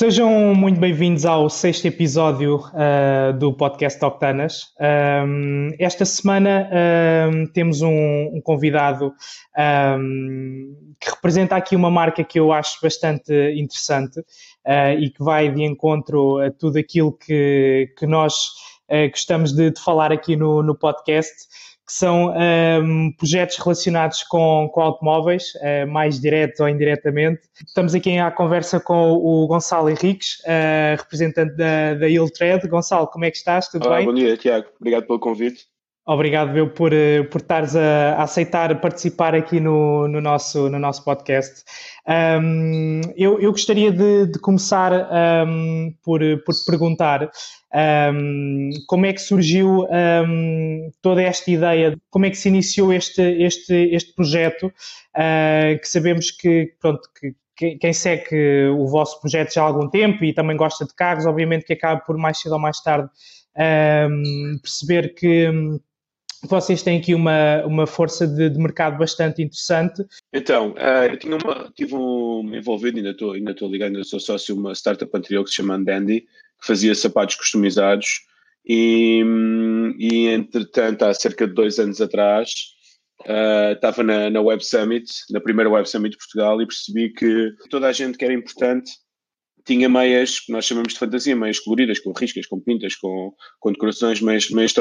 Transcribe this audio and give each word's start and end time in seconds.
Sejam 0.00 0.54
muito 0.54 0.80
bem-vindos 0.80 1.26
ao 1.26 1.50
sexto 1.50 1.84
episódio 1.84 2.56
uh, 2.56 3.38
do 3.38 3.52
podcast 3.52 4.02
Octanas. 4.02 4.72
Um, 4.80 5.68
esta 5.78 6.06
semana 6.06 6.70
um, 7.30 7.46
temos 7.52 7.82
um, 7.82 8.30
um 8.32 8.40
convidado 8.42 9.12
que 10.98 11.10
representa 11.10 11.54
aqui 11.54 11.76
uma 11.76 11.90
marca 11.90 12.24
que 12.24 12.40
eu 12.40 12.50
acho 12.50 12.78
bastante 12.82 13.30
interessante 13.54 14.20
uh, 14.20 14.98
e 14.98 15.10
que 15.10 15.22
vai 15.22 15.52
de 15.52 15.64
encontro 15.64 16.38
a 16.38 16.50
tudo 16.50 16.78
aquilo 16.78 17.12
que, 17.12 17.92
que 17.98 18.06
nós 18.06 18.46
uh, 18.88 19.10
gostamos 19.10 19.52
de, 19.52 19.70
de, 19.70 19.82
falar 19.82 20.12
aqui 20.12 20.34
no, 20.34 20.62
no 20.62 20.74
podcast 20.74 21.30
que 21.90 21.96
são 21.96 22.32
um, 22.32 23.12
projetos 23.18 23.56
relacionados 23.56 24.22
com, 24.22 24.70
com 24.72 24.80
automóveis, 24.80 25.54
uh, 25.56 25.90
mais 25.90 26.20
direto 26.20 26.60
ou 26.60 26.68
indiretamente. 26.68 27.40
Estamos 27.66 27.96
aqui 27.96 28.16
à 28.16 28.30
conversa 28.30 28.78
com 28.78 29.14
o 29.14 29.44
Gonçalo 29.48 29.90
Henriques, 29.90 30.38
uh, 30.44 30.96
representante 30.96 31.56
da, 31.56 31.94
da 31.94 32.08
Iltred. 32.08 32.68
Gonçalo, 32.68 33.08
como 33.08 33.24
é 33.24 33.30
que 33.30 33.38
estás? 33.38 33.66
Tudo 33.66 33.88
Olá, 33.88 33.96
bem? 33.96 34.06
Bom 34.06 34.14
dia, 34.14 34.36
Tiago. 34.36 34.68
Obrigado 34.78 35.06
pelo 35.08 35.18
convite. 35.18 35.64
Obrigado, 36.06 36.56
eu, 36.56 36.68
por, 36.70 36.92
eh, 36.92 37.22
por 37.24 37.40
estares 37.40 37.76
a, 37.76 38.22
aceitar 38.22 38.80
participar 38.80 39.34
aqui 39.34 39.60
no, 39.60 40.08
no, 40.08 40.20
nosso, 40.20 40.68
no 40.70 40.78
nosso 40.78 41.04
podcast. 41.04 41.62
Um, 42.08 43.02
eu, 43.16 43.38
eu, 43.38 43.52
gostaria 43.52 43.92
de, 43.92 44.26
de 44.26 44.38
começar 44.40 44.92
um, 45.46 45.94
por, 46.02 46.20
por 46.44 46.54
te 46.54 46.64
perguntar 46.64 47.30
um, 48.12 48.70
como 48.88 49.06
é 49.06 49.12
que 49.12 49.20
surgiu 49.20 49.86
toda 51.02 51.22
esta 51.22 51.50
ideia, 51.50 51.96
como 52.08 52.24
é 52.24 52.30
que 52.30 52.36
se 52.36 52.48
iniciou 52.48 52.92
este, 52.92 53.22
este, 53.22 53.74
este 53.94 54.14
projeto, 54.14 54.66
uh, 54.66 55.78
que 55.78 55.86
sabemos 55.86 56.30
que, 56.30 56.74
pronto, 56.80 57.02
que 57.14 57.34
quem 57.76 57.92
segue 57.92 58.68
o 58.68 58.86
vosso 58.86 59.20
projeto 59.20 59.52
já 59.52 59.60
há 59.62 59.66
algum 59.66 59.88
tempo 59.88 60.24
e 60.24 60.32
também 60.32 60.56
gosta 60.56 60.86
de 60.86 60.94
carros, 60.94 61.26
obviamente 61.26 61.66
que 61.66 61.74
acaba 61.74 62.00
por 62.00 62.16
mais 62.16 62.40
cedo 62.40 62.52
ou 62.54 62.58
mais 62.58 62.80
tarde 62.80 63.10
perceber 64.62 65.14
que 65.14 65.50
vocês 66.42 66.82
têm 66.82 66.98
aqui 66.98 67.14
uma, 67.14 67.64
uma 67.66 67.86
força 67.86 68.26
de, 68.26 68.48
de 68.48 68.58
mercado 68.58 68.98
bastante 68.98 69.42
interessante. 69.42 70.04
Então, 70.32 70.72
uh, 70.72 71.10
eu 71.10 71.16
tinha 71.18 71.36
uma, 71.36 71.66
estive 71.68 71.94
um, 71.94 72.54
envolvido, 72.54 72.98
ainda 72.98 73.10
estou 73.10 73.32
ainda 73.32 73.50
estou 73.52 73.70
ligado, 73.70 73.88
ainda 73.88 74.04
sou 74.04 74.18
sócio 74.18 74.56
uma 74.56 74.74
startup 74.74 75.10
anterior 75.14 75.44
que 75.44 75.50
se 75.50 75.56
chama 75.56 75.78
Dandy, 75.78 76.22
que 76.22 76.66
fazia 76.66 76.94
sapatos 76.94 77.36
customizados 77.36 78.06
e, 78.64 79.22
e 79.98 80.26
entretanto, 80.28 81.04
há 81.04 81.14
cerca 81.14 81.46
de 81.46 81.54
dois 81.54 81.78
anos 81.78 82.00
atrás, 82.00 82.50
uh, 83.22 83.72
estava 83.72 84.02
na, 84.02 84.30
na 84.30 84.40
Web 84.40 84.64
Summit, 84.64 85.10
na 85.30 85.40
primeira 85.40 85.70
Web 85.70 85.88
Summit 85.88 86.12
de 86.12 86.18
Portugal 86.18 86.60
e 86.60 86.66
percebi 86.66 87.12
que 87.12 87.52
toda 87.68 87.88
a 87.88 87.92
gente 87.92 88.16
que 88.16 88.24
era 88.24 88.34
importante 88.34 88.92
tinha 89.64 89.88
meias 89.88 90.40
que 90.40 90.52
nós 90.52 90.64
chamamos 90.64 90.94
de 90.94 90.98
fantasia, 90.98 91.36
meias 91.36 91.58
coloridas, 91.58 91.98
com 91.98 92.12
riscas, 92.12 92.46
com 92.46 92.58
pintas, 92.60 92.96
com, 92.96 93.32
com 93.58 93.72
decorações 93.72 94.20
meias, 94.20 94.48
meias. 94.50 94.72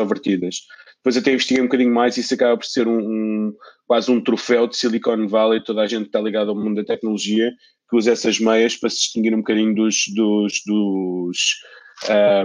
Depois 0.99 1.17
até 1.17 1.33
investiguei 1.33 1.61
um 1.61 1.67
bocadinho 1.67 1.93
mais 1.93 2.17
e 2.17 2.19
isso 2.19 2.33
acaba 2.33 2.57
por 2.57 2.65
ser 2.65 2.87
um, 2.87 2.99
um, 2.99 3.53
quase 3.87 4.11
um 4.11 4.21
troféu 4.21 4.67
de 4.67 4.75
Silicon 4.75 5.27
Valley, 5.27 5.63
toda 5.63 5.81
a 5.81 5.87
gente 5.87 6.07
está 6.07 6.19
ligada 6.19 6.49
ao 6.49 6.55
mundo 6.55 6.75
da 6.75 6.83
tecnologia, 6.83 7.51
que 7.89 7.95
usa 7.95 8.11
essas 8.11 8.39
meias 8.39 8.75
para 8.75 8.89
se 8.89 8.97
distinguir 8.97 9.33
um 9.33 9.37
bocadinho 9.37 9.73
dos, 9.73 10.03
dos, 10.13 10.61
dos 10.65 11.37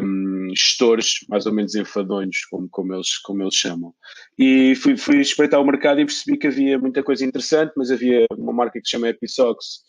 um, 0.02 0.48
gestores 0.56 1.18
mais 1.28 1.46
ou 1.46 1.52
menos 1.52 1.74
enfadonhos, 1.74 2.44
como, 2.50 2.68
como, 2.70 2.94
eles, 2.94 3.18
como 3.18 3.42
eles 3.42 3.54
chamam. 3.54 3.92
E 4.38 4.74
fui, 4.76 4.96
fui 4.96 5.20
espreitar 5.20 5.60
o 5.60 5.66
mercado 5.66 6.00
e 6.00 6.06
percebi 6.06 6.38
que 6.38 6.46
havia 6.46 6.78
muita 6.78 7.02
coisa 7.02 7.24
interessante, 7.24 7.72
mas 7.76 7.90
havia 7.90 8.26
uma 8.36 8.52
marca 8.52 8.80
que 8.80 8.86
se 8.86 8.92
chama 8.92 9.08
Episox, 9.08 9.82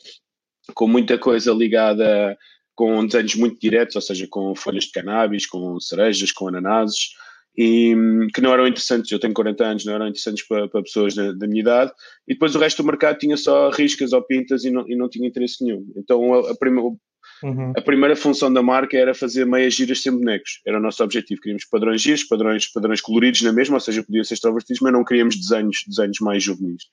com 0.74 0.88
muita 0.88 1.18
coisa 1.18 1.54
ligada 1.54 2.38
com 2.76 3.06
desenhos 3.06 3.36
muito 3.36 3.60
diretos, 3.60 3.96
ou 3.96 4.02
seja, 4.02 4.28
com 4.30 4.54
folhas 4.54 4.86
de 4.86 4.92
cannabis, 4.92 5.46
com 5.46 5.80
cerejas, 5.80 6.32
com 6.32 6.50
ananases, 6.50 7.12
e 7.58 7.96
que 8.34 8.42
não 8.42 8.54
eram 8.54 8.68
interessantes. 8.68 9.12
Eu 9.12 9.20
tenho 9.20 9.34
40 9.34 9.64
anos, 9.64 9.86
não 9.86 9.94
eram 9.94 10.08
interessantes 10.08 10.46
para, 10.48 10.68
para 10.68 10.84
pessoas 10.84 11.16
da, 11.16 11.32
da, 11.32 11.48
minha 11.48 11.62
idade, 11.62 11.92
e 12.28 12.34
depois 12.34 12.56
o 12.56 12.60
resto 12.60 12.84
do 12.84 12.88
mercado 12.88 13.18
tinha 13.18 13.38
só 13.38 13.70
riscas 13.70 14.14
ou 14.14 14.22
pintas 14.22 14.66
e 14.66 14.72
não, 14.72 14.88
e 14.88 14.96
não 14.96 15.10
tinha 15.10 15.28
interesse 15.28 15.64
nenhum. 15.64 15.86
Então 15.96 16.34
a, 16.34 16.52
a, 16.52 16.56
prima, 16.56 16.82
uhum. 16.82 17.74
a 17.76 17.82
primeira 17.82 18.16
função 18.16 18.52
da 18.52 18.62
marca 18.62 18.98
era 18.98 19.14
fazer 19.14 19.46
meias 19.46 19.74
giras 19.74 20.02
sem 20.02 20.12
bonecos, 20.12 20.62
era 20.66 20.78
o 20.78 20.82
nosso 20.82 21.04
objetivo. 21.04 21.42
Queríamos 21.42 21.66
padrões 21.66 22.02
giros, 22.02 22.24
padrões, 22.24 22.68
padrões 22.72 23.02
coloridos 23.02 23.42
na 23.42 23.54
mesma, 23.54 23.78
ou 23.78 23.82
seja, 23.82 24.04
podiam 24.04 24.24
ser 24.24 24.34
extrovertidos, 24.34 24.82
mas 24.82 24.94
não 24.94 25.06
queríamos 25.06 25.36
desenhos, 25.38 25.84
desenhos 25.88 26.20
mais 26.20 26.44
juvenis. 26.44 26.84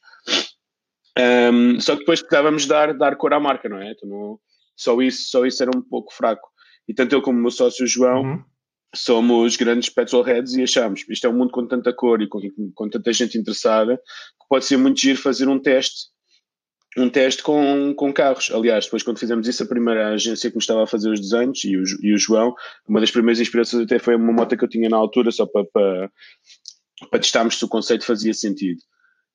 Um, 1.18 1.78
só 1.80 1.92
que 1.92 2.00
depois 2.00 2.20
precisávamos 2.20 2.66
dar, 2.66 2.94
dar 2.94 3.16
cor 3.16 3.34
à 3.34 3.40
marca, 3.40 3.68
não 3.68 3.78
é? 3.78 3.90
Então, 3.90 4.08
não, 4.08 4.38
só, 4.76 5.00
isso, 5.02 5.28
só 5.28 5.44
isso 5.44 5.62
era 5.62 5.70
um 5.76 5.82
pouco 5.82 6.12
fraco. 6.14 6.48
E 6.88 6.94
tanto 6.94 7.14
eu 7.14 7.22
como 7.22 7.38
o 7.38 7.42
meu 7.42 7.50
sócio 7.50 7.86
João 7.86 8.22
uhum. 8.22 8.44
Somos 8.94 9.56
grandes 9.56 9.88
petrolheads 9.88 10.54
e 10.54 10.62
achamos 10.62 11.04
isto 11.08 11.26
é 11.26 11.30
um 11.30 11.36
mundo 11.36 11.50
com 11.50 11.66
tanta 11.66 11.92
cor 11.92 12.20
e 12.20 12.28
com, 12.28 12.40
com 12.74 12.88
tanta 12.88 13.12
gente 13.12 13.38
interessada 13.38 13.96
que 13.96 14.48
pode 14.48 14.64
ser 14.64 14.76
muito 14.76 15.00
giro 15.00 15.18
fazer 15.18 15.48
um 15.48 15.58
teste 15.58 16.12
um 16.96 17.08
teste 17.08 17.42
com, 17.42 17.94
com 17.94 18.12
carros. 18.12 18.50
Aliás, 18.52 18.84
depois 18.84 19.02
quando 19.02 19.18
fizemos 19.18 19.48
isso, 19.48 19.62
a 19.62 19.66
primeira 19.66 20.10
agência 20.10 20.50
que 20.50 20.56
nos 20.56 20.64
estava 20.64 20.84
a 20.84 20.86
fazer 20.86 21.10
os 21.10 21.20
desenhos 21.20 21.64
e 21.64 21.76
o, 21.76 21.82
e 22.02 22.14
o 22.14 22.18
João, 22.18 22.54
uma 22.86 23.00
das 23.00 23.10
primeiras 23.10 23.40
inspirações 23.40 23.84
até 23.84 23.98
foi 23.98 24.14
uma 24.14 24.32
moto 24.32 24.56
que 24.56 24.64
eu 24.64 24.68
tinha 24.68 24.88
na 24.88 24.96
altura, 24.96 25.30
só 25.30 25.46
para, 25.46 25.64
para, 25.72 26.10
para 27.10 27.20
testarmos 27.20 27.58
se 27.58 27.64
o 27.64 27.68
conceito 27.68 28.04
fazia 28.04 28.34
sentido. 28.34 28.80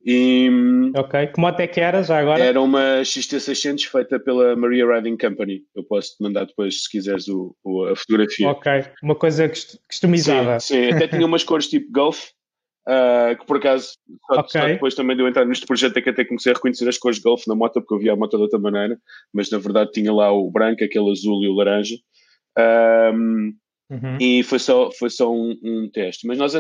E, 0.09 0.50
ok, 0.95 1.28
que 1.28 1.41
moto 1.41 1.59
é 1.59 1.68
que 1.68 1.81
era 1.81 2.01
já 2.01 2.19
agora? 2.19 2.41
Era 2.41 2.62
uma 2.62 3.01
XT600 3.01 3.90
feita 3.90 4.18
pela 4.18 4.56
Maria 4.56 4.88
Riding 4.88 5.18
Company. 5.18 5.63
Eu 5.75 5.84
posso 5.84 6.16
te 6.16 6.23
mandar 6.23 6.45
depois, 6.45 6.84
se 6.84 6.90
quiseres, 6.90 7.28
o, 7.28 7.53
o 7.62 7.84
a 7.84 7.94
fotografia. 7.94 8.47
Ok, 8.47 8.72
uma 9.03 9.16
coisa 9.16 9.51
customizada. 9.85 10.62
Sim, 10.62 10.75
sim. 10.75 10.94
até 10.94 11.09
tinha 11.09 11.25
umas 11.25 11.44
cores 11.44 11.68
tipo 11.68 11.91
Golf, 11.91 12.23
uh, 12.88 13.38
que 13.38 13.45
por 13.45 13.57
acaso, 13.57 13.97
só, 14.31 14.40
okay. 14.40 14.62
só, 14.62 14.68
depois 14.68 14.95
também 14.95 15.13
de 15.13 15.23
eu 15.23 15.28
entrar 15.28 15.44
neste 15.44 15.66
projeto 15.66 15.97
é 15.97 16.01
que 16.01 16.09
até 16.09 16.24
comecei 16.24 16.53
a 16.53 16.56
reconhecer 16.56 16.88
as 16.88 16.97
cores 16.97 17.19
Golf 17.19 17.45
na 17.45 17.53
moto, 17.53 17.81
porque 17.81 17.95
eu 17.95 18.00
via 18.00 18.13
a 18.13 18.16
moto 18.16 18.38
de 18.38 18.44
outra 18.44 18.59
maneira, 18.59 18.97
mas 19.34 19.51
na 19.51 19.57
verdade 19.57 19.91
tinha 19.91 20.13
lá 20.13 20.31
o 20.31 20.50
branco, 20.50 20.85
aquele 20.85 21.12
azul 21.12 21.44
e 21.44 21.50
o 21.50 21.53
laranja. 21.53 21.97
Um, 22.57 23.53
uhum. 23.89 24.18
E 24.22 24.41
foi 24.44 24.59
só, 24.59 24.89
foi 24.89 25.09
só 25.09 25.29
um, 25.29 25.53
um 25.62 25.89
teste. 25.91 26.25
Mas 26.25 26.38
nós 26.38 26.53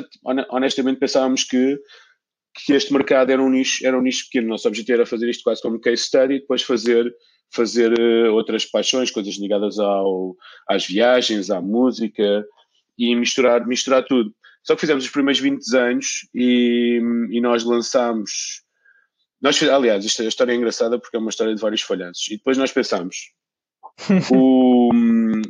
honestamente 0.49 0.99
pensávamos 0.99 1.45
que 1.45 1.79
que 2.65 2.73
este 2.73 2.91
mercado 2.91 3.31
era 3.31 3.41
um 3.41 3.49
nicho, 3.49 3.85
era 3.85 3.97
um 3.97 4.01
nicho 4.01 4.25
pequeno. 4.25 4.47
O 4.47 4.49
nosso 4.49 4.67
objetivo 4.67 4.97
era 4.97 5.05
fazer 5.05 5.29
isto 5.29 5.43
quase 5.43 5.61
como 5.61 5.79
case 5.79 6.03
study 6.03 6.35
e 6.35 6.39
depois 6.39 6.63
fazer, 6.63 7.13
fazer 7.53 7.93
uh, 7.93 8.33
outras 8.33 8.65
paixões, 8.65 9.11
coisas 9.11 9.35
ligadas 9.37 9.79
ao, 9.79 10.35
às 10.67 10.85
viagens, 10.85 11.49
à 11.49 11.61
música 11.61 12.45
e 12.97 13.15
misturar, 13.15 13.65
misturar 13.67 14.03
tudo. 14.03 14.33
Só 14.63 14.75
que 14.75 14.81
fizemos 14.81 15.05
os 15.05 15.09
primeiros 15.09 15.39
20 15.39 15.77
anos 15.77 16.27
e, 16.33 16.99
e 17.31 17.39
nós 17.39 17.63
lançámos. 17.63 18.63
Nós, 19.41 19.61
aliás, 19.63 20.03
esta 20.05 20.23
história 20.23 20.51
é 20.51 20.55
engraçada 20.55 20.99
porque 20.99 21.15
é 21.15 21.19
uma 21.19 21.29
história 21.29 21.53
de 21.53 21.61
vários 21.61 21.81
falhanços. 21.81 22.27
E 22.29 22.37
depois 22.37 22.57
nós 22.57 22.71
pensámos: 22.71 23.31
o, 24.31 24.91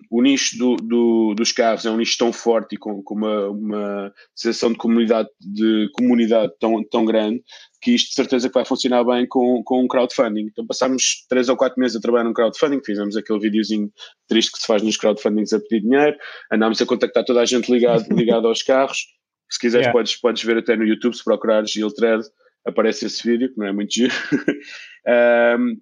o 0.09 0.21
nicho 0.21 0.57
do, 0.57 0.75
do, 0.77 1.33
dos 1.35 1.51
carros 1.51 1.85
é 1.85 1.91
um 1.91 1.97
nicho 1.97 2.17
tão 2.17 2.31
forte 2.31 2.75
e 2.75 2.77
com, 2.77 3.03
com 3.03 3.13
uma, 3.13 3.49
uma 3.49 4.13
sensação 4.33 4.71
de 4.71 4.77
comunidade, 4.77 5.29
de 5.39 5.89
comunidade 5.93 6.53
tão, 6.59 6.81
tão 6.83 7.03
grande 7.03 7.43
que 7.81 7.93
isto 7.93 8.09
de 8.09 8.15
certeza 8.15 8.47
que 8.47 8.53
vai 8.53 8.65
funcionar 8.65 9.03
bem 9.03 9.27
com, 9.27 9.61
com 9.63 9.83
um 9.83 9.87
crowdfunding. 9.87 10.47
Então 10.47 10.65
passámos 10.65 11.25
três 11.29 11.49
ou 11.49 11.57
quatro 11.57 11.79
meses 11.79 11.97
a 11.97 11.99
trabalhar 11.99 12.23
num 12.23 12.33
crowdfunding, 12.33 12.81
fizemos 12.85 13.17
aquele 13.17 13.39
videozinho 13.39 13.91
triste 14.27 14.53
que 14.53 14.59
se 14.59 14.67
faz 14.67 14.81
nos 14.81 14.97
crowdfundings 14.97 15.51
a 15.51 15.59
pedir 15.59 15.81
dinheiro, 15.81 16.17
andámos 16.51 16.81
a 16.81 16.85
contactar 16.85 17.25
toda 17.25 17.41
a 17.41 17.45
gente 17.45 17.71
ligado, 17.71 18.05
ligado 18.15 18.47
aos 18.47 18.63
carros. 18.63 19.07
Se 19.49 19.59
quiseres, 19.59 19.85
yeah. 19.85 19.97
podes, 19.97 20.15
podes 20.19 20.43
ver 20.43 20.57
até 20.57 20.75
no 20.75 20.85
YouTube, 20.85 21.15
se 21.15 21.23
procurares 21.23 21.71
Giltred, 21.71 22.25
aparece 22.67 23.05
esse 23.05 23.27
vídeo, 23.27 23.51
que 23.51 23.57
não 23.57 23.67
é 23.67 23.71
muito 23.71 23.93
giro. 23.93 24.13
um, 25.07 25.77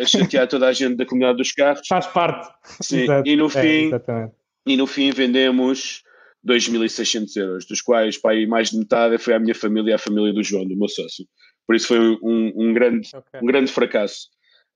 a 0.00 0.06
chatear 0.06 0.46
toda 0.46 0.68
a 0.68 0.72
gente 0.72 0.96
da 0.96 1.06
comunidade 1.06 1.38
dos 1.38 1.52
carros. 1.52 1.86
Faz 1.88 2.06
parte. 2.06 2.48
Sim, 2.82 3.02
Exato. 3.02 3.28
e 3.28 3.36
no 3.36 3.48
fim, 3.48 3.90
é, 3.92 4.30
e 4.66 4.76
no 4.76 4.86
fim 4.86 5.10
vendemos 5.10 6.02
2.600 6.46 7.36
euros, 7.36 7.66
dos 7.66 7.80
quais 7.80 8.18
pá, 8.18 8.30
mais 8.46 8.70
de 8.70 8.78
metade 8.78 9.18
foi 9.18 9.34
a 9.34 9.40
minha 9.40 9.54
família 9.54 9.90
e 9.90 9.94
a 9.94 9.98
família 9.98 10.32
do 10.32 10.42
João, 10.42 10.66
do 10.66 10.76
meu 10.76 10.88
sócio. 10.88 11.26
Por 11.66 11.74
isso 11.74 11.88
foi 11.88 11.98
um, 11.98 12.52
um 12.54 12.72
grande, 12.72 13.08
okay. 13.12 13.40
um 13.42 13.46
grande 13.46 13.72
fracasso. 13.72 14.28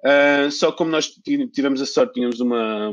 Uh, 0.05 0.51
só 0.51 0.73
como 0.73 0.91
nós 0.91 1.11
tivemos 1.53 1.81
a 1.83 1.87
sorte, 1.87 2.15
tínhamos 2.15 2.41
uma, 2.41 2.91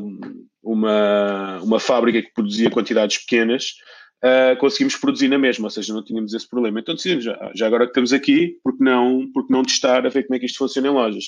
uma, 0.61 1.61
uma 1.61 1.79
fábrica 1.79 2.21
que 2.21 2.33
produzia 2.33 2.69
quantidades 2.69 3.19
pequenas, 3.19 3.75
uh, 4.23 4.57
conseguimos 4.59 4.95
produzir 4.95 5.27
na 5.27 5.37
mesma, 5.37 5.67
ou 5.67 5.69
seja, 5.69 5.93
não 5.93 6.03
tínhamos 6.03 6.33
esse 6.33 6.47
problema. 6.47 6.79
Então 6.79 6.95
decidimos, 6.95 7.23
já, 7.23 7.51
já 7.55 7.67
agora 7.67 7.85
que 7.85 7.91
estamos 7.91 8.13
aqui, 8.13 8.57
porque 8.63 8.83
não, 8.83 9.29
porque 9.33 9.51
não 9.51 9.63
testar 9.63 10.05
a 10.05 10.09
ver 10.09 10.23
como 10.23 10.35
é 10.35 10.39
que 10.39 10.45
isto 10.45 10.57
funciona 10.57 10.87
em 10.87 10.91
lojas? 10.91 11.25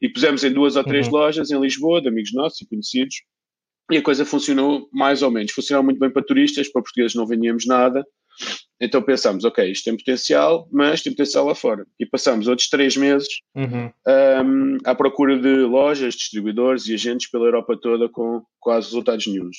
E 0.00 0.08
pusemos 0.08 0.42
em 0.42 0.52
duas 0.52 0.76
ou 0.76 0.84
três 0.84 1.06
uhum. 1.06 1.12
lojas 1.12 1.50
em 1.50 1.60
Lisboa, 1.60 2.00
de 2.00 2.08
amigos 2.08 2.32
nossos 2.32 2.60
e 2.60 2.68
conhecidos, 2.68 3.16
e 3.90 3.96
a 3.96 4.02
coisa 4.02 4.24
funcionou 4.24 4.88
mais 4.92 5.22
ou 5.22 5.30
menos. 5.30 5.52
Funcionou 5.52 5.84
muito 5.84 5.98
bem 5.98 6.10
para 6.10 6.24
turistas, 6.24 6.68
para 6.68 6.82
portugueses 6.82 7.14
não 7.14 7.26
vendíamos 7.26 7.66
nada, 7.66 8.04
Então 8.80 9.00
pensámos, 9.00 9.44
ok, 9.44 9.70
isto 9.70 9.84
tem 9.84 9.96
potencial, 9.96 10.68
mas 10.72 11.02
tem 11.02 11.12
potencial 11.12 11.46
lá 11.46 11.54
fora. 11.54 11.86
E 12.00 12.06
passamos 12.06 12.48
outros 12.48 12.68
três 12.68 12.96
meses 12.96 13.28
uhum. 13.54 13.90
um, 14.44 14.78
à 14.84 14.94
procura 14.94 15.38
de 15.38 15.60
lojas, 15.60 16.14
distribuidores 16.14 16.86
e 16.88 16.94
agentes 16.94 17.30
pela 17.30 17.44
Europa 17.44 17.78
toda 17.80 18.08
com 18.08 18.42
quase 18.58 18.88
resultados 18.88 19.26
nenhums. 19.26 19.58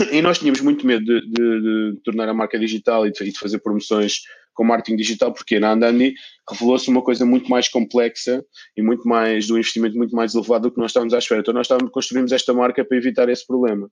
E 0.12 0.22
nós 0.22 0.38
tínhamos 0.38 0.60
muito 0.60 0.86
medo 0.86 1.04
de, 1.04 1.20
de, 1.20 1.92
de 1.92 2.00
tornar 2.02 2.28
a 2.28 2.34
marca 2.34 2.58
digital 2.58 3.06
e 3.06 3.12
de, 3.12 3.22
e 3.22 3.32
de, 3.32 3.38
fazer 3.38 3.58
promoções 3.58 4.20
com 4.54 4.64
marketing 4.64 4.96
digital, 4.96 5.32
porque 5.32 5.58
na 5.58 5.72
Andandi 5.72 6.14
revelou-se 6.48 6.88
uma 6.88 7.02
coisa 7.02 7.24
muito 7.24 7.48
mais 7.48 7.68
complexa 7.68 8.44
e 8.76 8.82
muito 8.82 9.06
mais, 9.08 9.46
do 9.46 9.56
investimento 9.56 9.96
muito 9.96 10.14
mais 10.14 10.34
elevado 10.34 10.68
do 10.68 10.74
que 10.74 10.80
nós 10.80 10.90
estávamos 10.90 11.14
à 11.14 11.18
espera. 11.18 11.40
Então 11.40 11.54
nós 11.54 11.66
estávamos, 11.66 11.92
construímos 11.92 12.32
esta 12.32 12.52
marca 12.52 12.84
para 12.84 12.96
evitar 12.96 13.28
esse 13.28 13.46
problema. 13.46 13.90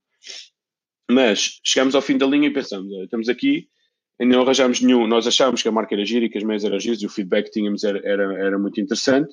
Mas 1.11 1.61
chegamos 1.65 1.95
ao 1.95 2.03
fim 2.03 2.19
da 2.19 2.27
linha 2.27 2.49
e 2.49 2.53
pensamos, 2.53 2.93
estamos 3.03 3.29
aqui, 3.29 3.67
ainda 4.21 4.35
não 4.35 4.43
arranjámos 4.43 4.81
nenhum. 4.81 5.07
Nós 5.07 5.27
achámos 5.27 5.63
que 5.63 5.69
a 5.69 5.73
marca 5.73 5.95
era 5.95 6.05
gira 6.05 6.27
e 6.27 6.29
que 6.29 6.37
as 6.37 6.45
meias 6.45 6.65
eram 6.65 6.79
giras 6.79 7.01
e 7.01 7.07
o 7.07 7.11
feedback 7.11 7.47
que 7.47 7.53
tínhamos 7.53 7.85
era, 7.85 8.01
era, 8.05 8.25
era 8.35 8.59
muito 8.59 8.81
interessante. 8.81 9.33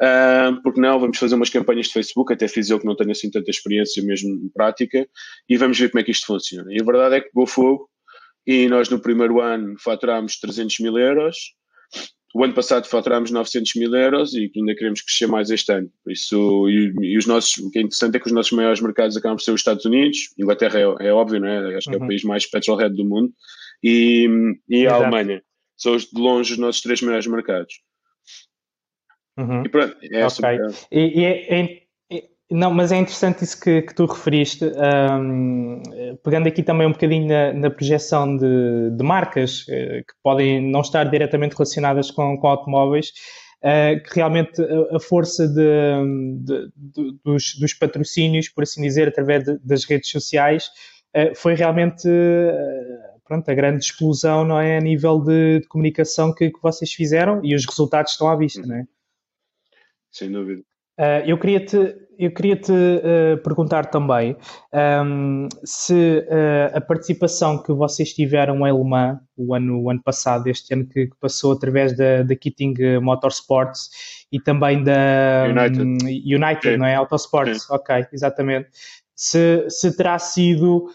Uh, 0.00 0.62
porque 0.62 0.80
não, 0.80 1.00
vamos 1.00 1.18
fazer 1.18 1.34
umas 1.34 1.50
campanhas 1.50 1.86
de 1.86 1.92
Facebook, 1.92 2.32
até 2.32 2.46
fiz 2.46 2.70
eu 2.70 2.78
que 2.78 2.86
não 2.86 2.94
tenho 2.94 3.10
assim 3.10 3.30
tanta 3.30 3.50
experiência 3.50 4.02
mesmo 4.02 4.30
em 4.30 4.48
prática, 4.48 5.08
e 5.48 5.56
vamos 5.56 5.78
ver 5.78 5.90
como 5.90 6.00
é 6.00 6.04
que 6.04 6.12
isto 6.12 6.26
funciona. 6.26 6.72
E 6.72 6.80
a 6.80 6.84
verdade 6.84 7.16
é 7.16 7.20
que 7.20 7.30
pegou 7.30 7.46
fogo, 7.46 7.90
e 8.46 8.68
nós 8.68 8.88
no 8.88 9.00
primeiro 9.00 9.40
ano 9.40 9.74
faturámos 9.78 10.38
300 10.38 10.78
mil 10.80 10.96
euros, 10.96 11.36
o 12.34 12.44
ano 12.44 12.54
passado 12.54 12.86
faturámos 12.86 13.30
900 13.30 13.74
mil 13.76 13.94
euros 13.94 14.34
e 14.34 14.50
ainda 14.54 14.74
queremos 14.74 15.00
crescer 15.00 15.26
mais 15.26 15.50
este 15.50 15.72
ano. 15.72 15.90
Isso, 16.06 16.68
e, 16.68 16.92
e, 17.00 17.18
os 17.18 17.26
nossos, 17.26 17.56
o 17.58 17.70
que 17.70 17.78
é 17.78 17.82
interessante 17.82 18.16
é 18.16 18.20
que 18.20 18.26
os 18.26 18.32
nossos 18.32 18.52
maiores 18.52 18.80
mercados 18.80 19.16
acabam 19.16 19.36
por 19.36 19.42
ser 19.42 19.52
os 19.52 19.60
Estados 19.60 19.84
Unidos, 19.84 20.18
Inglaterra 20.38 20.78
é, 20.78 21.08
é 21.08 21.12
óbvio, 21.12 21.40
não 21.40 21.48
é? 21.48 21.76
Acho 21.76 21.88
que 21.88 21.96
é 21.96 21.98
o 21.98 22.02
uhum. 22.02 22.08
país 22.08 22.22
mais 22.22 22.48
petrolhead 22.48 22.94
do 22.94 23.04
mundo, 23.04 23.32
e, 23.82 24.28
e 24.68 24.86
a 24.86 24.94
Alemanha. 24.94 25.42
São 25.76 25.96
de 25.96 26.08
longe 26.14 26.52
os 26.52 26.58
nossos 26.58 26.82
três 26.82 27.00
maiores 27.02 27.26
mercados. 27.26 27.74
Uhum. 29.38 29.62
E 29.64 29.68
pronto, 29.68 29.96
é 30.02 30.26
okay. 30.26 30.58
E, 30.90 31.20
e 31.20 31.24
é, 31.24 31.60
é, 31.60 31.82
é, 32.10 32.24
não, 32.50 32.72
mas 32.72 32.90
é 32.90 32.96
interessante 32.96 33.44
isso 33.44 33.60
que, 33.60 33.82
que 33.82 33.94
tu 33.94 34.04
referiste, 34.06 34.64
um, 34.64 35.80
pegando 36.24 36.48
aqui 36.48 36.60
também 36.60 36.88
um 36.88 36.92
bocadinho 36.92 37.28
na, 37.28 37.52
na 37.52 37.70
projeção 37.70 38.36
de, 38.36 38.90
de, 38.96 39.04
marcas 39.04 39.62
uh, 39.62 40.04
que 40.04 40.14
podem 40.24 40.60
não 40.60 40.80
estar 40.80 41.04
diretamente 41.04 41.54
relacionadas 41.54 42.10
com, 42.10 42.36
com 42.36 42.48
automóveis, 42.48 43.12
uh, 43.62 44.02
que 44.02 44.16
realmente 44.16 44.60
a, 44.60 44.96
a 44.96 45.00
força 45.00 45.46
de, 45.46 46.42
de, 46.42 46.72
dos, 47.24 47.54
dos, 47.60 47.74
patrocínios, 47.74 48.48
por 48.48 48.64
assim 48.64 48.82
dizer, 48.82 49.06
através 49.06 49.44
das 49.62 49.84
redes 49.84 50.10
sociais, 50.10 50.66
uh, 51.16 51.32
foi 51.36 51.54
realmente 51.54 52.08
pronto, 53.24 53.48
a 53.48 53.54
grande 53.54 53.84
explosão 53.84 54.42
não 54.42 54.58
é, 54.58 54.78
a 54.78 54.80
nível 54.80 55.20
de, 55.20 55.60
de 55.60 55.68
comunicação 55.68 56.34
que, 56.34 56.50
que, 56.50 56.60
vocês 56.60 56.92
fizeram 56.92 57.40
e 57.44 57.54
os 57.54 57.64
resultados 57.66 58.12
estão 58.12 58.26
à 58.26 58.34
vista, 58.34 58.62
não 58.66 58.74
é? 58.74 58.84
Sem 60.18 60.32
dúvida. 60.32 60.62
Uh, 60.98 61.22
eu 61.26 61.38
queria-te 61.38 61.94
eu 62.18 62.32
queria 62.32 62.56
-te, 62.56 62.72
uh, 62.72 63.40
perguntar 63.44 63.86
também 63.86 64.36
um, 65.06 65.48
se 65.62 66.18
uh, 66.26 66.76
a 66.76 66.80
participação 66.80 67.62
que 67.62 67.72
vocês 67.72 68.12
tiveram 68.12 68.66
em 68.66 68.76
Le 68.76 68.84
Mans 68.84 69.20
o 69.36 69.54
ano, 69.54 69.80
o 69.80 69.88
ano 69.88 70.02
passado, 70.02 70.48
este 70.48 70.74
ano 70.74 70.84
que, 70.88 71.06
que 71.06 71.16
passou 71.20 71.52
através 71.52 71.96
da, 71.96 72.24
da 72.24 72.34
Kitting 72.34 72.74
Motorsports 73.00 73.90
e 74.32 74.40
também 74.40 74.82
da 74.82 75.46
United, 75.48 75.80
um, 75.80 76.44
United 76.44 76.76
não 76.76 76.86
é? 76.86 76.96
Autosports, 76.96 77.70
ok, 77.70 78.06
exatamente. 78.12 78.68
Se, 79.20 79.66
se 79.68 79.96
terá 79.96 80.16
sido 80.16 80.88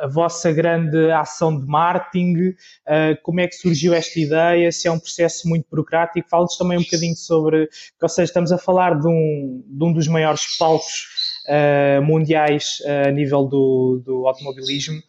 a 0.00 0.06
vossa 0.06 0.52
grande 0.52 1.10
ação 1.10 1.58
de 1.58 1.66
marketing, 1.66 2.50
uh, 2.86 3.22
como 3.22 3.40
é 3.40 3.48
que 3.48 3.54
surgiu 3.54 3.94
esta 3.94 4.20
ideia, 4.20 4.70
se 4.70 4.86
é 4.86 4.92
um 4.92 4.98
processo 4.98 5.48
muito 5.48 5.66
burocrático, 5.70 6.28
fala-nos 6.28 6.56
também 6.56 6.78
um 6.78 6.82
bocadinho 6.82 7.16
sobre, 7.16 7.68
ou 8.00 8.08
seja, 8.08 8.24
estamos 8.24 8.52
a 8.52 8.58
falar 8.58 9.00
de 9.00 9.08
um, 9.08 9.64
de 9.66 9.84
um 9.84 9.92
dos 9.92 10.06
maiores 10.06 10.56
palcos 10.58 11.06
uh, 11.46 12.02
mundiais 12.02 12.80
uh, 12.84 13.08
a 13.08 13.10
nível 13.10 13.44
do, 13.44 14.02
do 14.04 14.26
automobilismo, 14.26 15.00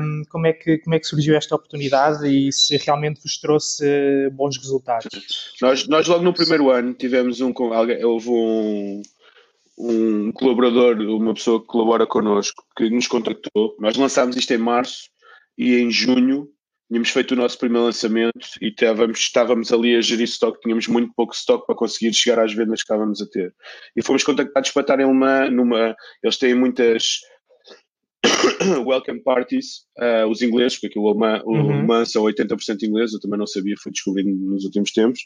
um, 0.00 0.22
como, 0.30 0.46
é 0.46 0.54
que, 0.54 0.78
como 0.78 0.94
é 0.94 0.98
que 0.98 1.06
surgiu 1.06 1.36
esta 1.36 1.54
oportunidade 1.54 2.26
e 2.26 2.50
se 2.50 2.76
realmente 2.78 3.20
vos 3.22 3.38
trouxe 3.38 4.30
bons 4.32 4.56
resultados? 4.56 5.08
Nós, 5.60 5.86
nós 5.86 6.06
logo 6.08 6.24
no 6.24 6.32
primeiro 6.32 6.70
ano 6.70 6.94
tivemos 6.94 7.42
um, 7.42 7.52
houve 8.02 8.30
um 8.30 9.02
um 9.78 10.32
colaborador, 10.32 10.98
uma 11.00 11.34
pessoa 11.34 11.60
que 11.60 11.66
colabora 11.66 12.06
connosco, 12.06 12.64
que 12.76 12.90
nos 12.90 13.06
contactou. 13.06 13.76
Nós 13.78 13.96
lançámos 13.96 14.36
isto 14.36 14.52
em 14.52 14.58
março 14.58 15.08
e 15.56 15.76
em 15.76 15.90
junho 15.90 16.48
tínhamos 16.88 17.10
feito 17.10 17.32
o 17.32 17.36
nosso 17.36 17.58
primeiro 17.58 17.86
lançamento 17.86 18.48
e 18.60 18.68
estávamos, 18.68 19.18
estávamos 19.18 19.72
ali 19.72 19.94
a 19.94 20.00
gerir 20.00 20.24
stock, 20.24 20.58
tínhamos 20.60 20.88
muito 20.88 21.12
pouco 21.14 21.34
stock 21.34 21.66
para 21.66 21.76
conseguir 21.76 22.12
chegar 22.14 22.42
às 22.42 22.52
vendas 22.52 22.80
que 22.80 22.92
estávamos 22.92 23.20
a 23.20 23.26
ter. 23.26 23.54
E 23.94 24.02
fomos 24.02 24.24
contactados 24.24 24.70
para 24.70 24.82
estarem 24.82 25.06
uma, 25.06 25.50
numa. 25.50 25.94
Eles 26.22 26.38
têm 26.38 26.54
muitas 26.54 27.20
welcome 28.86 29.22
parties, 29.22 29.84
uh, 29.98 30.26
os 30.28 30.42
ingleses, 30.42 30.80
porque 30.80 30.98
o 30.98 31.04
uhum. 31.04 32.04
são 32.06 32.24
80% 32.24 32.82
inglês, 32.82 33.12
eu 33.12 33.20
também 33.20 33.38
não 33.38 33.46
sabia, 33.46 33.74
fui 33.80 33.92
descobrindo 33.92 34.30
nos 34.50 34.64
últimos 34.64 34.92
tempos 34.92 35.20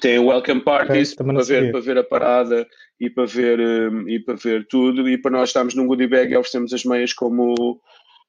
tem 0.00 0.18
welcome 0.18 0.62
parties 0.62 1.12
okay, 1.12 1.26
para, 1.26 1.44
ver, 1.44 1.72
para 1.72 1.80
ver 1.80 1.98
a 1.98 2.04
parada 2.04 2.66
e 3.00 3.10
para 3.10 3.26
ver, 3.26 3.60
um, 3.60 4.08
e 4.08 4.20
para 4.20 4.34
ver 4.34 4.66
tudo. 4.68 5.08
E 5.08 5.18
para 5.18 5.30
nós 5.30 5.50
estamos 5.50 5.74
num 5.74 5.86
goodie 5.86 6.06
bag 6.06 6.32
e 6.32 6.36
oferecemos 6.36 6.72
as 6.72 6.84
meias 6.84 7.12
como, 7.12 7.80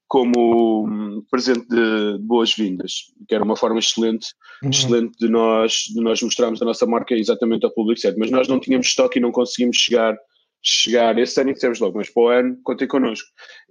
como 0.07 0.85
um, 0.87 1.23
presente 1.29 1.67
de 1.67 2.17
boas-vindas, 2.19 3.05
que 3.27 3.35
era 3.35 3.43
uma 3.43 3.55
forma 3.55 3.79
excelente, 3.79 4.27
uhum. 4.61 4.69
excelente 4.69 5.17
de 5.17 5.29
nós, 5.29 5.73
de 5.93 6.01
nós 6.01 6.21
mostrarmos 6.21 6.61
a 6.61 6.65
nossa 6.65 6.85
marca 6.85 7.15
exatamente 7.15 7.65
ao 7.65 7.73
público 7.73 7.99
certo. 7.99 8.19
Mas 8.19 8.31
nós 8.31 8.47
não 8.47 8.59
tínhamos 8.59 8.87
estoque 8.87 9.19
e 9.19 9.21
não 9.21 9.31
conseguimos 9.31 9.77
chegar, 9.77 10.17
chegar 10.61 11.17
esse 11.17 11.39
ano 11.39 11.51
e 11.51 11.53
dissemos 11.53 11.79
logo, 11.79 11.97
mas 11.97 12.09
para 12.09 12.23
o 12.23 12.27
ano 12.27 12.57
contem 12.63 12.87
connosco. 12.87 13.27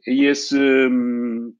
E 0.06 0.24
esse. 0.24 0.56
Um, 0.56 1.52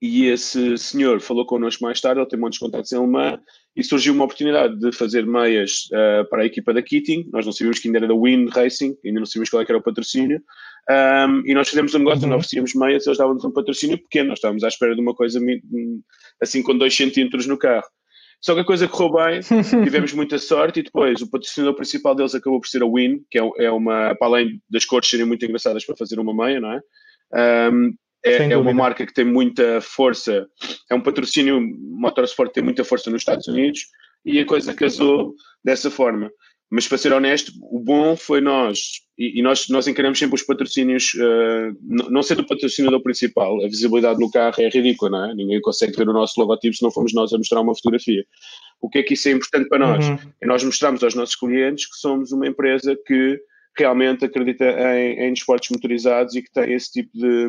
e 0.00 0.26
esse 0.26 0.76
senhor 0.76 1.20
falou 1.20 1.46
connosco 1.46 1.82
mais 1.82 2.00
tarde, 2.00 2.20
ele 2.20 2.28
tem 2.28 2.38
muitos 2.38 2.58
contactos 2.58 2.92
em 2.92 2.96
Alemã, 2.96 3.40
e 3.76 3.84
surgiu 3.84 4.14
uma 4.14 4.24
oportunidade 4.24 4.78
de 4.78 4.90
fazer 4.90 5.26
meias 5.26 5.88
uh, 5.92 6.28
para 6.30 6.42
a 6.42 6.46
equipa 6.46 6.72
da 6.72 6.80
Kitting. 6.80 7.28
Nós 7.30 7.44
não 7.44 7.52
sabíamos 7.52 7.78
que 7.78 7.88
ainda 7.88 7.98
era 7.98 8.08
da 8.08 8.14
Win 8.14 8.48
Racing, 8.48 8.96
ainda 9.04 9.20
não 9.20 9.26
sabíamos 9.26 9.50
qual 9.50 9.62
é 9.62 9.66
era 9.68 9.76
o 9.76 9.82
patrocínio. 9.82 10.40
Um, 10.88 11.42
e 11.44 11.52
nós 11.52 11.68
fizemos 11.68 11.94
um 11.94 11.98
negócio, 11.98 12.22
uhum. 12.22 12.30
nós 12.30 12.38
oferecíamos 12.38 12.74
meias, 12.74 13.06
eles 13.06 13.18
davam-nos 13.18 13.44
um 13.44 13.52
patrocínio 13.52 13.98
pequeno. 13.98 14.30
Nós 14.30 14.38
estávamos 14.38 14.64
à 14.64 14.68
espera 14.68 14.94
de 14.94 15.00
uma 15.00 15.14
coisa 15.14 15.38
assim 16.40 16.62
com 16.62 16.76
2 16.76 16.96
centímetros 16.96 17.46
no 17.46 17.58
carro. 17.58 17.86
Só 18.40 18.54
que 18.54 18.60
a 18.60 18.64
coisa 18.64 18.88
correu 18.88 19.12
bem, 19.12 19.40
tivemos 19.84 20.12
muita 20.14 20.38
sorte 20.38 20.80
e 20.80 20.82
depois 20.82 21.20
o 21.20 21.30
patrocinador 21.30 21.74
principal 21.74 22.14
deles 22.14 22.34
acabou 22.34 22.60
por 22.60 22.68
ser 22.68 22.82
a 22.82 22.86
Win, 22.86 23.24
que 23.30 23.38
é, 23.38 23.50
é 23.58 23.70
uma, 23.70 24.14
para 24.14 24.26
além 24.26 24.60
das 24.70 24.86
cores 24.86 25.08
serem 25.08 25.26
muito 25.26 25.44
engraçadas 25.44 25.84
para 25.84 25.96
fazer 25.96 26.18
uma 26.18 26.34
meia, 26.34 26.60
não 26.60 26.72
é? 26.72 26.80
Um, 27.72 27.94
é, 28.26 28.52
é, 28.52 28.56
uma 28.56 28.72
marca 28.72 29.06
que 29.06 29.14
tem 29.14 29.24
muita 29.24 29.80
força, 29.80 30.46
é 30.90 30.94
um 30.94 31.00
patrocínio, 31.00 31.60
Motorsport 31.60 32.52
tem 32.52 32.62
muita 32.62 32.84
força 32.84 33.10
nos 33.10 33.22
Estados 33.22 33.46
Unidos 33.46 33.86
e 34.24 34.40
a 34.40 34.44
coisa 34.44 34.74
casou 34.74 35.34
dessa 35.64 35.90
forma. 35.90 36.30
Mas 36.68 36.88
para 36.88 36.98
ser 36.98 37.12
honesto, 37.12 37.52
o 37.70 37.78
bom 37.78 38.16
foi 38.16 38.40
nós, 38.40 39.00
e, 39.16 39.38
e 39.38 39.42
nós, 39.42 39.68
nós 39.68 39.86
encaramos 39.86 40.18
sempre 40.18 40.34
os 40.34 40.42
patrocínios, 40.42 41.14
uh, 41.14 41.76
não 42.10 42.24
sendo 42.24 42.42
o 42.42 42.46
patrocinador 42.46 43.00
principal, 43.00 43.64
a 43.64 43.68
visibilidade 43.68 44.18
no 44.18 44.28
carro 44.28 44.54
é 44.58 44.68
ridícula, 44.68 45.10
não 45.10 45.30
é? 45.30 45.34
Ninguém 45.34 45.60
consegue 45.60 45.96
ver 45.96 46.08
o 46.08 46.12
nosso 46.12 46.40
logotipo 46.40 46.74
se 46.74 46.82
não 46.82 46.90
formos 46.90 47.14
nós 47.14 47.32
a 47.32 47.38
mostrar 47.38 47.60
uma 47.60 47.74
fotografia. 47.74 48.24
O 48.80 48.90
que 48.90 48.98
é 48.98 49.02
que 49.04 49.14
isso 49.14 49.28
é 49.28 49.32
importante 49.32 49.68
para 49.68 49.78
nós? 49.78 50.08
Uhum. 50.08 50.18
É 50.42 50.46
nós 50.46 50.64
mostramos 50.64 51.04
aos 51.04 51.14
nossos 51.14 51.36
clientes 51.36 51.86
que 51.86 51.96
somos 51.98 52.32
uma 52.32 52.48
empresa 52.48 52.98
que 53.06 53.40
realmente 53.82 54.24
acredita 54.24 54.64
em, 54.64 55.26
em 55.26 55.32
desportos 55.32 55.70
motorizados 55.70 56.34
e 56.34 56.42
que 56.42 56.50
tem 56.52 56.72
esse 56.72 56.92
tipo 56.92 57.10
de, 57.14 57.48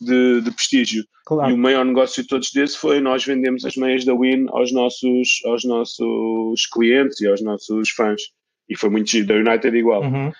de, 0.00 0.40
de 0.42 0.50
prestígio. 0.50 1.04
Claro. 1.26 1.50
E 1.50 1.54
o 1.54 1.58
maior 1.58 1.84
negócio 1.84 2.22
de 2.22 2.28
todos 2.28 2.50
desse 2.52 2.76
foi 2.76 3.00
nós 3.00 3.24
vendemos 3.24 3.64
as 3.64 3.76
meias 3.76 4.04
da 4.04 4.14
Win 4.14 4.46
aos 4.48 4.72
nossos, 4.72 5.40
aos 5.44 5.64
nossos 5.64 6.66
clientes 6.72 7.20
e 7.20 7.28
aos 7.28 7.42
nossos 7.42 7.90
fãs. 7.90 8.20
E 8.68 8.76
foi 8.76 8.90
muito 8.90 9.10
giro, 9.10 9.26
da 9.26 9.34
United 9.34 9.76
igual. 9.76 10.02
Uhum. 10.02 10.30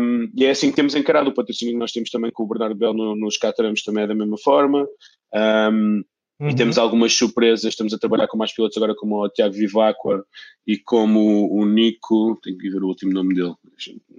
Um, 0.00 0.30
e 0.34 0.46
é 0.46 0.50
assim 0.50 0.70
que 0.70 0.76
temos 0.76 0.94
encarado 0.94 1.28
o 1.28 1.34
patrocínio 1.34 1.74
que 1.74 1.78
nós 1.78 1.92
temos 1.92 2.10
também 2.10 2.30
com 2.30 2.44
o 2.44 2.48
Bernardo 2.48 2.74
Bell 2.74 2.94
no, 2.94 3.14
nos 3.14 3.36
Cataramos 3.36 3.82
também 3.82 4.04
é 4.04 4.06
da 4.06 4.14
mesma 4.14 4.38
forma. 4.38 4.86
Um, 5.34 6.02
Uhum. 6.38 6.50
E 6.50 6.54
temos 6.54 6.76
algumas 6.76 7.14
surpresas, 7.14 7.64
estamos 7.64 7.94
a 7.94 7.98
trabalhar 7.98 8.28
com 8.28 8.36
mais 8.36 8.52
pilotos 8.52 8.76
agora, 8.76 8.94
como 8.94 9.24
o 9.24 9.28
Tiago 9.28 9.54
Vivacqua 9.54 10.24
e 10.66 10.76
como 10.76 11.50
o 11.50 11.64
Nico, 11.64 12.38
tenho 12.42 12.58
que 12.58 12.68
ver 12.68 12.82
o 12.82 12.88
último 12.88 13.12
nome 13.12 13.34
dele, 13.34 13.54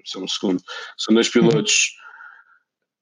só 0.04 0.20
um 0.20 0.28
segundo. 0.28 0.60
São 0.98 1.14
dois 1.14 1.30
pilotos, 1.30 1.74
uhum. 1.74 2.08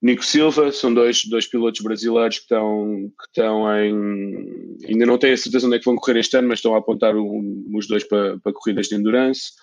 Nico 0.06 0.26
Silva, 0.26 0.72
são 0.72 0.94
dois, 0.94 1.24
dois 1.26 1.48
pilotos 1.48 1.82
brasileiros 1.82 2.38
que 2.38 2.44
estão, 2.44 3.12
que 3.18 3.28
estão 3.28 3.66
em. 3.80 4.78
Ainda 4.88 5.06
não 5.06 5.18
tenho 5.18 5.34
a 5.34 5.38
certeza 5.38 5.66
onde 5.66 5.78
é 5.78 5.80
que 5.80 5.86
vão 5.86 5.96
correr 5.96 6.20
este 6.20 6.36
ano, 6.38 6.50
mas 6.50 6.60
estão 6.60 6.76
a 6.76 6.80
apontar 6.80 7.16
um, 7.16 7.66
os 7.74 7.88
dois 7.88 8.04
para, 8.04 8.38
para 8.40 8.54
corridas 8.54 8.88
de 8.88 8.96
endurance. 8.96 9.54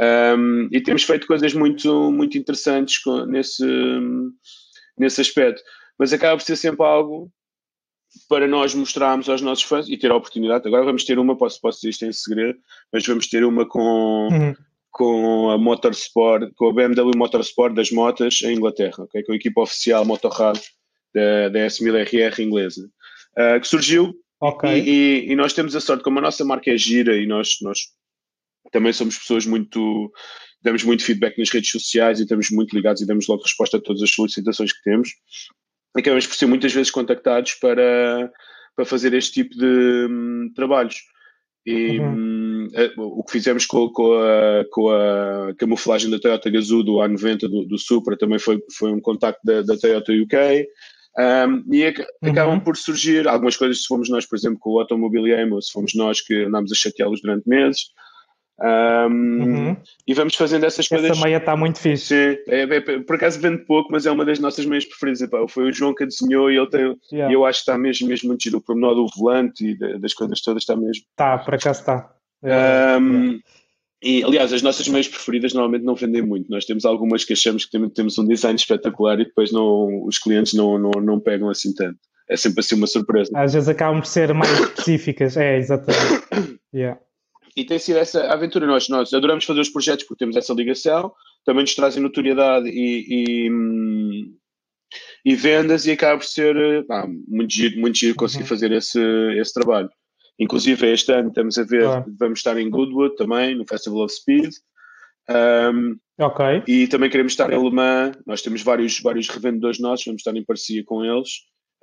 Um, 0.00 0.68
e 0.72 0.80
temos 0.80 1.04
feito 1.04 1.26
coisas 1.26 1.52
muito, 1.52 2.10
muito 2.10 2.38
interessantes 2.38 2.96
nesse, 3.28 3.64
nesse 4.98 5.20
aspecto. 5.20 5.62
Mas 5.98 6.12
acaba 6.12 6.36
por 6.36 6.42
ser 6.42 6.56
sempre 6.56 6.84
algo 6.84 7.30
para 8.28 8.46
nós 8.46 8.74
mostrarmos 8.74 9.28
aos 9.28 9.40
nossos 9.40 9.64
fãs 9.64 9.88
e 9.88 9.96
ter 9.96 10.10
a 10.10 10.16
oportunidade. 10.16 10.66
Agora 10.66 10.84
vamos 10.84 11.04
ter 11.04 11.18
uma, 11.18 11.36
posso, 11.36 11.60
posso 11.60 11.78
dizer 11.78 11.90
isto 11.90 12.04
em 12.06 12.12
segredo, 12.12 12.58
mas 12.92 13.06
vamos 13.06 13.26
ter 13.26 13.44
uma 13.44 13.66
com, 13.66 14.28
uhum. 14.30 14.54
com 14.90 15.50
a 15.50 15.58
Motorsport, 15.58 16.50
com 16.54 16.68
a 16.68 16.72
BMW 16.72 17.16
Motorsport 17.16 17.74
das 17.74 17.90
motas 17.90 18.40
em 18.42 18.54
Inglaterra, 18.54 19.04
okay? 19.04 19.22
com 19.22 19.32
a 19.32 19.36
equipa 19.36 19.62
oficial 19.62 20.04
Motorrad 20.04 20.58
da, 21.14 21.48
da 21.48 21.58
S1000RR 21.66 22.38
inglesa, 22.40 22.88
uh, 23.38 23.60
que 23.60 23.68
surgiu 23.68 24.14
okay. 24.40 24.80
e, 24.80 24.88
e, 24.88 25.32
e, 25.32 25.36
nós 25.36 25.52
temos 25.52 25.76
a 25.76 25.80
sorte, 25.80 26.02
como 26.02 26.18
a 26.18 26.22
nossa 26.22 26.44
marca 26.44 26.70
é 26.70 26.76
gira 26.76 27.16
e 27.16 27.26
nós, 27.26 27.56
nós 27.60 27.78
também 28.70 28.92
somos 28.92 29.18
pessoas 29.18 29.46
muito 29.46 30.10
damos 30.62 30.84
muito 30.84 31.04
feedback 31.04 31.36
nas 31.38 31.50
redes 31.50 31.70
sociais 31.70 32.20
e 32.20 32.22
estamos 32.22 32.50
muito 32.50 32.74
ligados 32.74 33.02
e 33.02 33.06
damos 33.06 33.26
logo 33.26 33.42
resposta 33.42 33.78
a 33.78 33.80
todas 33.80 34.00
as 34.00 34.10
solicitações 34.10 34.72
que 34.72 34.82
temos 34.84 35.10
acabamos 35.96 36.26
por 36.26 36.36
ser 36.36 36.46
muitas 36.46 36.72
vezes 36.72 36.90
contactados 36.90 37.54
para, 37.54 38.30
para 38.74 38.84
fazer 38.84 39.12
este 39.14 39.42
tipo 39.42 39.56
de 39.56 40.06
um, 40.10 40.52
trabalhos. 40.54 40.96
E 41.64 42.00
uhum. 42.00 42.68
um, 42.68 42.68
o 42.98 43.22
que 43.22 43.32
fizemos 43.32 43.66
com, 43.66 43.88
com, 43.90 44.14
a, 44.14 44.64
com 44.70 44.90
a 44.90 45.54
camuflagem 45.56 46.10
da 46.10 46.18
Toyota 46.18 46.50
Gazoo 46.50 46.82
do 46.82 46.94
A90 46.94 47.40
do, 47.42 47.66
do 47.66 47.78
Supra 47.78 48.16
também 48.16 48.38
foi, 48.38 48.60
foi 48.76 48.92
um 48.92 49.00
contacto 49.00 49.40
da, 49.44 49.62
da 49.62 49.76
Toyota 49.76 50.12
UK. 50.12 50.66
Um, 51.18 51.62
e 51.72 51.84
ac 51.84 52.00
uhum. 52.00 52.30
acabam 52.30 52.60
por 52.60 52.76
surgir 52.76 53.28
algumas 53.28 53.56
coisas, 53.56 53.82
se 53.82 53.86
fomos 53.86 54.08
nós, 54.08 54.26
por 54.26 54.36
exemplo, 54.36 54.58
com 54.58 54.70
o 54.70 54.80
Automobile 54.80 55.34
Amo, 55.34 55.60
se 55.60 55.70
fomos 55.70 55.94
nós 55.94 56.20
que 56.20 56.44
andámos 56.44 56.72
a 56.72 56.74
chateá-los 56.74 57.20
durante 57.20 57.48
meses. 57.48 57.90
Um, 58.60 59.06
uhum. 59.08 59.76
E 60.06 60.14
vamos 60.14 60.34
fazendo 60.34 60.64
essas 60.64 60.86
Essa 60.86 60.94
coisas. 60.94 61.10
Essa 61.12 61.24
meia 61.24 61.38
está 61.38 61.56
muito 61.56 61.78
fixe. 61.78 62.06
Sim, 62.06 62.38
é, 62.48 62.62
é, 62.62 62.80
por 63.00 63.16
acaso 63.16 63.40
vende 63.40 63.64
pouco, 63.64 63.90
mas 63.90 64.06
é 64.06 64.10
uma 64.10 64.24
das 64.24 64.38
nossas 64.38 64.64
meias 64.66 64.84
preferidas. 64.84 65.22
Epá, 65.22 65.46
foi 65.48 65.68
o 65.68 65.72
João 65.72 65.94
que 65.94 66.04
a 66.04 66.06
desenhou 66.06 66.50
e 66.50 66.56
ele 66.56 66.68
tem, 66.68 66.96
yeah. 67.12 67.32
eu 67.32 67.44
acho 67.44 67.60
que 67.60 67.70
está 67.70 67.78
mesmo, 67.78 68.08
mesmo 68.08 68.28
muito 68.28 68.42
giro. 68.42 68.58
O 68.58 68.60
pormenor 68.60 68.94
do 68.94 69.06
volante 69.16 69.70
e 69.70 69.98
das 69.98 70.14
coisas 70.14 70.40
todas 70.40 70.62
está 70.62 70.76
mesmo. 70.76 71.04
Está, 71.10 71.38
por 71.38 71.54
acaso 71.54 71.80
está. 71.80 72.12
Um, 73.00 73.40
e 74.02 74.22
aliás, 74.24 74.52
as 74.52 74.62
nossas 74.62 74.86
meias 74.88 75.08
preferidas 75.08 75.54
normalmente 75.54 75.84
não 75.84 75.94
vendem 75.94 76.22
muito. 76.22 76.50
Nós 76.50 76.64
temos 76.64 76.84
algumas 76.84 77.24
que 77.24 77.32
achamos 77.32 77.64
que 77.64 77.88
temos 77.90 78.18
um 78.18 78.26
design 78.26 78.56
espetacular 78.56 79.18
e 79.20 79.24
depois 79.24 79.52
não, 79.52 80.04
os 80.04 80.18
clientes 80.18 80.54
não, 80.54 80.76
não, 80.76 80.90
não 81.00 81.20
pegam 81.20 81.48
assim 81.48 81.72
tanto. 81.72 81.98
É 82.28 82.36
sempre 82.36 82.60
assim 82.60 82.74
uma 82.74 82.86
surpresa. 82.86 83.30
Às 83.34 83.54
vezes 83.54 83.68
acabam 83.68 84.00
por 84.00 84.06
ser 84.06 84.32
mais 84.34 84.50
específicas, 84.60 85.36
é, 85.36 85.56
exatamente. 85.56 86.22
Yeah 86.74 86.98
e 87.56 87.64
tem 87.64 87.78
sido 87.78 87.98
essa 87.98 88.32
aventura. 88.32 88.66
Nós, 88.66 88.88
nós 88.88 89.12
adoramos 89.12 89.44
fazer 89.44 89.60
os 89.60 89.68
projetos 89.68 90.04
porque 90.04 90.24
temos 90.24 90.36
essa 90.36 90.52
ligação, 90.52 91.12
também 91.44 91.62
nos 91.62 91.74
trazem 91.74 92.02
notoriedade 92.02 92.68
e, 92.68 93.48
e, 93.48 94.30
e 95.24 95.34
vendas, 95.34 95.86
e 95.86 95.92
acaba 95.92 96.18
por 96.18 96.26
ser 96.26 96.86
pá, 96.86 97.06
muito 97.28 97.52
giro, 97.52 97.80
muito 97.80 97.98
giro 97.98 98.14
conseguir 98.14 98.44
uhum. 98.44 98.48
fazer 98.48 98.72
esse, 98.72 99.00
esse 99.38 99.52
trabalho. 99.52 99.90
Inclusive, 100.38 100.90
este 100.90 101.12
ano 101.12 101.28
estamos 101.28 101.58
a 101.58 101.62
ver, 101.62 101.84
claro. 101.84 102.04
vamos 102.18 102.38
estar 102.38 102.58
em 102.58 102.68
Goodwood 102.68 103.16
também, 103.16 103.54
no 103.54 103.66
Festival 103.66 104.04
of 104.04 104.14
Speed. 104.14 104.50
Um, 105.30 105.96
ok. 106.18 106.64
E 106.66 106.88
também 106.88 107.10
queremos 107.10 107.32
estar 107.32 107.52
em 107.52 107.62
Le 107.62 107.70
Mans. 107.70 108.16
Nós 108.26 108.42
temos 108.42 108.62
vários, 108.62 108.98
vários 109.00 109.28
revendedores 109.28 109.78
nossos, 109.78 110.06
vamos 110.06 110.20
estar 110.20 110.34
em 110.34 110.44
parceria 110.44 110.82
com 110.84 111.04
eles. 111.04 111.30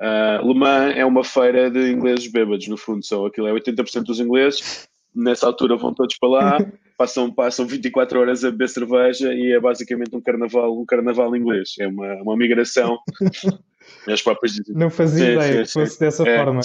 Uh, 0.01 0.45
Le 0.45 0.53
Mans 0.55 0.97
é 0.97 1.05
uma 1.05 1.23
feira 1.23 1.69
de 1.69 1.91
ingleses 1.91 2.27
bêbados, 2.27 2.67
no 2.67 2.75
fundo, 2.75 3.05
só 3.05 3.27
aquilo 3.27 3.47
é 3.47 3.53
80% 3.53 4.03
dos 4.03 4.19
ingleses 4.19 4.89
nessa 5.15 5.47
altura 5.47 5.75
vão 5.77 5.93
todos 5.93 6.17
para 6.17 6.29
lá, 6.29 6.57
passam, 6.97 7.31
passam 7.31 7.65
24 7.65 8.19
horas 8.19 8.43
a 8.43 8.51
beber 8.51 8.69
cerveja 8.69 9.33
e 9.33 9.51
é 9.51 9.59
basicamente 9.59 10.15
um 10.15 10.21
carnaval, 10.21 10.79
um 10.79 10.85
carnaval 10.85 11.35
inglês. 11.35 11.75
É 11.79 11.87
uma, 11.87 12.13
uma 12.21 12.37
migração. 12.37 12.97
As 14.07 14.21
próprias 14.21 14.53
Não 14.69 14.89
fazia 14.89 15.25
sim, 15.25 15.31
ideia 15.33 15.53
sim, 15.53 15.63
que 15.63 15.73
fosse 15.73 15.93
sim. 15.93 15.99
dessa 15.99 16.27
é, 16.27 16.37
forma. 16.37 16.61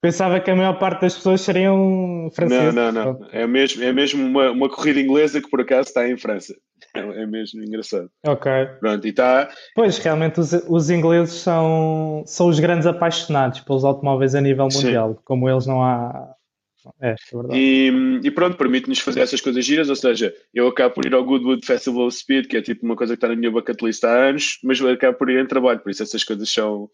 Pensava 0.00 0.40
que 0.40 0.50
a 0.50 0.56
maior 0.56 0.78
parte 0.78 1.02
das 1.02 1.14
pessoas 1.14 1.40
seriam 1.40 2.28
franceses. 2.32 2.74
Não, 2.74 2.92
não, 2.92 3.12
não. 3.12 3.28
É 3.30 3.46
mesmo, 3.46 3.82
é 3.82 3.92
mesmo 3.92 4.24
uma, 4.24 4.50
uma 4.50 4.68
corrida 4.68 5.00
inglesa 5.00 5.40
que 5.40 5.48
por 5.48 5.60
acaso 5.60 5.88
está 5.88 6.08
em 6.08 6.16
França. 6.16 6.54
É, 6.94 7.00
é 7.00 7.26
mesmo 7.26 7.62
engraçado. 7.62 8.10
Ok. 8.26 8.50
Pronto, 8.80 9.06
e 9.06 9.10
está. 9.10 9.48
Pois, 9.74 9.98
realmente 9.98 10.40
os, 10.40 10.52
os 10.68 10.90
ingleses 10.90 11.34
são, 11.34 12.24
são 12.26 12.48
os 12.48 12.58
grandes 12.58 12.86
apaixonados 12.86 13.60
pelos 13.60 13.84
automóveis 13.84 14.34
a 14.34 14.40
nível 14.40 14.68
mundial. 14.72 15.20
Como 15.24 15.48
eles 15.48 15.66
não 15.66 15.82
há 15.82 16.34
é, 17.00 17.10
é 17.10 17.14
verdade. 17.32 17.58
E, 17.58 18.20
e 18.24 18.30
pronto, 18.30 18.56
permite-nos 18.56 18.98
fazer 19.00 19.20
essas 19.20 19.40
coisas 19.40 19.64
giras, 19.64 19.88
ou 19.88 19.96
seja, 19.96 20.34
eu 20.54 20.68
acabo 20.68 20.94
por 20.94 21.06
ir 21.06 21.14
ao 21.14 21.24
Goodwood 21.24 21.64
Festival 21.64 22.06
of 22.06 22.16
Speed, 22.16 22.46
que 22.46 22.56
é 22.56 22.62
tipo 22.62 22.84
uma 22.84 22.96
coisa 22.96 23.14
que 23.14 23.18
está 23.18 23.28
na 23.28 23.36
minha 23.36 23.50
bucket 23.50 23.80
list 23.82 24.04
há 24.04 24.28
anos, 24.28 24.58
mas 24.62 24.80
eu 24.80 24.90
acabo 24.90 25.16
por 25.18 25.30
ir 25.30 25.42
em 25.42 25.46
trabalho, 25.46 25.80
por 25.80 25.90
isso 25.90 26.02
essas 26.02 26.24
coisas 26.24 26.50
são, 26.50 26.88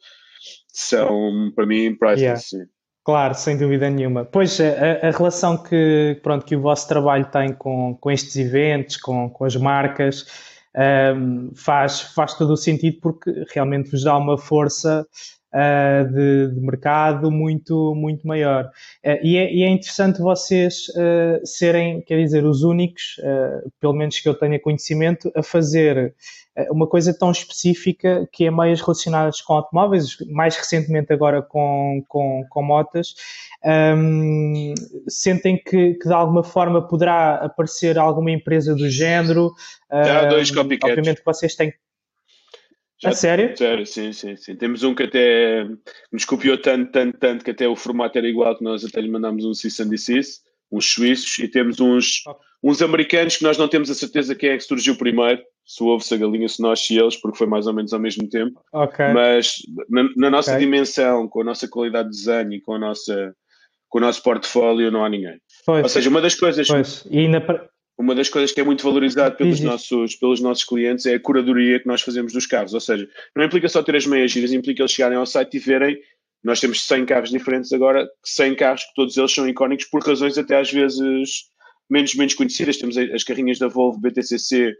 são 0.69 1.53
para 1.55 1.67
mim, 1.67 1.97
priceless. 1.97 2.55
Yeah. 2.55 2.71
Claro, 3.05 3.35
sem 3.35 3.59
dúvida 3.59 3.91
nenhuma. 3.91 4.25
Pois 4.25 4.61
a, 4.61 5.09
a, 5.09 5.11
relação 5.11 5.61
que, 5.61 6.21
pronto, 6.23 6.47
que 6.47 6.55
o 6.55 6.61
vosso 6.61 6.87
trabalho 6.87 7.25
tem 7.25 7.53
com, 7.53 7.97
com 8.01 8.11
estes 8.11 8.37
eventos, 8.37 8.97
com, 8.97 9.29
com 9.29 9.45
as 9.45 9.57
marcas, 9.57 10.25
um, 11.17 11.51
faz, 11.55 12.01
faz 12.01 12.35
todo 12.35 12.53
o 12.53 12.57
sentido 12.57 12.99
porque 13.01 13.45
realmente 13.53 13.91
vos 13.91 14.05
dá 14.05 14.17
uma 14.17 14.39
força 14.39 15.07
uh, 15.53 16.13
de, 16.13 16.55
de, 16.55 16.61
mercado 16.61 17.31
muito, 17.31 17.95
muito 17.95 18.27
maior. 18.27 18.65
Uh, 19.05 19.19
e, 19.23 19.37
é, 19.37 19.53
e, 19.53 19.63
é, 19.63 19.69
interessante 19.69 20.21
vocês 20.21 20.89
uh, 20.91 21.45
serem, 21.47 22.01
quer 22.03 22.19
dizer, 22.19 22.45
os 22.45 22.63
únicos, 22.63 23.17
pelo 23.81 23.93
menos 23.93 24.19
que 24.19 24.29
eu 24.29 24.35
tenha 24.35 24.59
conhecimento, 24.59 25.31
a 25.35 25.43
fazer 25.43 26.15
uma 26.71 26.87
coisa 26.87 27.17
tão 27.17 27.31
específica 27.31 28.29
que 28.31 28.45
é 28.45 28.51
meias 28.51 28.81
relacionadas 28.81 29.41
com 29.41 29.55
automóveis, 29.55 30.17
mais 30.31 30.55
recentemente 30.55 31.13
agora 31.13 31.41
com, 31.41 32.05
com, 32.07 32.45
com 32.51 32.63
motas, 32.63 33.15
um, 33.97 34.75
sentem 35.09 35.57
que, 35.57 35.95
que, 35.95 36.09
de 36.09 36.13
alguma 36.13 36.45
forma 36.45 36.87
poderá 36.87 37.37
aparecer 37.37 37.99
alguma 37.99 38.31
empresa 38.31 38.75
do 38.75 38.89
género? 38.91 39.53
Há 39.91 40.27
dois 40.27 40.51
copycats. 40.51 40.91
Obviamente 40.91 41.19
que 41.21 41.25
vocês 41.25 41.55
têm 41.55 41.73
já, 43.03 43.11
a 43.11 43.13
sério? 43.13 43.57
Sério, 43.57 43.85
sim, 43.85 44.13
sim, 44.13 44.37
sim. 44.37 44.55
Temos 44.55 44.85
um 44.85 44.95
que 44.95 45.03
até 45.03 45.67
nos 46.13 46.25
copiou 46.25 46.57
tanto, 46.57 46.93
tanto, 46.93 47.19
tanto 47.19 47.45
que 47.45 47.51
até 47.51 47.67
o 47.67 47.75
formato 47.75 48.17
era 48.17 48.29
igual 48.29 48.57
que 48.57 48.63
nós 48.63 48.85
até 48.85 49.01
lhe 49.01 49.11
mandámos 49.11 49.45
um 49.45 49.53
cease 49.53 49.83
and 49.83 49.89
desist, 49.89 50.43
uns 50.71 50.93
suíços, 50.93 51.39
e 51.41 51.49
temos 51.49 51.81
uns, 51.81 52.23
uns 52.63 52.81
americanos 52.81 53.37
que 53.37 53.43
nós 53.43 53.59
não 53.59 53.67
temos 53.67 53.91
a 53.91 53.95
certeza 53.95 54.37
quem 54.37 54.51
é 54.51 54.57
que 54.57 54.63
surgiu 54.63 54.97
primeiro, 54.97 55.43
se 55.67 55.83
houve-se 55.83 56.15
a 56.15 56.17
galinha, 56.17 56.49
se 56.49 56.63
nós, 56.63 56.81
se 56.81 56.97
eles, 56.97 57.17
porque 57.17 57.39
foi 57.39 57.47
mais 57.47 57.67
ou 57.67 57.73
menos 57.73 57.93
ao 57.93 58.01
mesmo 58.01 58.29
tempo. 58.29 58.61
Okay. 58.73 59.13
Mas 59.13 59.57
na, 59.89 60.09
na 60.17 60.31
nossa 60.31 60.53
okay. 60.53 60.65
dimensão, 60.65 61.29
com 61.29 61.41
a 61.41 61.45
nossa 61.45 61.69
qualidade 61.69 62.11
de 62.11 62.17
desenho 62.17 62.53
e 62.53 62.61
com, 62.61 62.75
a 62.75 62.79
nossa, 62.79 63.35
com 63.89 63.99
o 63.99 64.01
nosso 64.01 64.23
portfólio, 64.23 64.91
não 64.93 65.05
há 65.05 65.09
ninguém. 65.09 65.41
Pois. 65.67 65.83
Ou 65.83 65.89
seja, 65.89 66.09
uma 66.09 66.21
das 66.21 66.35
coisas. 66.35 66.69
Pois. 66.69 67.05
E 67.11 67.19
ainda 67.19 67.41
uma 68.03 68.17
das 68.17 68.29
coisas 68.29 68.51
que 68.51 68.61
é 68.61 68.65
muito 68.65 68.83
valorizado 68.83 69.37
pelos 69.37 69.61
nossos, 69.61 70.17
pelos 70.17 70.41
nossos 70.41 70.65
clientes 70.65 71.07
é 71.07 71.15
a 71.15 71.21
curadoria 71.21 71.79
que 71.79 71.87
nós 71.87 72.03
fazemos 72.03 72.33
dos 72.33 72.47
carros. 72.47 72.75
Ou 72.75 72.81
seja, 72.81 73.09
não 73.35 73.45
implica 73.45 73.69
só 73.69 73.83
ter 73.83 73.95
as 73.95 74.07
meias 74.07 74.33
giras, 74.33 74.53
implica 74.53 74.83
eles 74.83 74.91
chegarem 74.91 75.17
ao 75.17 75.25
site 75.25 75.57
e 75.57 75.61
verem. 75.61 75.97
Nós 76.43 76.59
temos 76.59 76.85
100 76.85 77.07
carros 77.07 77.31
diferentes 77.31 77.73
agora, 77.73 78.09
100 78.25 78.57
carros 78.57 78.83
que 78.83 78.95
todos 78.97 79.17
eles 79.17 79.33
são 79.33 79.49
icónicos 79.49 79.87
por 79.87 80.05
razões 80.05 80.37
até 80.37 80.59
às 80.59 80.71
vezes 80.73 81.45
menos, 81.89 82.15
menos 82.17 82.35
conhecidas. 82.35 82.77
Temos 82.77 82.99
as 82.99 83.23
carrinhas 83.23 83.61
da 83.61 83.69
Volvo 83.69 84.01
BTCC 84.01 84.75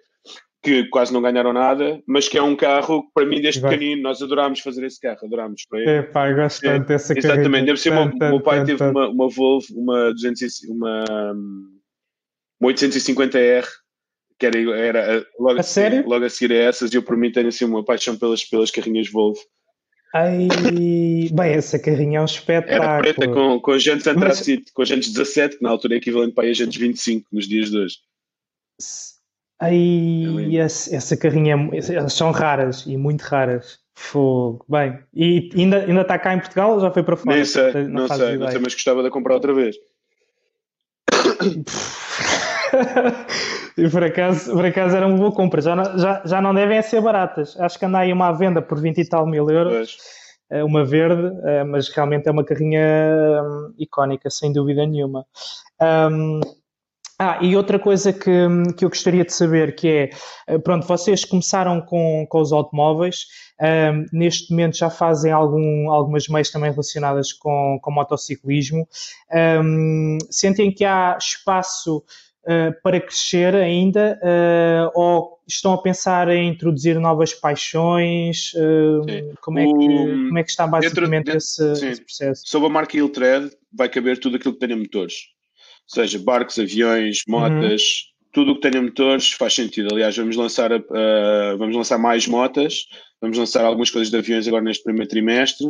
que 0.61 0.85
quase 0.89 1.13
não 1.13 1.23
ganharam 1.23 1.53
nada, 1.53 2.01
mas 2.07 2.29
que 2.29 2.39
é 2.39 2.43
um 2.43 2.55
carro 2.55 3.03
que 3.03 3.09
para 3.15 3.27
mim 3.27 3.41
desde 3.41 3.61
Vai. 3.61 3.73
pequenino 3.73 4.03
nós 4.03 4.23
adorámos 4.23 4.61
fazer 4.61 4.85
esse 4.85 5.01
carro, 5.01 5.19
adorámos. 5.25 5.63
É 5.75 6.03
pá, 6.03 6.33
gosto 6.33 6.61
tanto 6.63 6.87
dessa 6.87 7.15
carrinha. 7.15 7.35
Exatamente, 7.35 7.67
deve 7.67 7.81
ser 7.81 7.93
o 7.93 8.17
meu 8.17 8.41
pai 8.41 8.65
teve 8.65 8.83
uma, 8.83 9.09
uma 9.09 9.29
Volvo, 9.29 9.67
uma 9.75 10.13
200, 10.13 10.63
uma 10.69 11.05
uma 12.63 12.73
850R, 12.73 13.67
que 14.39 14.47
era, 14.47 14.59
era 14.79 15.27
logo, 15.39 15.59
a 15.59 15.63
sério? 15.65 16.09
logo 16.09 16.25
a 16.25 16.31
seguir 16.31 16.53
a 16.53 16.69
essas, 16.69 16.93
e 16.93 16.97
eu 16.97 17.03
por 17.03 17.17
mim 17.17 17.33
tenho 17.33 17.49
assim 17.49 17.65
uma 17.65 17.85
paixão 17.85 18.17
pelas, 18.17 18.45
pelas 18.45 18.71
carrinhas 18.71 19.11
Volvo. 19.11 19.41
Ai, 20.15 20.47
bem, 21.33 21.53
essa 21.53 21.79
carrinha 21.79 22.19
é 22.19 22.23
um 22.23 22.27
espetáculo. 22.27 22.83
Era 22.83 22.99
preta 23.01 23.27
com, 23.29 23.59
com 23.59 23.79
jantes 23.79 24.07
antracite, 24.07 24.65
Mas... 24.67 24.73
com 24.73 24.85
jantes 24.85 25.13
17, 25.13 25.57
que 25.57 25.63
na 25.63 25.71
altura 25.71 25.95
é 25.95 25.97
equivalente 25.97 26.35
para 26.35 26.49
a 26.49 26.53
jantes 26.53 26.79
25 26.79 27.27
nos 27.33 27.49
dias 27.49 27.71
de 27.71 27.79
hoje. 27.79 27.97
Ai, 29.59 30.57
é 30.57 30.61
essa, 30.61 30.95
essa 30.95 31.17
carrinha, 31.17 31.57
elas 31.91 32.13
são 32.13 32.31
raras 32.31 32.85
e 32.87 32.97
muito 32.97 33.23
raras. 33.23 33.81
Fogo, 33.95 34.65
bem. 34.69 34.99
E 35.15 35.51
ainda, 35.55 35.85
ainda 35.85 36.01
está 36.03 36.19
cá 36.19 36.35
em 36.35 36.39
Portugal 36.39 36.75
ou 36.75 36.81
já 36.81 36.91
foi 36.91 37.03
para 37.03 37.17
fora? 37.17 37.37
Nem 37.37 37.45
sei, 37.45 37.73
não, 37.73 38.07
não 38.07 38.09
sei, 38.09 38.37
não 38.37 38.51
sei, 38.51 38.59
mas 38.61 38.75
gostava 38.75 39.03
de 39.03 39.11
comprar 39.11 39.35
outra 39.35 39.53
vez. 39.53 39.77
e 43.77 43.89
por 43.89 44.05
acaso, 44.05 44.53
por 44.53 44.65
acaso 44.65 44.97
era 44.97 45.07
uma 45.07 45.17
boa 45.17 45.33
compra. 45.33 45.61
Já 45.61 45.77
não, 45.77 45.99
já, 45.99 46.23
já 46.25 46.41
não 46.41 46.55
devem 46.55 46.81
ser 46.83 47.01
baratas. 47.01 47.59
Acho 47.61 47.79
que 47.79 47.85
anda 47.85 47.99
aí 47.99 48.13
uma 48.13 48.29
à 48.29 48.33
venda 48.33 48.63
por 48.63 48.81
20 48.81 48.99
e 48.99 49.09
tal 49.09 49.27
mil 49.27 49.49
euros. 49.51 49.75
Pois. 49.75 50.23
É 50.51 50.63
uma 50.63 50.85
verde, 50.85 51.35
é, 51.45 51.65
mas 51.65 51.89
realmente 51.89 52.29
é 52.29 52.31
uma 52.31 52.45
carrinha 52.45 52.83
hum, 53.43 53.75
icónica, 53.79 54.29
sem 54.29 54.53
dúvida 54.53 54.85
nenhuma. 54.87 55.25
Um, 55.81 56.41
Ah, 57.25 57.39
e 57.41 57.57
outra 57.57 57.79
coisa 57.79 58.13
que, 58.13 58.49
que 58.77 58.85
eu 58.85 58.89
gostaria 58.89 59.25
de 59.25 59.33
saber 59.33 59.77
que 59.77 59.89
é, 59.89 60.11
eh, 60.49 60.59
pronto, 60.59 60.85
vocês 60.89 61.25
começaram 61.25 61.81
com, 61.81 62.27
com 62.29 62.41
os 62.41 62.53
automóveis, 62.53 63.27
um, 63.61 64.07
neste 64.13 64.51
momento 64.51 64.77
já 64.77 64.91
fazem 64.91 65.31
algum, 65.31 65.89
algumas 65.89 66.27
meias 66.27 66.51
também 66.51 66.73
relacionadas 66.73 67.33
com, 67.33 67.79
com 67.81 67.93
motociclismo. 67.93 68.89
Um, 69.63 70.19
sentem 70.31 70.73
que 70.75 70.85
há 70.85 71.17
espaço 71.17 72.03
para 72.83 73.01
crescer 73.01 73.55
ainda 73.55 74.19
uh, 74.23 74.91
ou 74.99 75.41
estão 75.47 75.73
a 75.75 75.83
pensar 75.83 76.29
em 76.29 76.49
introduzir 76.49 76.99
novas 76.99 77.33
paixões? 77.33 78.53
Uh, 78.55 79.35
como, 79.41 79.59
é 79.59 79.65
que, 79.65 79.73
como 79.73 80.39
é 80.39 80.43
que 80.43 80.51
está 80.51 80.67
basicamente 80.67 81.27
dentro, 81.27 81.39
esse, 81.39 81.73
esse, 81.73 82.03
processo? 82.03 82.43
Sobre 82.45 82.69
a 82.69 82.71
marca 82.71 82.97
Iltred 82.97 83.51
vai 83.73 83.89
caber 83.89 84.19
tudo 84.19 84.37
aquilo 84.37 84.55
que 84.55 84.61
tenha 84.61 84.77
motores, 84.77 85.15
seja 85.87 86.19
barcos, 86.19 86.59
aviões, 86.59 87.23
motas, 87.29 87.83
uhum 87.83 88.13
tudo 88.33 88.53
o 88.53 88.55
que 88.55 88.63
tenha 88.63 88.83
motores 88.83 89.33
faz 89.33 89.55
sentido. 89.55 89.91
Aliás, 89.93 90.17
vamos 90.17 90.37
lançar, 90.37 90.73
uh, 90.73 91.59
vamos 91.59 91.77
lançar 91.77 91.99
mais 91.99 92.27
motas, 92.27 92.87
vamos 93.21 93.37
lançar 93.37 93.63
algumas 93.63 93.91
coisas 93.91 94.11
de 94.11 94.17
aviões 94.17 94.49
agora 94.49 94.65
neste 94.65 94.83
primeiro 94.83 95.09
trimestre 95.09 95.67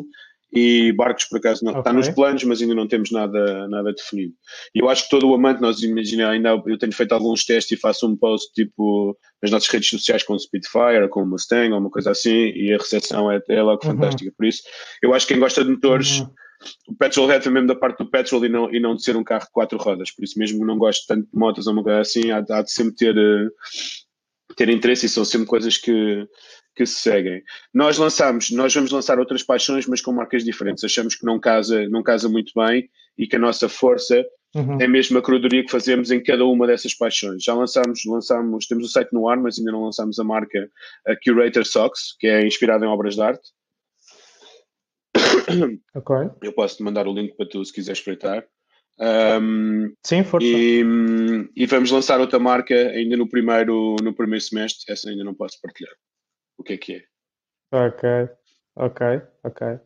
e 0.52 0.92
barcos 0.92 1.24
por 1.24 1.38
acaso 1.38 1.64
não, 1.64 1.72
okay. 1.72 1.80
está 1.80 1.92
nos 1.92 2.08
planos, 2.10 2.44
mas 2.44 2.60
ainda 2.60 2.74
não 2.74 2.86
temos 2.86 3.10
nada, 3.10 3.66
nada 3.68 3.92
definido. 3.92 4.34
E 4.74 4.80
eu 4.80 4.88
acho 4.88 5.04
que 5.04 5.10
todo 5.10 5.28
o 5.28 5.34
amante, 5.34 5.62
nós 5.62 5.82
imaginamos, 5.82 6.34
ainda 6.34 6.62
eu 6.66 6.78
tenho 6.78 6.92
feito 6.92 7.12
alguns 7.12 7.44
testes 7.44 7.78
e 7.78 7.80
faço 7.80 8.06
um 8.06 8.16
post 8.16 8.52
tipo 8.52 9.16
nas 9.40 9.50
nossas 9.50 9.68
redes 9.68 9.88
sociais 9.88 10.22
com 10.22 10.34
o 10.34 10.38
Spitfire, 10.38 11.08
com 11.08 11.22
o 11.22 11.26
Mustang, 11.26 11.72
ou 11.72 11.78
uma 11.78 11.90
coisa 11.90 12.10
assim, 12.10 12.52
e 12.54 12.72
a 12.72 12.76
recepção 12.76 13.30
é, 13.32 13.40
é 13.48 13.62
logo 13.62 13.80
uhum. 13.84 13.92
fantástica. 13.92 14.32
Por 14.36 14.46
isso, 14.46 14.62
eu 15.02 15.14
acho 15.14 15.26
que 15.26 15.32
quem 15.32 15.40
gosta 15.40 15.64
de 15.64 15.70
motores. 15.70 16.20
Uhum 16.20 16.30
o 16.86 16.94
Petrolhead 16.94 17.42
foi 17.42 17.52
mesmo 17.52 17.68
da 17.68 17.74
parte 17.74 17.98
do 17.98 18.10
petrol 18.10 18.44
e 18.44 18.48
não, 18.48 18.72
e 18.72 18.80
não 18.80 18.94
de 18.94 19.02
ser 19.02 19.16
um 19.16 19.24
carro 19.24 19.44
de 19.44 19.50
quatro 19.50 19.78
rodas, 19.78 20.10
por 20.10 20.24
isso 20.24 20.38
mesmo 20.38 20.64
não 20.64 20.78
gosto 20.78 21.06
tanto 21.06 21.28
de 21.28 21.36
motos 21.36 21.66
ou 21.66 21.72
uma 21.72 21.82
coisa 21.82 22.00
assim, 22.00 22.30
há, 22.30 22.38
há, 22.38 22.62
de 22.62 22.70
sempre 22.70 22.94
ter, 22.94 23.16
uh, 23.16 23.50
ter 24.56 24.68
interesse 24.68 25.06
e 25.06 25.08
são 25.08 25.24
sempre 25.24 25.46
coisas 25.46 25.76
que, 25.76 26.26
que 26.74 26.86
se 26.86 27.00
seguem. 27.00 27.42
Nós 27.72 27.98
lançamos, 27.98 28.50
nós 28.50 28.74
vamos 28.74 28.90
lançar 28.90 29.18
outras 29.18 29.42
paixões, 29.42 29.86
mas 29.86 30.00
com 30.00 30.12
marcas 30.12 30.44
diferentes. 30.44 30.84
Achamos 30.84 31.14
que 31.14 31.24
não 31.24 31.38
casa, 31.38 31.88
não 31.88 32.02
casa 32.02 32.28
muito 32.28 32.52
bem 32.54 32.88
e 33.16 33.26
que 33.26 33.36
a 33.36 33.38
nossa 33.38 33.68
força 33.68 34.24
uhum. 34.54 34.78
é 34.80 34.86
mesmo 34.86 35.18
a 35.18 35.22
curadoria 35.22 35.64
que 35.64 35.70
fazemos 35.70 36.10
em 36.10 36.22
cada 36.22 36.44
uma 36.44 36.66
dessas 36.66 36.94
paixões. 36.94 37.42
Já 37.42 37.54
lançamos, 37.54 38.04
lançamos, 38.06 38.66
temos 38.66 38.86
o 38.86 38.88
site 38.88 39.12
no 39.12 39.28
ar, 39.28 39.36
mas 39.36 39.58
ainda 39.58 39.72
não 39.72 39.84
lançamos 39.84 40.18
a 40.18 40.24
marca 40.24 40.70
a 41.06 41.16
Curator 41.16 41.66
Socks, 41.66 42.16
que 42.18 42.26
é 42.26 42.46
inspirada 42.46 42.84
em 42.84 42.88
obras 42.88 43.14
de 43.14 43.22
arte. 43.22 43.50
Okay. 45.94 46.30
Eu 46.42 46.52
posso 46.52 46.78
te 46.78 46.82
mandar 46.82 47.06
o 47.06 47.12
link 47.12 47.36
para 47.36 47.46
tu 47.46 47.62
se 47.64 47.72
quiseres 47.72 47.98
espreitar. 47.98 48.46
Um, 48.98 49.92
Sim, 50.04 50.24
força. 50.24 50.46
E, 50.46 50.82
e, 51.56 51.66
vamos 51.66 51.90
lançar 51.90 52.20
outra 52.20 52.38
marca 52.38 52.74
ainda 52.74 53.16
no 53.16 53.28
primeiro, 53.28 53.96
no 54.02 54.14
primeiro 54.14 54.42
semestre. 54.42 54.90
Essa 54.90 55.10
ainda 55.10 55.24
não 55.24 55.34
posso 55.34 55.60
partilhar. 55.60 55.92
O 56.56 56.62
que 56.62 56.74
é 56.74 56.76
que 56.76 56.94
é? 56.96 57.02
Ok, 57.72 58.08
ok, 58.76 59.22
ok. 59.44 59.80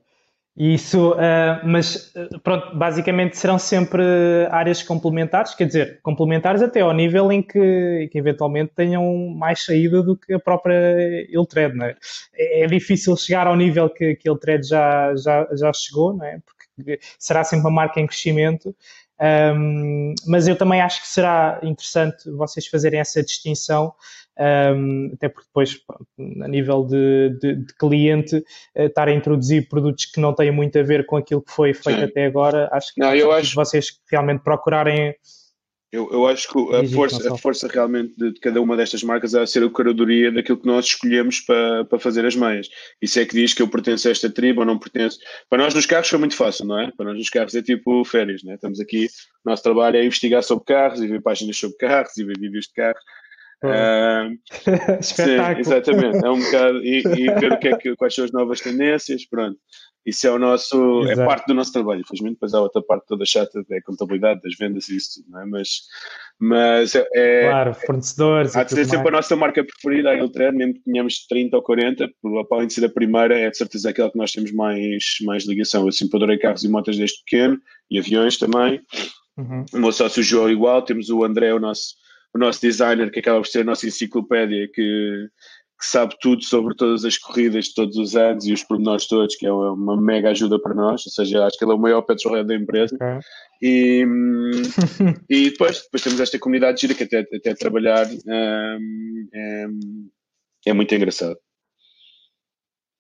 Isso, 0.59 1.13
uh, 1.13 1.61
mas 1.65 2.15
uh, 2.15 2.41
pronto, 2.41 2.75
basicamente 2.75 3.37
serão 3.37 3.59
sempre 3.59 4.03
áreas 4.51 4.83
complementares, 4.83 5.55
quer 5.55 5.67
dizer, 5.67 6.01
complementares 6.03 6.63
até 6.63 6.81
ao 6.81 6.95
nível 6.95 7.31
em 7.31 7.43
que, 7.43 8.09
que 8.11 8.19
eventualmente 8.19 8.73
tenham 8.75 9.29
mais 9.37 9.63
saída 9.67 10.03
do 10.03 10.17
que 10.17 10.33
a 10.33 10.39
própria 10.39 11.27
Iltred, 11.31 11.77
não 11.77 11.85
é? 11.85 11.95
é? 12.35 12.63
É 12.63 12.67
difícil 12.67 13.15
chegar 13.19 13.47
ao 13.47 13.55
nível 13.55 13.91
que, 13.91 14.15
que 14.15 14.27
a 14.27 14.33
Iltred 14.33 14.67
já, 14.67 15.15
já, 15.15 15.47
já 15.53 15.71
chegou, 15.75 16.17
não 16.17 16.25
é? 16.25 16.41
Porque 16.47 17.01
será 17.19 17.45
sempre 17.45 17.67
uma 17.67 17.75
marca 17.75 18.01
em 18.01 18.07
crescimento, 18.07 18.75
um, 19.21 20.15
mas 20.27 20.49
eu 20.49 20.57
também 20.57 20.81
acho 20.81 21.03
que 21.03 21.09
será 21.09 21.61
interessante 21.63 22.31
vocês 22.31 22.67
fazerem 22.67 23.01
essa 23.01 23.23
distinção 23.23 23.93
um, 24.39 25.11
até 25.15 25.29
porque 25.29 25.47
depois, 25.49 25.81
a 26.43 26.49
nível 26.49 26.85
de, 26.85 27.39
de, 27.41 27.55
de 27.55 27.75
cliente, 27.75 28.37
uh, 28.37 28.83
estar 28.83 29.09
a 29.09 29.13
introduzir 29.13 29.69
produtos 29.69 30.05
que 30.07 30.21
não 30.21 30.35
têm 30.35 30.51
muito 30.51 30.79
a 30.79 30.83
ver 30.83 31.07
com 31.07 31.17
aquilo 31.17 31.43
que 31.43 31.53
foi 31.53 31.73
feito 31.73 31.99
Sim. 31.99 32.05
até 32.05 32.27
agora, 32.27 32.69
acho 32.73 32.93
que, 32.95 33.01
não, 33.01 33.15
eu 33.15 33.33
acho... 33.33 33.55
vocês 33.55 33.99
realmente 34.11 34.43
procurarem. 34.43 35.15
Eu, 35.91 36.11
eu 36.13 36.27
acho 36.27 36.49
que 36.53 36.75
a 36.75 36.87
força, 36.89 37.33
a 37.33 37.39
força 37.39 37.69
realmente 37.69 38.15
de, 38.19 38.35
de, 38.35 38.41
cada 38.41 38.61
uma 38.61 38.77
destas 38.77 39.03
marcas 39.03 39.33
é 39.33 39.41
a 39.41 39.47
ser 39.47 39.63
a 39.63 39.71
curadoria 39.71 40.31
daquilo 40.31 40.59
que 40.59 40.67
nós 40.67 40.85
escolhemos 40.85 41.41
para, 41.41 41.85
para 41.87 41.99
fazer 41.99 42.27
as 42.27 42.37
meias. 42.37 42.69
Isso 43.01 43.19
é 43.19 43.25
que 43.25 43.35
diz 43.35 43.55
que 43.55 43.63
eu 43.63 43.69
pertenço 43.69 44.09
a 44.09 44.11
esta 44.11 44.29
tribo 44.29 44.61
ou 44.61 44.67
não 44.67 44.79
pertenço. 44.79 45.19
Para 45.49 45.63
nós 45.63 45.73
nos 45.73 45.87
carros 45.87 46.09
foi 46.09 46.19
muito 46.19 46.37
fácil, 46.37 46.67
não 46.67 46.79
é? 46.79 46.91
Para 46.95 47.07
nós 47.07 47.17
nos 47.17 47.31
carros 47.31 47.55
é 47.55 47.63
tipo 47.63 48.05
férias, 48.05 48.43
não 48.43 48.53
é? 48.53 48.57
Estamos 48.57 48.81
aqui, 48.81 49.07
o 49.45 49.49
nosso 49.49 49.63
trabalho 49.63 49.97
é 49.97 50.05
investigar 50.05 50.43
sobre 50.43 50.65
carros 50.67 51.01
e 51.01 51.07
ver 51.07 51.23
páginas 51.23 51.57
sobre 51.57 51.77
carros 51.79 52.17
e 52.19 52.25
ver 52.25 52.39
vídeos 52.39 52.67
de 52.67 52.75
carros 52.75 53.01
Uh, 53.65 54.37
Espetáculo. 55.01 55.65
Sim, 55.65 55.73
exatamente. 55.73 56.25
É 56.25 56.31
um 56.31 56.41
bocado, 56.41 56.85
e, 56.85 56.99
e 56.99 57.35
ver 57.35 57.53
o 57.53 57.59
que 57.59 57.69
é 57.69 57.77
que, 57.77 57.97
quais 57.97 58.15
são 58.15 58.25
as 58.25 58.33
novas 58.33 58.61
tendências, 58.61 59.27
pronto. 59.27 59.59
Isso 60.07 60.25
é 60.25 60.31
o 60.31 60.39
nosso, 60.39 61.01
é 61.01 61.13
Exato. 61.13 61.21
é 61.21 61.27
parte 61.27 61.47
do 61.49 61.55
nosso 61.55 61.73
trabalho. 61.73 62.01
Infelizmente, 62.01 62.35
depois 62.35 62.55
há 62.55 62.61
outra 62.61 62.81
parte 62.81 63.07
toda 63.09 63.27
chata, 63.27 63.65
é 63.69 63.79
a 63.79 63.83
contabilidade 63.83 64.41
das 64.41 64.55
vendas 64.57 64.89
e 64.89 64.97
isso 64.97 65.15
tudo, 65.21 65.33
não 65.33 65.41
é? 65.41 65.47
Mas, 65.47 65.69
mas 66.39 66.95
é, 66.95 67.09
é. 67.13 67.49
Claro, 67.49 67.75
fornecedores. 67.75 68.55
Há 68.55 68.63
de 68.63 68.71
ser 68.71 68.85
sempre 68.85 68.99
mais. 68.99 69.09
a 69.09 69.17
nossa 69.17 69.35
marca 69.35 69.65
preferida, 69.65 70.11
a 70.11 70.17
Iltran, 70.17 70.53
mesmo 70.53 70.75
que 70.75 70.85
tenhamos 70.85 71.27
30 71.27 71.57
ou 71.57 71.63
40, 71.63 72.09
por 72.23 72.47
além 72.53 72.69
de 72.69 72.75
ser 72.75 72.85
a 72.85 72.89
primeira, 72.89 73.37
é 73.37 73.51
de 73.51 73.57
certeza 73.57 73.91
aquela 73.91 74.09
que 74.09 74.19
nós 74.19 74.31
temos 74.31 74.53
mais, 74.53 75.03
mais 75.25 75.45
ligação. 75.45 75.85
Eu 75.85 75.93
sempre 75.93 76.19
adorei 76.19 76.39
carros 76.39 76.63
e 76.63 76.69
motas 76.69 76.97
desde 76.97 77.19
pequeno 77.25 77.59
e 77.91 77.99
aviões 77.99 78.39
também. 78.39 78.81
Uhum. 79.37 79.65
O 79.75 79.79
meu 79.79 79.91
sócio 79.91 80.23
João 80.23 80.49
igual, 80.49 80.83
temos 80.83 81.11
o 81.11 81.25
André, 81.25 81.53
o 81.53 81.59
nosso 81.59 81.97
o 82.35 82.39
nosso 82.39 82.61
designer, 82.61 83.11
que 83.11 83.21
acaba 83.21 83.41
por 83.41 83.47
ser 83.47 83.61
a 83.61 83.65
nossa 83.65 83.87
enciclopédia, 83.87 84.69
que, 84.73 85.29
que 85.79 85.87
sabe 85.87 86.15
tudo 86.21 86.43
sobre 86.43 86.75
todas 86.75 87.05
as 87.05 87.19
corridas 87.19 87.67
de 87.67 87.75
todos 87.75 87.97
os 87.97 88.17
anos 88.17 88.47
e 88.47 88.53
os 88.53 88.65
pormenores 88.65 89.07
todos, 89.07 89.37
que 89.37 89.47
é 89.47 89.53
uma 89.53 90.01
mega 90.01 90.31
ajuda 90.31 90.61
para 90.61 90.75
nós, 90.75 91.05
ou 91.07 91.13
seja, 91.13 91.45
acho 91.45 91.59
que 91.59 91.65
ele 91.65 91.73
é 91.73 91.75
o 91.75 91.79
maior 91.79 92.03
petrolhead 92.03 92.47
da 92.47 92.55
empresa. 92.55 92.95
Okay. 92.95 93.19
E, 93.63 94.05
e 95.29 95.51
depois, 95.51 95.83
depois 95.83 96.03
temos 96.03 96.21
esta 96.21 96.39
comunidade 96.39 96.81
gira 96.81 96.95
que 96.95 97.05
até, 97.05 97.21
até 97.21 97.55
trabalhar 97.55 98.07
um, 98.07 99.29
é, 99.35 99.67
é, 100.67 100.73
muito 100.73 100.95
engraçado. 100.95 101.37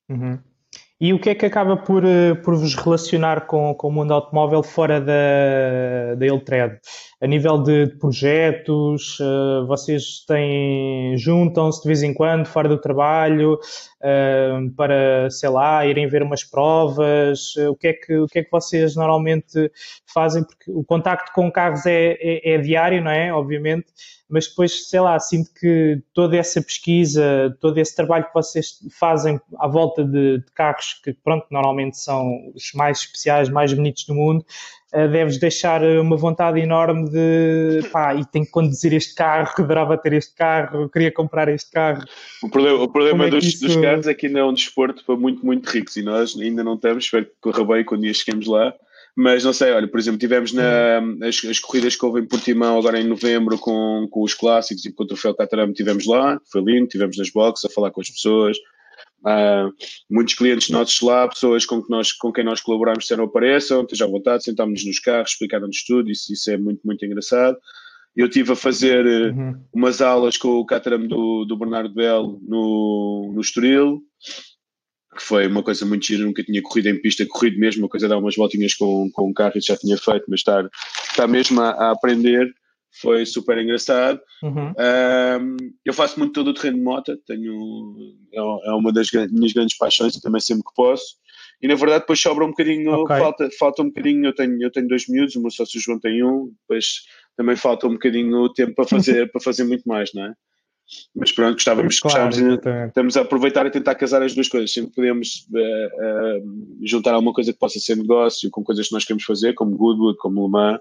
Uhum. 0.08 0.38
E 0.98 1.12
o 1.12 1.20
que 1.20 1.28
é 1.28 1.34
que 1.34 1.44
acaba 1.44 1.76
por, 1.76 2.04
eh, 2.04 2.34
por 2.36 2.56
vos 2.56 2.74
relacionar 2.74 3.46
com, 3.46 3.74
com 3.74 3.88
o 3.88 3.92
mundo 3.92 4.14
automóvel 4.14 4.62
fora 4.62 4.98
da, 4.98 6.14
da 6.14 6.26
Iltred? 6.26 6.78
A 7.26 7.28
nível 7.28 7.58
de, 7.60 7.88
projetos, 7.98 9.18
uh, 9.18 9.66
vocês 9.66 10.24
têm, 10.28 11.18
juntam-se 11.18 11.82
de 11.82 11.88
vez 11.88 12.04
em 12.04 12.14
quando 12.14 12.46
fora 12.46 12.68
do 12.68 12.78
trabalho 12.78 13.54
uh, 13.54 14.70
para, 14.76 15.28
sei 15.28 15.48
lá, 15.48 15.84
irem 15.84 16.06
ver 16.06 16.22
umas 16.22 16.44
provas? 16.44 17.56
Uh, 17.56 17.70
o, 17.70 17.74
que 17.74 17.88
é 17.88 17.92
que, 17.94 18.16
o 18.16 18.28
que 18.28 18.38
é 18.38 18.44
que 18.44 18.50
vocês 18.52 18.94
normalmente 18.94 19.72
fazem? 20.06 20.44
Porque 20.44 20.70
o 20.70 20.84
contacto 20.84 21.32
com 21.32 21.50
carros 21.50 21.84
é, 21.84 22.16
é, 22.20 22.54
é 22.54 22.58
diário, 22.58 23.02
não 23.02 23.10
é? 23.10 23.32
Obviamente 23.34 23.86
mas 24.28 24.48
depois, 24.48 24.88
sei 24.88 25.00
lá, 25.00 25.18
sinto 25.20 25.50
que 25.54 26.02
toda 26.12 26.36
essa 26.36 26.60
pesquisa, 26.60 27.56
todo 27.60 27.78
esse 27.78 27.94
trabalho 27.94 28.26
que 28.26 28.34
vocês 28.34 28.78
fazem 28.98 29.40
à 29.58 29.68
volta 29.68 30.04
de, 30.04 30.38
de 30.38 30.52
carros 30.52 30.94
que, 31.02 31.12
pronto, 31.12 31.46
normalmente 31.50 31.96
são 31.96 32.52
os 32.52 32.72
mais 32.74 32.98
especiais, 32.98 33.48
mais 33.48 33.72
bonitos 33.72 34.04
do 34.04 34.14
mundo, 34.14 34.44
deves 35.10 35.38
deixar 35.38 35.82
uma 35.82 36.16
vontade 36.16 36.60
enorme 36.60 37.10
de, 37.10 37.88
pá, 37.92 38.14
e 38.14 38.24
tenho 38.24 38.44
que 38.44 38.50
conduzir 38.50 38.92
este 38.92 39.14
carro, 39.14 39.52
adorava 39.58 39.98
ter 39.98 40.12
este 40.12 40.34
carro, 40.34 40.88
queria 40.88 41.12
comprar 41.12 41.48
este 41.48 41.70
carro. 41.70 42.02
O 42.42 42.48
problema, 42.48 42.82
o 42.82 42.88
problema 42.88 43.26
é 43.26 43.30
dos, 43.30 43.44
isso... 43.44 43.66
dos 43.66 43.76
carros 43.76 44.06
é 44.06 44.14
que 44.14 44.26
ainda 44.26 44.40
é 44.40 44.44
um 44.44 44.54
desporto 44.54 45.04
para 45.04 45.16
muito, 45.16 45.44
muito 45.44 45.68
ricos 45.68 45.96
e 45.96 46.02
nós 46.02 46.36
ainda 46.38 46.64
não 46.64 46.74
estamos, 46.74 47.04
espero 47.04 47.26
que 47.26 47.32
corra 47.40 47.64
bem 47.64 47.84
quando 47.84 48.02
dia 48.02 48.14
cheguemos 48.14 48.46
lá 48.46 48.74
mas 49.16 49.42
não 49.42 49.52
sei, 49.54 49.72
olha, 49.72 49.88
por 49.88 49.98
exemplo, 49.98 50.18
tivemos 50.18 50.52
na, 50.52 50.98
as, 51.26 51.42
as 51.42 51.58
corridas 51.58 51.96
que 51.96 52.04
houve 52.04 52.20
em 52.20 52.26
Portimão 52.26 52.78
agora 52.78 53.00
em 53.00 53.08
novembro 53.08 53.58
com, 53.58 54.06
com 54.10 54.22
os 54.22 54.34
clássicos 54.34 54.84
e 54.84 54.92
com 54.92 55.04
o 55.04 55.06
troféu 55.06 55.34
Catarame 55.34 55.72
tivemos 55.72 56.04
lá, 56.04 56.38
foi 56.52 56.60
lindo, 56.60 56.86
tivemos 56.86 57.16
nas 57.16 57.30
boxes 57.30 57.64
a 57.64 57.72
falar 57.72 57.90
com 57.90 58.02
as 58.02 58.10
pessoas, 58.10 58.58
uh, 59.26 59.72
muitos 60.08 60.34
clientes 60.34 60.70
nossos 60.70 61.00
lá, 61.00 61.28
pessoas 61.28 61.66
com, 61.66 61.82
que 61.82 61.90
nós, 61.90 62.12
com 62.12 62.32
quem 62.32 62.44
nós 62.44 62.60
colaboramos 62.60 63.00
disseram 63.00 63.24
apareçam, 63.24 63.82
estejam 63.82 64.08
à 64.08 64.10
vontade, 64.10 64.44
sentámos-nos 64.44 64.86
nos 64.86 65.00
carros, 65.00 65.32
explicaram-nos 65.32 65.84
tudo, 65.84 66.10
isso, 66.10 66.32
isso 66.32 66.50
é 66.50 66.56
muito, 66.56 66.80
muito 66.84 67.04
engraçado. 67.04 67.56
Eu 68.14 68.26
estive 68.28 68.52
a 68.52 68.56
fazer 68.56 69.04
eh, 69.04 69.30
uhum. 69.30 69.60
umas 69.74 70.00
aulas 70.00 70.38
com 70.38 70.48
o 70.48 70.64
Catarame 70.64 71.06
do, 71.06 71.44
do 71.44 71.56
Bernardo 71.56 71.92
Belo 71.92 72.40
no, 72.48 73.30
no 73.34 73.40
Estoril, 73.42 74.00
que 75.14 75.22
foi 75.22 75.46
uma 75.46 75.62
coisa 75.62 75.84
muito 75.84 76.06
gira, 76.06 76.24
nunca 76.24 76.42
tinha 76.42 76.62
corrido 76.62 76.88
em 76.88 77.00
pista, 77.00 77.26
corrido 77.28 77.58
mesmo, 77.58 77.82
uma 77.82 77.90
coisa 77.90 78.08
dar 78.08 78.16
umas 78.16 78.34
voltinhas 78.34 78.72
com, 78.72 79.10
com 79.12 79.28
um 79.28 79.34
carro 79.34 79.52
e 79.56 79.60
já 79.60 79.76
tinha 79.76 79.98
feito, 79.98 80.24
mas 80.28 80.40
estar, 80.40 80.66
estar 81.10 81.26
mesmo 81.26 81.60
a, 81.60 81.70
a 81.70 81.90
aprender 81.90 82.50
foi 83.00 83.26
super 83.26 83.58
engraçado. 83.58 84.20
Uhum. 84.42 84.72
Um, 84.72 85.56
eu 85.84 85.92
faço 85.92 86.18
muito 86.18 86.32
todo 86.32 86.48
o 86.48 86.54
terreno 86.54 86.78
de 86.78 86.82
moto, 86.84 87.16
tenho, 87.26 87.96
é, 88.32 88.38
é 88.38 88.72
uma 88.72 88.92
das 88.92 89.10
minhas 89.30 89.52
grandes 89.52 89.76
paixões 89.76 90.18
também 90.20 90.40
sempre 90.40 90.64
que 90.64 90.74
posso. 90.74 91.16
E 91.60 91.68
na 91.68 91.74
verdade 91.74 92.00
depois 92.00 92.20
sobra 92.20 92.44
um 92.44 92.50
bocadinho, 92.50 92.92
okay. 92.92 93.18
falta, 93.18 93.48
falta 93.58 93.82
um 93.82 93.86
bocadinho, 93.86 94.26
eu 94.26 94.34
tenho, 94.34 94.62
eu 94.62 94.70
tenho 94.70 94.88
dois 94.88 95.08
miúdos, 95.08 95.36
o 95.36 95.40
meu 95.40 95.50
sócio 95.50 95.80
João 95.80 95.98
tem 95.98 96.22
um, 96.22 96.52
depois 96.60 97.02
também 97.36 97.56
falta 97.56 97.86
um 97.86 97.92
bocadinho 97.92 98.36
o 98.36 98.52
tempo 98.52 98.74
para 98.74 98.86
fazer, 98.86 99.30
para 99.32 99.40
fazer 99.40 99.64
muito 99.64 99.88
mais, 99.88 100.12
não 100.12 100.26
é? 100.26 100.34
Mas 101.14 101.32
pronto, 101.32 101.54
gostávamos, 101.54 101.98
Claro, 101.98 102.26
gostávamos 102.26 102.64
estamos 102.88 103.16
a 103.16 103.22
aproveitar 103.22 103.66
e 103.66 103.70
tentar 103.70 103.96
casar 103.96 104.22
as 104.22 104.34
duas 104.34 104.48
coisas. 104.48 104.72
Sempre 104.72 104.92
podemos 104.94 105.44
eh, 105.52 105.88
eh, 106.00 106.42
juntar 106.84 107.12
alguma 107.12 107.32
coisa 107.32 107.52
que 107.52 107.58
possa 107.58 107.80
ser 107.80 107.96
negócio 107.96 108.48
com 108.50 108.62
coisas 108.62 108.86
que 108.86 108.94
nós 108.94 109.04
queremos 109.04 109.24
fazer, 109.24 109.52
como 109.54 109.76
Goodwood, 109.76 110.16
como 110.18 110.44
Le 110.44 110.50
Mans. 110.52 110.80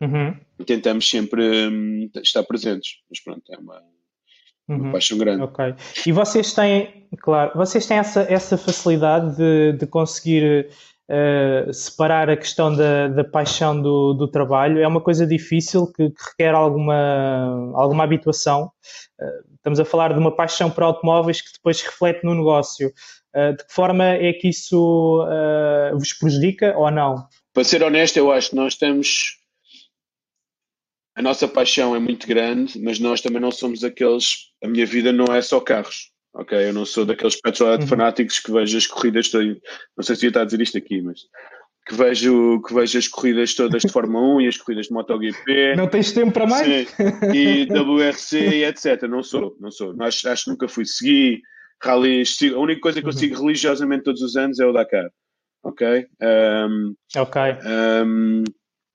Uhum, 0.00 0.36
Tentamos 0.64 1.08
sempre 1.08 1.68
hum, 1.68 2.10
estar 2.22 2.42
presentes. 2.44 2.98
Mas 3.10 3.20
pronto, 3.22 3.42
é 3.50 3.58
uma, 3.58 3.82
uma 4.68 4.84
uhum. 4.86 4.92
paixão 4.92 5.18
grande. 5.18 5.42
Ok. 5.42 5.74
E 6.06 6.12
vocês 6.12 6.52
têm, 6.52 7.08
claro, 7.20 7.52
vocês 7.54 7.86
têm 7.86 7.98
essa, 7.98 8.22
essa 8.22 8.56
facilidade 8.56 9.36
de, 9.36 9.72
de 9.72 9.86
conseguir 9.86 10.68
eh, 11.08 11.68
separar 11.72 12.28
a 12.28 12.36
questão 12.36 12.74
da, 12.74 13.06
da 13.06 13.22
paixão 13.22 13.80
do, 13.80 14.12
do 14.12 14.26
trabalho? 14.26 14.80
É 14.80 14.88
uma 14.88 15.00
coisa 15.00 15.24
difícil 15.26 15.86
que, 15.86 16.10
que 16.10 16.22
requer 16.30 16.54
alguma, 16.54 17.72
alguma 17.74 18.02
habituação. 18.02 18.72
Eh, 19.20 19.40
estamos 19.56 19.78
a 19.78 19.84
falar 19.84 20.12
de 20.12 20.18
uma 20.18 20.34
paixão 20.34 20.68
por 20.70 20.82
automóveis 20.82 21.40
que 21.40 21.52
depois 21.52 21.80
reflete 21.80 22.24
no 22.24 22.34
negócio. 22.34 22.92
Eh, 23.34 23.52
de 23.52 23.64
que 23.64 23.72
forma 23.72 24.04
é 24.04 24.32
que 24.32 24.48
isso 24.48 25.24
vos 25.92 26.12
prejudica 26.14 26.76
ou 26.76 26.90
não? 26.90 27.28
Para 27.56 27.64
ser 27.64 27.82
honesto, 27.82 28.18
eu 28.18 28.30
acho 28.30 28.50
que 28.50 28.56
nós 28.56 28.74
estamos. 28.74 29.38
A 31.16 31.22
nossa 31.22 31.48
paixão 31.48 31.96
é 31.96 31.98
muito 31.98 32.26
grande, 32.26 32.78
mas 32.78 32.98
nós 32.98 33.22
também 33.22 33.40
não 33.40 33.50
somos 33.50 33.82
aqueles. 33.82 34.50
A 34.62 34.68
minha 34.68 34.84
vida 34.84 35.10
não 35.10 35.34
é 35.34 35.40
só 35.40 35.58
carros, 35.58 36.10
ok? 36.34 36.68
Eu 36.68 36.74
não 36.74 36.84
sou 36.84 37.06
daqueles 37.06 37.40
petrolhead 37.40 37.82
Uhum. 37.84 37.88
fanáticos 37.88 38.38
que 38.40 38.52
vejo 38.52 38.76
as 38.76 38.86
corridas. 38.86 39.32
Não 39.32 40.02
sei 40.04 40.16
se 40.16 40.26
eu 40.26 40.28
estar 40.28 40.42
a 40.42 40.44
dizer 40.44 40.60
isto 40.60 40.76
aqui, 40.76 41.00
mas. 41.00 41.20
Que 41.88 41.94
vejo, 41.94 42.60
que 42.60 42.74
vejo 42.74 42.98
as 42.98 43.08
corridas 43.08 43.54
todas 43.54 43.80
de 43.80 43.90
Fórmula 43.90 44.36
1 44.36 44.40
e 44.42 44.48
as 44.48 44.58
corridas 44.58 44.88
de 44.88 44.92
MotoGP. 44.92 45.76
Não 45.76 45.88
tens 45.88 46.12
tempo 46.12 46.32
para 46.32 46.46
mais? 46.46 46.66
Sim, 46.90 47.04
e 47.32 47.66
WRC 47.72 48.38
e 48.38 48.64
etc. 48.64 49.00
Não 49.08 49.22
sou, 49.22 49.56
não 49.58 49.70
sou. 49.70 49.94
Acho, 50.02 50.28
acho 50.28 50.44
que 50.44 50.50
nunca 50.50 50.68
fui. 50.68 50.84
Segui 50.84 51.40
rallies. 51.82 52.36
A 52.54 52.58
única 52.58 52.82
coisa 52.82 53.00
que 53.00 53.06
eu 53.08 53.12
Uhum. 53.12 53.18
sigo 53.18 53.40
religiosamente 53.40 54.02
todos 54.02 54.20
os 54.20 54.36
anos 54.36 54.60
é 54.60 54.66
o 54.66 54.72
Dakar. 54.74 55.08
Ok? 55.66 56.06
Um, 56.22 56.94
Ok. 57.16 57.42
um, 58.04 58.44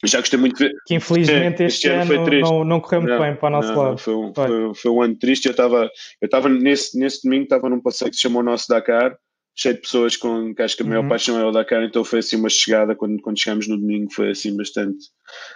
já 0.06 0.20
gostei 0.20 0.40
muito 0.40 0.58
de 0.58 0.70
ver. 0.70 0.74
Que 0.88 0.96
infelizmente 0.96 1.64
este, 1.64 1.88
este 1.88 1.90
ano 1.90 2.14
ano, 2.14 2.40
não, 2.40 2.64
não 2.64 2.80
correu 2.80 3.02
muito 3.02 3.14
Não, 3.14 3.20
bem 3.22 3.36
para 3.36 3.48
o 3.48 3.50
nosso 3.52 3.74
não, 3.74 3.82
lado. 3.82 3.98
Foi 3.98 4.16
um, 4.16 4.34
Foi. 4.34 4.74
foi, 4.74 4.92
um 4.92 5.02
ano 5.02 5.16
triste. 5.18 5.46
Eu 5.46 5.52
estava 5.52 5.90
eu 6.22 6.26
estava 6.26 6.50
nesse, 6.50 6.98
nesse 6.98 7.24
domingo, 7.24 7.44
estava 7.44 7.70
num 7.70 7.82
passeio 7.82 8.10
que 8.10 8.16
se 8.16 8.24
chamou 8.24 8.42
Nosso 8.42 8.68
Dakar, 8.70 9.16
cheio 9.56 9.76
de 9.76 9.82
pessoas 9.82 10.16
com 10.16 10.56
que 10.56 10.62
acho 10.62 10.78
que 10.78 10.84
a 10.84 10.86
maior 10.86 11.04
Uhum. 11.04 11.10
paixão 11.10 11.40
é 11.40 11.46
o 11.46 11.52
Dakar, 11.52 11.84
então 11.84 12.04
foi 12.04 12.20
assim 12.20 12.38
uma 12.38 12.50
chegada 12.50 12.96
quando, 12.96 13.22
quando 13.22 13.40
chegamos 13.40 13.68
no 13.68 13.78
domingo, 13.78 14.12
foi 14.14 14.32
assim 14.32 14.56
bastante 14.56 14.98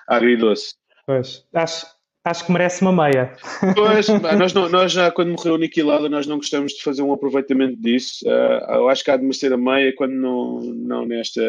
agridoce. 0.07 0.75
Pois. 1.07 1.45
Acho, 1.53 1.85
acho 2.25 2.45
que 2.45 2.51
merece 2.51 2.81
uma 2.81 2.91
meia. 2.91 3.35
Pois, 3.75 4.07
nós, 4.37 4.53
não- 4.53 4.67
nós 4.69 4.91
já, 4.91 5.11
quando 5.11 5.31
morreu 5.31 5.53
o 5.53 5.57
Niki 5.57 5.81
Lauda, 5.83 6.09
nós 6.09 6.25
não 6.27 6.37
gostamos 6.37 6.73
de 6.73 6.81
fazer 6.83 7.01
um 7.01 7.13
aproveitamento 7.13 7.79
disso. 7.79 8.27
Ah, 8.27 8.75
eu 8.75 8.89
acho 8.89 9.03
que 9.03 9.11
há 9.11 9.17
de 9.17 9.23
merecer 9.23 9.53
a 9.53 9.57
meia 9.57 9.93
quando 9.95 10.13
não, 10.13 10.59
não 10.61 11.05
nesta. 11.05 11.41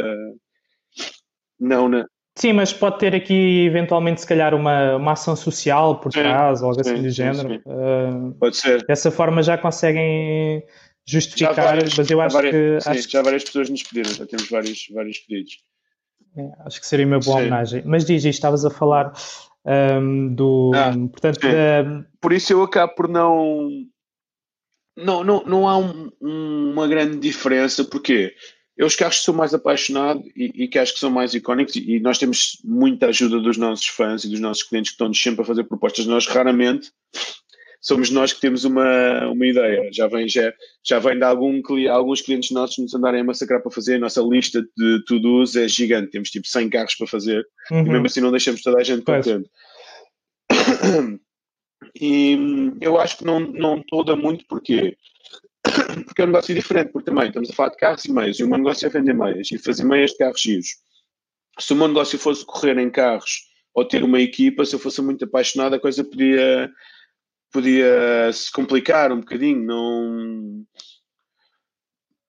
Não, 1.58 1.88
na, 1.88 2.06
Sim, 2.38 2.52
mas 2.52 2.70
pode 2.70 2.98
ter 2.98 3.14
aqui 3.14 3.64
eventualmente, 3.64 4.20
se 4.20 4.26
calhar, 4.26 4.54
uma, 4.54 4.96
uma 4.96 5.12
ação 5.12 5.34
social 5.34 5.98
por 6.00 6.12
Sim, 6.12 6.20
trás, 6.20 6.60
ou 6.60 6.68
algo 6.68 6.80
assim 6.82 6.96
sim, 6.96 7.02
do 7.02 7.08
sim, 7.08 7.14
género. 7.14 7.48
sim. 7.48 7.60
Uh, 7.64 8.34
pode 8.34 8.56
ser. 8.58 8.84
dessa 8.86 9.10
forma 9.10 9.42
já 9.42 9.56
conseguem 9.56 10.62
justificar, 11.08 11.54
várias, 11.54 11.96
mas 11.96 12.10
eu 12.10 12.20
acho 12.20 12.34
várias- 12.36 12.52
que, 12.52 12.80
sim, 12.82 12.90
acho, 12.90 13.06
que 13.06 13.12
já 13.12 13.22
várias 13.22 13.42
pessoas 13.44 13.70
nos 13.70 13.82
pediram, 13.82 14.12
já 14.14 14.26
temos 14.26 14.50
vários, 14.50 14.86
vários 14.92 15.18
pedidos. 15.20 15.56
é, 16.36 16.50
acho 16.66 16.78
que 16.78 16.86
seria 16.86 17.06
uma 17.06 17.18
boa 17.20 17.36
Sim. 17.36 17.40
homenagem. 17.42 17.82
Mas 17.86 18.04
diz, 18.04 18.22
estavas 18.26 18.66
a 18.66 18.70
falar 18.70 19.14
um, 19.66 20.34
do. 20.34 20.72
Ah, 20.74 20.92
portanto, 21.10 21.40
da- 21.40 22.04
Por 22.20 22.32
isso 22.32 22.52
eu 22.52 22.62
acabo 22.62 22.94
por 22.94 23.08
não. 23.08 23.68
Não, 24.96 25.22
não, 25.22 25.44
não 25.44 25.68
há 25.68 25.76
um- 25.76 26.10
um- 26.22 26.70
uma 26.72 26.88
grande 26.88 27.18
diferença, 27.18 27.84
porque 27.84 28.34
eu 28.76 28.86
os 28.86 28.96
carros 28.96 29.18
que 29.18 29.24
sou 29.24 29.34
mais 29.34 29.52
apaixonado 29.52 30.22
e, 30.34 30.64
e 30.64 30.68
que 30.68 30.78
acho 30.78 30.94
que 30.94 31.00
são 31.00 31.10
mais 31.10 31.34
icónicos, 31.34 31.76
e, 31.76 31.96
e 31.96 32.00
nós 32.00 32.16
temos 32.18 32.58
muita 32.64 33.06
ajuda 33.08 33.38
dos 33.40 33.58
nossos 33.58 33.86
fãs 33.88 34.24
e 34.24 34.28
dos 34.30 34.40
nossos 34.40 34.62
clientes 34.62 34.90
que 34.90 34.94
estão-nos 34.94 35.20
sempre 35.20 35.42
a 35.42 35.44
fazer 35.44 35.64
propostas. 35.64 36.06
Nós 36.06 36.26
raramente 36.26 36.90
somos 37.86 38.10
nós 38.10 38.32
que 38.32 38.40
temos 38.40 38.64
uma, 38.64 39.28
uma 39.28 39.46
ideia. 39.46 39.88
Já 39.92 40.08
vem, 40.08 40.28
já, 40.28 40.52
já 40.84 40.98
vem 40.98 41.16
de 41.16 41.22
algum, 41.22 41.62
alguns 41.88 42.20
clientes 42.20 42.50
nossos 42.50 42.78
nos 42.78 42.94
andarem 42.94 43.20
a 43.20 43.24
massacrar 43.24 43.62
para 43.62 43.70
fazer. 43.70 43.94
A 43.94 44.00
nossa 44.00 44.20
lista 44.20 44.60
de 44.76 45.04
to-dos 45.06 45.54
é 45.54 45.68
gigante. 45.68 46.10
Temos 46.10 46.30
tipo 46.30 46.48
100 46.48 46.68
carros 46.68 46.96
para 46.96 47.06
fazer 47.06 47.46
e 47.70 47.74
Uhum, 47.74 47.84
mesmo 47.84 48.06
assim 48.06 48.20
não 48.20 48.30
deixamos 48.32 48.60
toda 48.62 48.80
a 48.80 48.82
gente 48.82 49.02
contente. 49.02 49.48
E 51.98 52.36
eu 52.80 52.98
acho 52.98 53.18
que 53.18 53.24
não, 53.24 53.40
não 53.40 53.82
toda 53.82 54.16
muito 54.16 54.44
porque 54.48 54.96
porque 56.04 56.20
é 56.20 56.24
um 56.24 56.28
negócio 56.28 56.54
diferente, 56.54 56.90
porque 56.92 57.06
também 57.10 57.28
estamos 57.28 57.50
a 57.50 57.54
falar 57.54 57.70
de 57.70 57.76
carros 57.76 58.04
e 58.04 58.12
meias, 58.12 58.38
e 58.38 58.44
o 58.44 58.48
meu 58.48 58.58
negócio 58.58 58.86
é 58.86 58.90
vender 58.90 59.14
meias 59.14 59.50
e 59.50 59.58
fazer 59.58 59.84
meias 59.84 60.10
de 60.10 60.18
carros 60.18 60.40
giros. 60.40 60.68
Se 61.58 61.72
o 61.72 61.76
meu 61.76 61.88
negócio 61.88 62.18
fosse 62.18 62.44
correr 62.44 62.76
em 62.78 62.90
carros 62.90 63.46
ou 63.74 63.84
ter 63.84 64.02
uma 64.04 64.20
equipa, 64.20 64.64
se 64.64 64.74
eu 64.74 64.78
fosse 64.78 65.00
muito 65.00 65.24
apaixonado, 65.24 65.74
a 65.74 65.80
coisa 65.80 66.04
podia, 66.04 66.70
podia 67.52 68.30
se 68.32 68.50
complicar 68.52 69.12
um 69.12 69.20
bocadinho. 69.20 69.64
Não, 69.64 70.64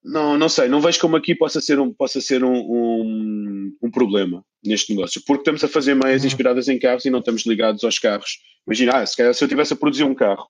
não, 0.03 0.37
não 0.37 0.49
sei, 0.49 0.69
não 0.69 0.79
vejo 0.79 0.99
como 0.99 1.17
aqui 1.17 1.35
possa 1.35 1.59
ser 1.59 1.79
um, 1.79 1.93
possa 1.93 2.21
ser 2.21 2.43
um, 2.43 2.55
um, 2.55 3.77
um 3.83 3.91
problema 3.91 4.43
neste 4.63 4.93
negócio, 4.93 5.21
porque 5.25 5.41
estamos 5.41 5.63
a 5.63 5.67
fazer 5.67 5.95
meias 5.95 6.21
Uhum. 6.21 6.27
inspiradas 6.27 6.67
em 6.67 6.79
carros 6.79 7.05
e 7.05 7.09
não 7.09 7.19
estamos 7.19 7.45
ligados 7.45 7.83
aos 7.83 7.99
carros. 7.99 8.39
Imagina, 8.65 8.97
ah, 8.97 9.05
se, 9.05 9.17
calhar, 9.17 9.33
se 9.33 9.43
eu 9.43 9.47
tivesse 9.47 9.73
a 9.73 9.75
produzir 9.75 10.03
um 10.03 10.15
carro, 10.15 10.47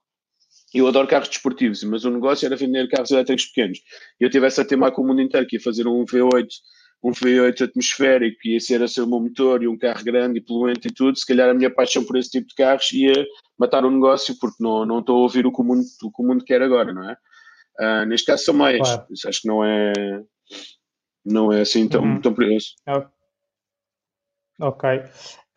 eu 0.74 0.88
adoro 0.88 1.08
carros 1.08 1.30
desportivos, 1.30 1.84
mas 1.84 2.06
o 2.06 2.12
negócio 2.12 2.46
era 2.46 2.56
vender 2.56 2.88
carros 2.90 3.10
elétricos 3.10 3.46
pequenos, 3.46 3.80
e 4.20 4.24
eu 4.24 4.30
tivesse 4.30 4.62
a 4.62 4.66
teimar 4.66 4.92
com 4.92 5.02
o 5.02 5.08
mundo 5.08 5.22
inteiro 5.22 5.48
que 5.48 5.56
ia 5.56 5.62
fazer 5.62 5.88
um 5.88 6.06
V8, 6.06 6.48
um 7.04 7.12
V8 7.12 7.62
atmosférico, 7.66 8.38
ia 8.46 8.60
ser 8.60 8.82
a 8.82 8.88
ser 8.88 9.02
o 9.02 9.08
meu 9.08 9.20
motor 9.20 9.62
e 9.64 9.68
um 9.68 9.78
carro 9.78 10.04
grande 10.04 10.40
e 10.40 10.42
poluente 10.42 10.88
e 10.88 10.92
tudo, 10.94 11.18
se 11.18 11.26
calhar 11.26 11.50
a 11.50 11.54
minha 11.54 11.70
paixão 11.70 12.04
por 12.04 12.18
esse 12.18 12.32
tipo 12.32 12.48
de 12.48 12.56
carros 12.56 12.92
ia 12.92 13.14
matar 13.58 13.86
o 13.86 13.92
negócio, 13.92 14.36
porque 14.40 14.62
não, 14.62 14.86
não 14.86 15.00
estou 15.00 15.18
a 15.18 15.22
ouvir 15.22 15.46
o 15.46 15.52
que 15.54 15.62
o 15.62 15.64
mundo, 15.64 15.84
o 16.04 16.12
que 16.12 16.22
o 16.22 16.26
mundo 16.26 16.44
quer 16.44 16.62
agora, 16.62 16.92
não 16.94 17.10
é? 17.10 17.16
Ah, 17.80 18.06
neste 18.06 18.26
caso 18.26 18.44
são 18.44 18.56
meias, 18.56 18.88
Claro. 18.88 19.06
acho 19.28 19.42
que 19.42 19.48
não 19.48 19.64
é, 19.64 19.94
não 21.24 21.52
é 21.54 21.62
assim 21.62 21.88
tão, 21.88 22.04
Uhum. 22.04 22.22
tão 22.22 22.34
perigoso. 22.34 22.70
Ok. 24.60 25.04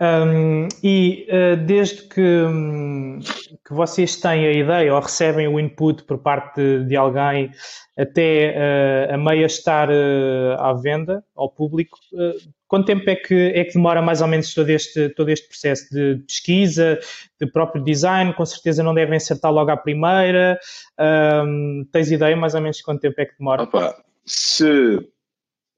Um, 0.02 0.66
e 0.82 1.26
uh, 1.28 1.56
desde 1.58 2.08
que, 2.08 2.22
hum, 2.22 3.20
que 3.66 3.74
vocês 3.74 4.16
têm 4.16 4.46
a 4.46 4.52
ideia 4.52 4.94
ou 4.94 5.00
recebem 5.00 5.46
o 5.46 5.60
input 5.60 6.04
por 6.04 6.18
parte 6.18 6.56
de, 6.56 6.86
de 6.86 6.96
alguém 6.96 7.50
até 7.98 8.54
uh, 9.10 9.14
a 9.14 9.18
meia 9.18 9.44
estar 9.44 9.90
uh, 9.90 10.58
à 10.58 10.72
venda 10.72 11.22
ao 11.36 11.50
público, 11.50 11.98
quanto 12.66 12.86
tempo 12.86 13.10
é 13.10 13.14
que, 13.14 13.52
é 13.54 13.62
que 13.62 13.74
demora 13.74 14.00
mais 14.00 14.22
ou 14.22 14.28
menos 14.28 14.54
todo 14.54 14.70
este, 14.70 15.10
todo 15.10 15.28
este 15.28 15.46
processo 15.48 15.94
de 15.94 16.22
pesquisa, 16.26 16.98
de 17.38 17.46
próprio 17.46 17.84
design? 17.84 18.32
Com 18.32 18.46
certeza 18.46 18.82
não 18.82 18.94
devem 18.94 19.16
acertar 19.16 19.52
logo 19.52 19.70
à 19.70 19.76
primeira. 19.76 20.58
Um, 20.98 21.86
tens 21.92 22.10
ideia 22.10 22.34
mais 22.36 22.54
ou 22.54 22.62
menos 22.62 22.78
de 22.78 22.84
quanto 22.84 23.00
tempo 23.00 23.20
é 23.20 23.26
que 23.26 23.36
demora? 23.38 23.64
Opa, 23.64 23.94
se 24.24 24.98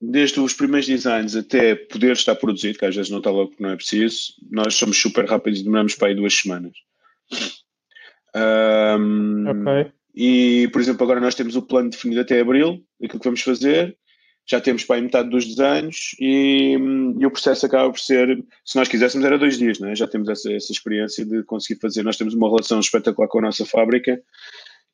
desde 0.03 0.41
os 0.41 0.53
primeiros 0.53 0.89
designs 0.89 1.37
até 1.37 1.77
poder 1.77 2.13
estar 2.13 2.35
produzido, 2.35 2.77
que 2.77 2.85
às 2.85 2.97
vezes 2.97 3.11
não 3.11 3.19
está 3.19 3.31
logo 3.31 3.51
porque 3.51 3.63
não 3.63 3.71
é 3.71 3.77
preciso, 3.77 4.35
nós 4.51 4.75
somos 4.75 5.01
super 5.01 5.25
rápidos 5.25 5.61
e 5.61 5.65
demoramos 5.65 5.95
para 5.95 6.09
aí 6.09 6.15
duas 6.17 6.35
semanas. 6.35 6.73
Um, 8.35 9.47
Ok. 9.49 9.93
E, 10.15 10.69
por 10.73 10.81
exemplo, 10.83 11.05
agora 11.05 11.21
nós 11.21 11.35
temos 11.35 11.57
o 11.57 11.63
plano 11.63 11.89
definido 11.89 12.21
até 12.21 12.41
abril, 12.41 12.85
aquilo 13.03 13.19
que 13.19 13.25
vamos 13.25 13.41
fazer, 13.41 13.97
já 14.47 14.61
temos 14.61 14.85
para 14.85 14.97
aí 14.97 15.03
metade 15.03 15.31
dos 15.31 15.47
desenhos 15.47 16.15
e, 16.21 16.77
e 17.19 17.25
o 17.25 17.31
processo 17.31 17.65
acaba 17.65 17.91
por 17.91 17.99
ser, 17.99 18.45
se 18.65 18.77
nós 18.77 18.89
quiséssemos, 18.89 19.25
era 19.25 19.39
dois 19.39 19.57
dias, 19.57 19.79
não 19.79 19.89
é? 19.89 19.95
já 19.95 20.07
temos 20.07 20.29
essa, 20.29 20.53
essa 20.53 20.73
experiência 20.73 21.25
de 21.25 21.43
conseguir 21.45 21.81
fazer. 21.81 22.03
Nós 22.03 22.17
temos 22.17 22.35
uma 22.35 22.49
relação 22.49 22.81
espetacular 22.81 23.29
com 23.29 23.39
a 23.39 23.43
nossa 23.43 23.65
fábrica 23.65 24.21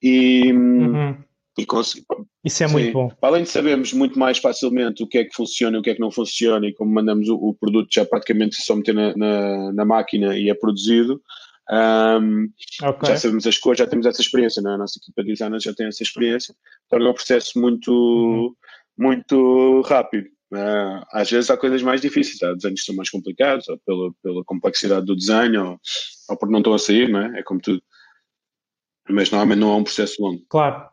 e, 0.00 0.52
Uhum. 0.52 1.16
E 1.58 1.66
consegui- 1.66 2.06
Isso 2.44 2.62
é 2.62 2.68
Sim. 2.68 2.72
muito 2.74 2.92
bom. 2.92 3.12
Além 3.20 3.42
de 3.42 3.48
sabermos 3.50 3.92
muito 3.92 4.18
mais 4.18 4.38
facilmente 4.38 5.02
o 5.02 5.06
que 5.06 5.18
é 5.18 5.24
que 5.24 5.34
funciona 5.34 5.76
e 5.76 5.80
o 5.80 5.82
que 5.82 5.90
é 5.90 5.94
que 5.94 6.00
não 6.00 6.10
funciona, 6.10 6.66
e 6.66 6.72
como 6.72 6.92
mandamos 6.92 7.28
o, 7.28 7.34
o 7.34 7.54
produto 7.54 7.88
já 7.92 8.04
praticamente 8.04 8.56
só 8.62 8.74
meter 8.76 8.94
na, 8.94 9.16
na, 9.16 9.72
na 9.72 9.84
máquina 9.84 10.36
e 10.38 10.48
é 10.48 10.54
produzido, 10.54 11.20
ahm, 11.70 12.46
Ok. 12.82 13.08
já 13.08 13.16
sabemos 13.16 13.46
as 13.46 13.58
cores, 13.58 13.78
já 13.78 13.86
temos 13.86 14.06
essa 14.06 14.20
experiência, 14.22 14.62
não 14.62 14.70
é? 14.70 14.74
a 14.74 14.78
nossa 14.78 14.98
equipa 14.98 15.22
de 15.22 15.30
designers 15.32 15.62
já 15.64 15.74
tem 15.74 15.86
essa 15.88 16.02
experiência, 16.02 16.54
torna 16.88 17.10
o 17.10 17.14
processo 17.14 17.58
muito, 17.60 17.92
Uhum. 17.92 18.54
muito 18.96 19.80
rápido. 19.82 20.28
Ah, 20.54 21.04
às 21.12 21.30
vezes 21.30 21.50
há 21.50 21.58
coisas 21.58 21.82
mais 21.82 22.00
difíceis, 22.00 22.42
há 22.42 22.54
desenhos 22.54 22.80
que 22.80 22.86
são 22.86 22.94
mais 22.94 23.10
complicados, 23.10 23.68
ou 23.68 23.78
pela, 23.84 24.10
pela 24.22 24.44
complexidade 24.44 25.04
do 25.04 25.14
desenho, 25.14 25.62
ou, 25.72 25.80
ou 26.30 26.36
porque 26.38 26.52
não 26.52 26.60
estão 26.60 26.72
a 26.72 26.78
sair, 26.78 27.08
não 27.10 27.20
é? 27.20 27.40
É 27.40 27.42
como 27.42 27.60
tudo. 27.60 27.82
Mas 29.10 29.30
normalmente 29.30 29.58
não 29.58 29.72
é 29.72 29.76
um 29.76 29.84
processo 29.84 30.22
longo. 30.22 30.42
Claro. 30.48 30.88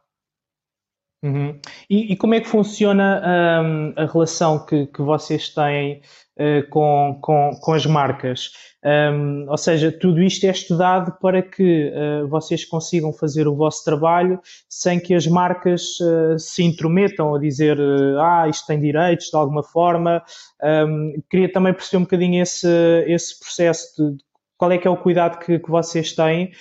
Uhum. 1.23 1.59
E, 1.89 2.13
e, 2.13 2.15
como 2.15 2.35
é 2.35 2.39
que 2.39 2.47
funciona 2.47 3.21
um, 3.63 3.93
a 3.95 4.05
relação 4.05 4.63
que, 4.63 4.85
que 4.87 5.01
vocês 5.01 5.49
têm 5.49 6.01
uh, 6.37 6.69
com, 6.69 7.17
com, 7.21 7.51
com 7.61 7.73
as 7.73 7.85
marcas? 7.85 8.51
Um, 8.85 9.49
ou 9.49 9.57
seja, 9.57 9.91
tudo 9.91 10.21
isto 10.21 10.45
é 10.45 10.51
estudado 10.51 11.17
para 11.19 11.41
que 11.41 11.91
uh, 11.91 12.27
vocês 12.27 12.63
consigam 12.63 13.11
fazer 13.11 13.47
o 13.47 13.55
vosso 13.55 13.83
trabalho 13.83 14.39
sem 14.69 14.99
que 14.99 15.15
as 15.15 15.25
marcas 15.25 15.99
uh, 15.99 16.37
se 16.37 16.63
intrometam 16.63 17.33
a 17.33 17.39
dizer 17.39 17.79
ah, 18.19 18.47
isto 18.47 18.67
tem 18.67 18.79
direitos 18.79 19.31
de 19.31 19.35
alguma 19.35 19.63
forma. 19.63 20.23
Um, 20.61 21.13
queria 21.27 21.51
também 21.51 21.73
perceber 21.73 21.97
um 21.97 22.03
bocadinho 22.03 22.43
esse, 22.43 22.69
esse 23.07 23.39
processo 23.39 24.11
de 24.11 24.23
qual 24.57 24.71
é 24.71 24.77
que 24.77 24.87
é 24.87 24.91
o 24.91 24.97
cuidado 24.97 25.39
que, 25.39 25.59
que 25.59 25.69
vocês 25.69 26.13
têm 26.13 26.51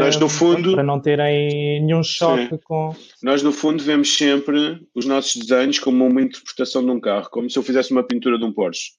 nós, 0.00 0.16
no 0.16 0.28
fundo, 0.28 0.74
para 0.74 0.82
não 0.82 1.00
terem 1.00 1.82
nenhum 1.82 2.04
choque 2.04 2.48
sim. 2.48 2.58
com. 2.64 2.94
Nós, 3.22 3.42
no 3.42 3.52
fundo, 3.52 3.82
vemos 3.82 4.16
sempre 4.16 4.80
os 4.94 5.04
nossos 5.06 5.34
desenhos 5.36 5.78
como 5.78 6.06
uma 6.06 6.22
interpretação 6.22 6.84
de 6.84 6.90
um 6.90 7.00
carro, 7.00 7.28
como 7.30 7.50
se 7.50 7.58
eu 7.58 7.62
fizesse 7.62 7.90
uma 7.90 8.04
pintura 8.04 8.38
de 8.38 8.44
um 8.44 8.52
Porsche. 8.52 8.92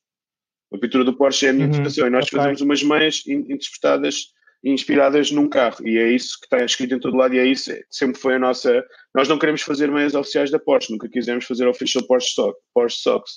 A 0.73 0.77
pintura 0.77 1.05
do 1.05 1.15
Porsche 1.15 1.45
é 1.45 1.49
a 1.49 1.53
minha 1.53 1.65
uhum, 1.65 1.71
interpretação 1.71 2.07
e 2.07 2.09
nós 2.09 2.25
okay. 2.25 2.37
fazemos 2.37 2.61
umas 2.61 2.83
meias 2.83 3.23
interpretadas, 3.27 4.33
inspiradas 4.63 5.31
num 5.31 5.47
carro 5.47 5.87
e 5.87 5.97
é 5.97 6.11
isso 6.11 6.37
que 6.39 6.47
está 6.47 6.65
escrito 6.65 6.95
em 6.95 6.99
todo 6.99 7.15
lado 7.15 7.33
e 7.35 7.39
é 7.39 7.45
isso, 7.45 7.71
sempre 7.89 8.19
foi 8.19 8.35
a 8.35 8.39
nossa. 8.39 8.83
Nós 9.15 9.29
não 9.29 9.37
queremos 9.37 9.61
fazer 9.61 9.89
meias 9.89 10.15
oficiais 10.15 10.51
da 10.51 10.59
Porsche, 10.59 10.91
nunca 10.91 11.07
quisemos 11.07 11.45
fazer 11.45 11.67
official 11.67 12.05
Porsche, 12.05 12.33
Sock, 12.33 12.59
Porsche 12.73 12.97
Socks. 12.97 13.31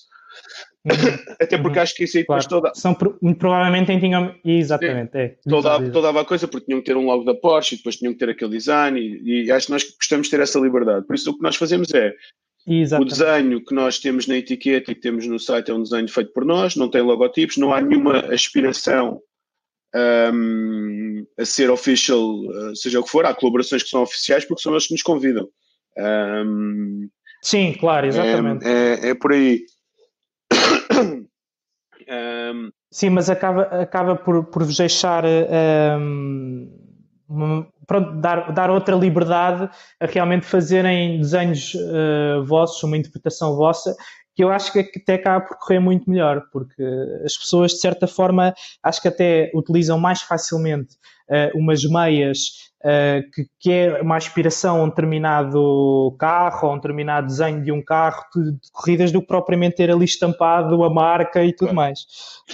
Até 1.40 1.58
porque 1.58 1.78
uhum. 1.78 1.82
acho 1.82 1.94
que 1.94 2.04
isso 2.04 2.16
aí 2.16 2.24
claro. 2.24 2.42
depois 2.42 2.62
toda. 2.62 2.74
São, 2.74 2.94
provavelmente 3.34 3.98
tinham. 3.98 4.34
Exatamente, 4.44 5.16
é. 5.16 5.36
Toda, 5.48 5.90
toda 5.90 6.20
a 6.20 6.24
coisa, 6.24 6.46
porque 6.46 6.66
tinham 6.66 6.80
que 6.80 6.86
ter 6.86 6.96
um 6.96 7.06
logo 7.06 7.24
da 7.24 7.34
Porsche 7.34 7.74
e 7.74 7.78
depois 7.78 7.96
tinham 7.96 8.12
que 8.12 8.18
ter 8.18 8.30
aquele 8.30 8.52
design, 8.52 9.00
e, 9.00 9.44
e 9.44 9.50
acho 9.50 9.66
que 9.66 9.72
nós 9.72 9.84
gostamos 9.96 10.28
de 10.28 10.30
ter 10.30 10.40
essa 10.40 10.58
liberdade. 10.58 11.06
Por 11.06 11.16
isso, 11.16 11.30
o 11.30 11.36
que 11.36 11.42
nós 11.42 11.56
fazemos 11.56 11.92
é. 11.92 12.12
Exatamente. 12.68 13.12
O 13.12 13.16
desenho 13.16 13.64
que 13.64 13.74
nós 13.74 13.98
temos 13.98 14.26
na 14.26 14.36
etiqueta 14.36 14.90
e 14.90 14.94
que 14.94 15.00
temos 15.00 15.26
no 15.26 15.38
site 15.38 15.70
é 15.70 15.74
um 15.74 15.82
desenho 15.82 16.08
feito 16.08 16.32
por 16.32 16.44
nós, 16.44 16.74
não 16.74 16.90
tem 16.90 17.00
logotipos, 17.00 17.56
não 17.56 17.72
há 17.72 17.80
nenhuma 17.80 18.18
aspiração 18.32 19.20
um, 19.94 21.24
a 21.38 21.44
ser 21.44 21.70
official, 21.70 22.28
seja 22.74 22.98
o 22.98 23.04
que 23.04 23.10
for. 23.10 23.24
Há 23.24 23.34
colaborações 23.34 23.84
que 23.84 23.88
são 23.88 24.02
oficiais 24.02 24.44
porque 24.44 24.62
são 24.62 24.72
eles 24.72 24.86
que 24.86 24.94
nos 24.94 25.02
convidam. 25.02 25.48
Um, 25.96 27.08
Sim, 27.42 27.72
claro, 27.78 28.06
exatamente. 28.06 28.66
É, 28.66 29.06
é, 29.06 29.08
é 29.10 29.14
por 29.14 29.32
aí 29.32 29.60
um... 32.08 32.70
Sim, 32.90 33.10
mas 33.10 33.28
acaba, 33.28 33.62
acaba 33.62 34.16
por, 34.16 34.44
por 34.44 34.64
vos 34.64 34.76
deixar 34.76 35.24
um, 36.00 36.70
pronto, 37.86 38.20
dar, 38.20 38.52
dar 38.52 38.70
outra 38.70 38.94
liberdade 38.96 39.68
a 40.00 40.06
realmente 40.06 40.46
fazerem 40.46 41.18
desenhos 41.18 41.74
uh, 41.74 42.44
vossos, 42.44 42.82
uma 42.82 42.96
interpretação 42.96 43.56
vossa, 43.56 43.94
que 44.36 44.44
eu 44.44 44.50
acho 44.50 44.70
que 44.70 44.80
até 44.80 45.14
acaba 45.14 45.46
por 45.46 45.56
correr 45.56 45.80
muito 45.80 46.10
melhor, 46.10 46.42
porque 46.52 46.82
as 47.24 47.38
pessoas, 47.38 47.72
de 47.72 47.80
certa 47.80 48.06
forma, 48.06 48.54
acho 48.82 49.00
que 49.00 49.08
até 49.08 49.50
utilizam 49.54 49.98
mais 49.98 50.20
facilmente 50.20 50.94
uh, 51.30 51.58
umas 51.58 51.82
meias 51.84 52.70
uh, 52.84 53.30
que, 53.32 53.46
que, 53.58 53.72
é 53.72 54.02
uma 54.02 54.14
aspiração 54.14 54.82
a 54.82 54.84
um 54.84 54.88
determinado 54.90 56.14
carro, 56.18 56.68
a 56.68 56.72
um 56.74 56.76
determinado 56.76 57.28
desenho 57.28 57.64
de 57.64 57.72
um 57.72 57.82
carro 57.82 58.22
de, 58.34 58.52
de 58.52 58.70
corridas, 58.72 59.10
do 59.10 59.22
que 59.22 59.26
propriamente 59.26 59.76
ter 59.76 59.90
ali 59.90 60.04
estampado 60.04 60.84
a 60.84 60.90
marca 60.90 61.42
e 61.42 61.50
tudo 61.50 61.70
claro. 61.70 61.76
mais. 61.76 62.00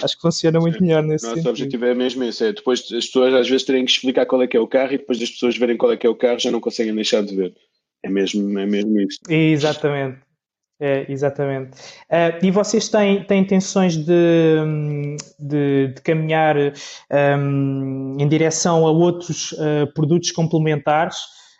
Acho 0.01 0.15
que 0.15 0.21
funciona 0.21 0.61
muito 0.61 0.77
Sim. 0.77 0.85
melhor 0.85 1.03
nesse 1.03 1.25
Nosso 1.25 1.35
sentido. 1.35 1.49
objetivo 1.49 1.85
é 1.85 1.93
mesmo 1.93 2.23
esse, 2.23 2.45
é 2.45 2.53
depois 2.53 2.79
as 2.79 3.07
pessoas 3.07 3.33
às 3.33 3.49
vezes 3.49 3.65
terem 3.65 3.83
que 3.83 3.91
explicar 3.91 4.25
qual 4.25 4.41
é 4.41 4.47
que 4.47 4.55
é 4.55 4.59
o 4.59 4.67
carro 4.67 4.93
e 4.93 4.99
depois 4.99 5.19
das 5.19 5.31
pessoas 5.31 5.57
verem 5.57 5.75
qual 5.75 5.91
é 5.91 5.97
que 5.97 6.07
é 6.07 6.09
o 6.09 6.15
carro 6.15 6.39
já 6.39 6.49
não 6.49 6.61
conseguem 6.61 6.95
deixar 6.95 7.21
de 7.23 7.35
ver. 7.35 7.53
É 8.01 8.09
mesmo, 8.09 8.57
é 8.57 8.65
mesmo 8.65 9.01
isso. 9.01 9.19
Exatamente. 9.29 10.32
É, 10.79 11.05
exatamente. 11.09 11.71
Uh, 12.09 12.43
e 12.45 12.51
vocês 12.51 12.89
têm, 12.89 13.23
têm 13.23 13.41
intenções 13.41 13.95
de, 13.95 15.15
de, 15.39 15.93
de 15.95 16.01
caminhar 16.01 16.57
um, 16.57 18.17
em 18.19 18.27
direção 18.27 18.85
a 18.85 18.91
outros 18.91 19.53
uh, 19.53 19.91
produtos 19.93 20.31
complementares, 20.31 21.17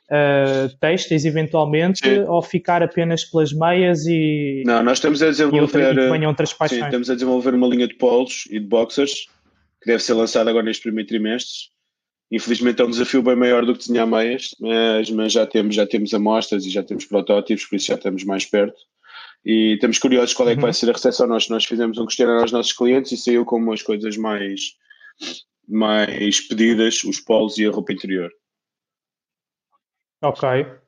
uh, 0.09 0.75
têxteis 0.79 1.25
eventualmente, 1.25 1.99
sim. 1.99 2.19
ou 2.27 2.41
ficar 2.41 2.81
apenas 2.81 3.23
pelas 3.23 3.53
meias 3.53 4.05
e. 4.05 4.63
Não, 4.65 4.83
nós 4.83 4.97
estamos 4.97 5.21
a 5.21 5.27
desenvolver. 5.27 5.95
E 5.95 6.25
outras 6.25 6.51
paixões. 6.51 6.81
Sim, 6.81 6.85
estamos 6.87 7.09
a 7.09 7.13
desenvolver 7.13 7.53
uma 7.53 7.67
linha 7.67 7.87
de 7.87 7.95
polos 7.95 8.45
e 8.49 8.59
de 8.59 8.65
boxers 8.65 9.27
que 9.81 9.87
deve 9.87 10.01
ser 10.01 10.13
lançada 10.13 10.49
agora 10.49 10.65
neste 10.65 10.83
primeiro 10.83 11.07
trimestre. 11.07 11.71
Infelizmente 12.31 12.81
é 12.81 12.85
um 12.85 12.89
desafio 12.89 13.21
bem 13.21 13.35
maior 13.35 13.63
do 13.63 13.73
que 13.73 13.79
desenhar 13.79 14.07
meias, 14.07 14.55
mas, 14.59 15.09
mas 15.11 15.31
já, 15.31 15.45
temos, 15.45 15.75
já 15.75 15.85
temos 15.85 16.13
amostras 16.15 16.65
e 16.65 16.69
já 16.69 16.81
temos 16.81 17.05
protótipos, 17.05 17.65
por 17.65 17.75
isso 17.75 17.87
já 17.87 17.95
estamos 17.95 18.23
mais 18.23 18.43
perto 18.43 18.75
e 19.45 19.73
estamos 19.73 19.97
curiosos 19.99 20.33
qual 20.33 20.49
é 20.49 20.55
que 20.55 20.61
vai 20.61 20.69
uhum. 20.69 20.73
ser 20.73 20.89
a 20.89 20.93
recepção. 20.93 21.27
Nós, 21.27 21.49
nós 21.49 21.65
fizemos 21.65 21.97
um 21.97 22.05
questionário 22.05 22.41
aos 22.41 22.51
nossos 22.51 22.73
clientes 22.73 23.11
e 23.11 23.17
saiu 23.17 23.45
como 23.45 23.73
as 23.73 23.81
coisas 23.81 24.15
mais, 24.15 24.61
mais 25.67 26.39
pedidas, 26.41 27.03
os 27.03 27.19
polos 27.19 27.57
e 27.57 27.65
a 27.65 27.71
roupa 27.71 27.91
interior. 27.91 28.31
Ok, 30.21 30.47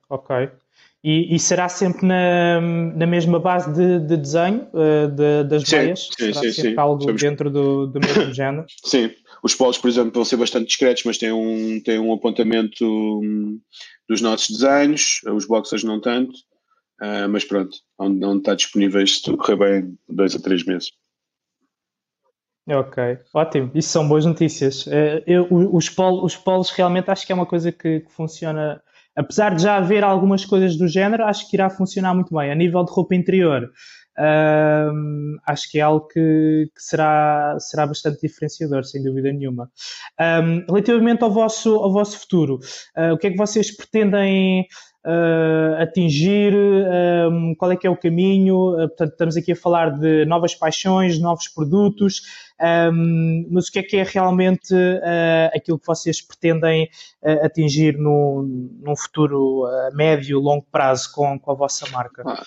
ok. 0.09 0.49
E, 1.03 1.35
e 1.35 1.37
será 1.37 1.69
sempre 1.69 2.03
na, 2.03 2.59
na 2.59 3.05
mesma 3.05 3.39
base 3.39 3.71
de, 3.71 3.99
de 3.99 4.17
desenho 4.17 4.67
uh, 4.73 5.07
de, 5.07 5.43
das 5.43 5.63
sim, 5.63 5.75
meias? 5.75 6.09
Sim, 6.17 6.33
será 6.33 6.41
sim, 6.41 6.51
sempre 6.51 6.71
sim. 6.71 6.79
algo 6.79 7.03
Somos... 7.03 7.21
dentro 7.21 7.51
do, 7.51 7.85
do 7.85 7.99
mesmo 7.99 8.33
género? 8.33 8.65
Sim. 8.83 9.11
Os 9.43 9.53
polos, 9.53 9.77
por 9.77 9.87
exemplo, 9.87 10.13
vão 10.13 10.25
ser 10.25 10.37
bastante 10.37 10.65
discretos, 10.65 11.03
mas 11.03 11.19
têm 11.19 11.31
um, 11.31 11.79
têm 11.81 11.99
um 11.99 12.11
apontamento 12.11 12.83
hum, 12.83 13.59
dos 14.09 14.19
nossos 14.19 14.49
desenhos, 14.49 15.21
os 15.27 15.45
boxers 15.45 15.83
não 15.83 16.01
tanto. 16.01 16.33
Uh, 17.01 17.27
mas 17.29 17.43
pronto, 17.43 17.77
onde, 17.99 18.25
onde 18.25 18.39
está 18.39 18.55
disponível 18.55 19.05
se 19.05 19.21
tudo 19.21 19.37
correr 19.37 19.57
bem, 19.57 19.97
dois 20.07 20.35
a 20.35 20.39
três 20.39 20.65
meses. 20.65 20.91
Ok, 22.67 23.19
ótimo, 23.33 23.69
isso 23.75 23.89
são 23.89 24.07
boas 24.07 24.25
notícias. 24.25 24.87
Uh, 24.87 25.21
eu, 25.27 25.47
os, 25.49 25.89
polos, 25.89 26.23
os 26.23 26.35
polos 26.35 26.71
realmente 26.71 27.11
acho 27.11 27.25
que 27.25 27.31
é 27.31 27.35
uma 27.35 27.45
coisa 27.45 27.71
que, 27.71 27.99
que, 27.99 28.11
funciona, 28.11 28.81
apesar 29.15 29.55
de 29.55 29.63
já 29.63 29.75
haver 29.75 30.03
algumas 30.03 30.45
coisas 30.45 30.77
do 30.77 30.87
género, 30.87 31.25
acho 31.25 31.49
que 31.49 31.55
irá 31.55 31.69
funcionar 31.69 32.15
muito 32.15 32.33
bem. 32.33 32.51
A 32.51 32.55
nível 32.55 32.83
de 32.83 32.91
roupa 32.91 33.13
interior, 33.13 33.69
acho 35.45 35.69
que 35.69 35.79
é 35.79 35.81
algo 35.81 36.07
que, 36.07 36.69
que, 36.73 36.81
será, 36.81 37.57
será 37.59 37.85
bastante 37.85 38.21
diferenciador, 38.21 38.83
sem 38.85 39.03
dúvida 39.03 39.31
nenhuma. 39.31 39.69
Um, 40.19 40.65
relativamente 40.67 41.23
ao 41.23 41.31
vosso, 41.31 41.75
ao 41.75 41.91
vosso 41.91 42.19
futuro, 42.19 42.59
uh, 42.97 43.13
o 43.13 43.17
que 43.17 43.27
é 43.27 43.31
que 43.31 43.37
vocês 43.37 43.75
pretendem 43.75 44.65
uh, 45.05 45.81
atingir, 45.81 46.53
um, 46.53 47.53
qual 47.55 47.71
é 47.71 47.75
que 47.75 47.85
é 47.85 47.89
o 47.89 47.95
caminho, 47.95 48.73
uh, 48.73 48.87
portanto 48.89 49.11
estamos 49.11 49.37
aqui 49.37 49.51
a 49.51 49.55
falar 49.55 49.91
de 49.91 50.25
novas 50.25 50.55
paixões, 50.55 51.19
novos 51.19 51.47
produtos, 51.47 52.21
um, 52.91 53.47
mas 53.51 53.67
o 53.67 53.71
que 53.71 53.79
é 53.79 53.83
que 53.83 53.97
é 53.97 54.03
realmente 54.03 54.73
uh, 54.73 55.51
aquilo 55.53 55.77
que 55.77 55.85
vocês 55.85 56.21
pretendem 56.21 56.89
atingir 57.43 57.97
no, 57.97 58.43
num 58.81 58.95
futuro 58.95 59.63
médio, 59.93 60.39
longo 60.39 60.65
prazo 60.71 61.11
com, 61.11 61.39
com 61.39 61.51
a 61.51 61.55
vossa 61.55 61.89
marca? 61.89 62.23
Ah, 62.25 62.43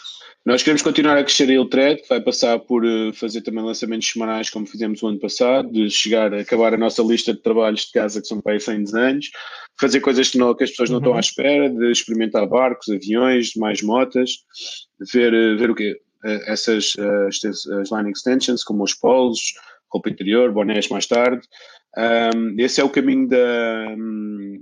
nós 0.46 0.62
queremos 0.62 0.82
continuar 0.82 1.18
a 1.18 1.24
crescer 1.24 1.50
a 1.50 1.52
Iltred, 1.52 2.02
que 2.02 2.08
vai 2.08 2.20
passar 2.20 2.60
por 2.60 2.84
fazer 3.14 3.42
também 3.42 3.64
lançamentos 3.64 4.08
semanais, 4.08 4.50
como 4.50 4.66
fizemos 4.66 5.02
o 5.02 5.08
ano 5.08 5.18
passado, 5.18 5.70
de 5.70 5.90
chegar 5.90 6.32
a 6.32 6.40
acabar 6.40 6.72
a 6.74 6.78
nossa 6.78 7.02
lista 7.02 7.34
de 7.34 7.42
trabalhos 7.42 7.86
de 7.86 7.92
casa, 7.92 8.20
que 8.20 8.28
são 8.28 8.40
para 8.40 8.52
aí 8.52 8.60
100 8.60 8.84
desenhos, 8.84 9.30
fazer 9.78 10.00
coisas 10.00 10.28
que, 10.28 10.38
não, 10.38 10.54
que 10.54 10.64
as 10.64 10.70
pessoas 10.70 10.90
não 10.90 10.96
uhum. 10.96 11.02
estão 11.02 11.16
à 11.16 11.20
espera, 11.20 11.70
de 11.70 11.90
experimentar 11.90 12.47
barcos, 12.48 12.88
aviões, 12.88 13.54
mais 13.54 13.82
motas, 13.82 14.30
ver, 15.12 15.32
ver 15.58 15.70
o 15.70 15.74
quê? 15.74 16.00
Essas 16.46 16.94
as, 16.98 17.66
as 17.66 17.92
line 17.92 18.10
extensions, 18.10 18.64
como 18.64 18.82
os 18.82 18.94
polos, 18.94 19.40
roupa 19.90 20.10
interior, 20.10 20.52
bonés 20.52 20.88
mais 20.88 21.06
tarde. 21.06 21.46
Um, 21.96 22.54
esse 22.58 22.80
é 22.80 22.84
o 22.84 22.90
caminho 22.90 23.26
da, 23.26 23.96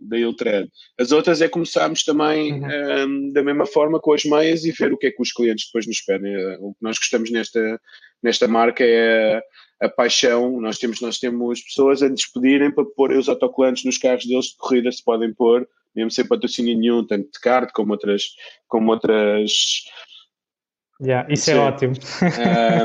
da 0.03 0.19
Iltred. 0.19 0.71
As 0.99 1.13
outras 1.13 1.43
é 1.43 1.49
começarmos 1.49 2.05
também 2.05 2.53
uhum. 2.53 3.07
um, 3.07 3.33
da 3.33 3.43
mesma 3.43 3.67
forma 3.67 4.01
com 4.01 4.13
as 4.13 4.25
meias 4.25 4.65
e 4.65 4.71
ver 4.71 4.93
o 4.93 4.97
que 4.97 5.09
é 5.09 5.11
que 5.11 5.21
os 5.21 5.33
clientes 5.33 5.67
depois 5.67 5.87
nos 5.87 6.01
pedem. 6.01 6.35
O 6.61 6.73
que 6.73 6.83
nós 6.83 6.97
gostamos 6.97 7.31
nesta, 7.31 7.81
nesta 8.23 8.47
marca 8.47 8.85
é 8.85 9.43
a, 9.81 9.87
a 9.87 9.89
paixão. 9.89 10.61
Nós 10.61 10.79
temos, 10.79 11.01
nós 11.01 11.19
temos 11.19 11.61
pessoas 11.63 12.03
a 12.03 12.09
despedirem 12.09 12.71
para 12.71 12.85
pôr 12.85 13.13
os 13.13 13.29
autocolantes 13.29 13.85
nos 13.85 13.99
carros 13.99 14.25
deles 14.25 14.47
de 14.47 14.57
corrida, 14.57 14.91
se 14.93 15.05
podem 15.05 15.35
pôr, 15.35 15.69
mesmo 15.97 16.11
sem 16.11 16.27
patrocínio 16.27 16.79
nenhum, 16.79 17.07
tanto 17.07 17.31
de 17.33 17.41
kart 17.41 17.71
como 17.73 17.93
outras, 17.93 18.23
como 18.69 18.93
outras 18.93 19.53
Yeah, 21.01 21.31
isso 21.31 21.51
é 21.51 21.55
é 21.55 21.59
ótimo. 21.59 21.93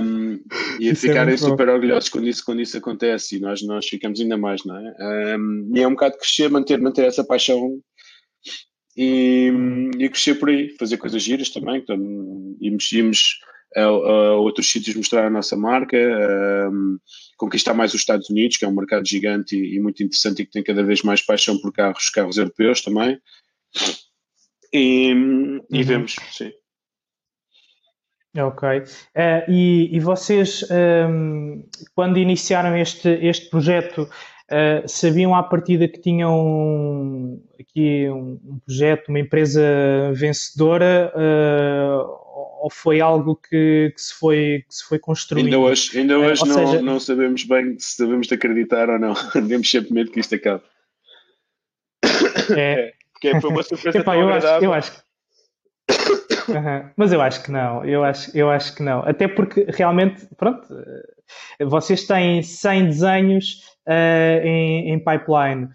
Um, 0.04 0.40
e 0.80 0.90
é 0.90 0.96
ficarem 0.96 1.34
é 1.34 1.38
super 1.38 1.68
bom. 1.68 1.74
orgulhosos 1.74 2.10
quando 2.10 2.28
isso, 2.28 2.44
quando 2.44 2.62
isso 2.62 2.78
acontece 2.78 3.38
e 3.38 3.40
nós, 3.40 3.62
nós 3.62 3.88
ficamos 3.88 4.20
ainda 4.20 4.38
mais, 4.38 4.66
não 4.66 4.76
é? 4.76 5.38
Um, 5.38 5.72
e 5.74 5.82
é 5.82 5.88
um 5.88 5.92
bocado 5.92 6.18
crescer, 6.18 6.50
manter, 6.50 6.80
manter 6.82 7.06
essa 7.06 7.24
paixão 7.24 7.80
e, 8.98 9.50
e 9.98 10.10
crescer 10.10 10.36
por 10.36 10.50
aí, 10.50 10.76
fazer 10.78 10.98
coisas 10.98 11.24
giras 11.24 11.50
também. 11.50 11.78
Então, 11.78 11.96
íamos, 12.60 12.92
íamos 12.92 13.40
a, 13.78 13.84
a, 13.84 14.36
outros 14.36 14.70
sítios 14.70 14.96
mostrar 14.98 15.28
a 15.28 15.30
nossa 15.30 15.56
marca, 15.56 15.98
um, 16.70 16.98
conquistar 17.42 17.74
mais 17.74 17.92
os 17.96 18.02
Estados 18.02 18.30
Unidos, 18.30 18.58
que 18.58 18.66
é 18.66 18.68
um 18.68 18.76
mercado 18.76 19.08
gigante 19.08 19.56
e, 19.56 19.76
e, 19.76 19.80
muito 19.80 20.04
interessante 20.04 20.44
e 20.44 20.46
que 20.46 20.52
tem 20.52 20.62
cada 20.62 20.84
vez 20.84 21.02
mais 21.02 21.24
paixão 21.24 21.60
por 21.60 21.74
carros, 21.74 22.08
carros 22.12 22.38
europeus 22.38 22.82
também. 22.82 23.20
E, 24.72 25.10
e 25.10 25.78
uhum. 25.80 25.84
vemos, 25.84 26.16
sim 26.32 26.52
Ok. 28.38 28.70
Uh, 28.70 28.84
e, 29.50 29.90
e, 29.92 30.00
vocês, 30.00 30.64
um, 30.64 30.74
ehm, 30.74 31.64
quando 31.94 32.18
iniciaram 32.18 32.78
este, 32.78 33.10
este 33.22 33.50
projeto, 33.50 34.04
uh, 34.04 34.88
sabiam 34.88 35.36
à 35.36 35.44
partida 35.44 35.86
que 35.86 36.00
tinham 36.00 37.42
aqui 37.60 38.10
um, 38.10 38.40
um 38.46 38.60
projeto, 38.66 39.10
uma 39.10 39.20
empresa 39.20 39.62
vencedora, 40.14 41.12
uh, 41.14 42.21
ou 42.62 42.70
foi 42.70 43.02
algo 43.02 43.36
que, 43.36 43.92
que, 43.96 44.02
se, 44.02 44.14
foi, 44.14 44.64
que 44.68 44.76
se 44.76 44.86
foi 44.86 45.00
construindo? 45.00 45.48
Ainda 45.48 45.58
hoje, 45.58 45.98
ainda 45.98 46.20
hoje 46.20 46.46
não, 46.46 46.54
seja... 46.54 46.82
não 46.82 47.00
sabemos 47.00 47.44
bem 47.44 47.76
se 47.80 48.04
devemos 48.04 48.28
de 48.28 48.36
acreditar 48.36 48.88
ou 48.88 49.00
não. 49.00 49.14
Temos 49.34 49.70
sempre 49.70 49.94
medo 49.94 50.12
que 50.12 50.20
isto 50.20 50.36
acabe. 50.36 50.62
É. 52.56 52.90
é 52.90 52.94
porque 53.14 53.42
foi 53.42 53.50
uma 53.50 53.64
surpresa 53.64 53.98
Epá, 53.98 54.16
eu 54.16 54.30
acho, 54.30 54.48
eu 54.64 54.74
acho 54.74 55.04
Uhum. 56.48 56.90
Mas 56.96 57.12
eu 57.12 57.22
acho 57.22 57.44
que 57.44 57.52
não, 57.52 57.84
eu 57.84 58.04
acho, 58.04 58.38
eu 58.38 58.50
acho 58.50 58.76
que 58.76 58.84
não. 58.84 59.00
Até 59.00 59.28
porque 59.28 59.66
realmente, 59.70 60.28
pronto, 60.38 60.68
vocês 61.66 62.06
têm 62.06 62.42
100 62.42 62.86
desenhos 62.86 63.78
uh, 63.88 64.46
em, 64.46 64.92
em, 64.92 65.00
pipeline. 65.00 65.68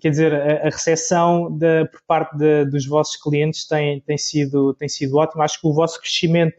Quer 0.00 0.10
dizer, 0.10 0.34
a, 0.34 0.66
a 0.66 0.70
recepção 0.70 1.50
de, 1.50 1.84
por 1.86 2.00
parte 2.06 2.36
de, 2.36 2.64
dos 2.66 2.86
vossos 2.86 3.16
clientes 3.16 3.66
tem, 3.66 4.00
tem, 4.00 4.18
sido, 4.18 4.74
tem 4.74 4.88
sido 4.88 5.16
ótima. 5.16 5.44
Acho 5.44 5.60
que 5.60 5.66
o 5.66 5.74
vosso 5.74 6.00
crescimento, 6.00 6.56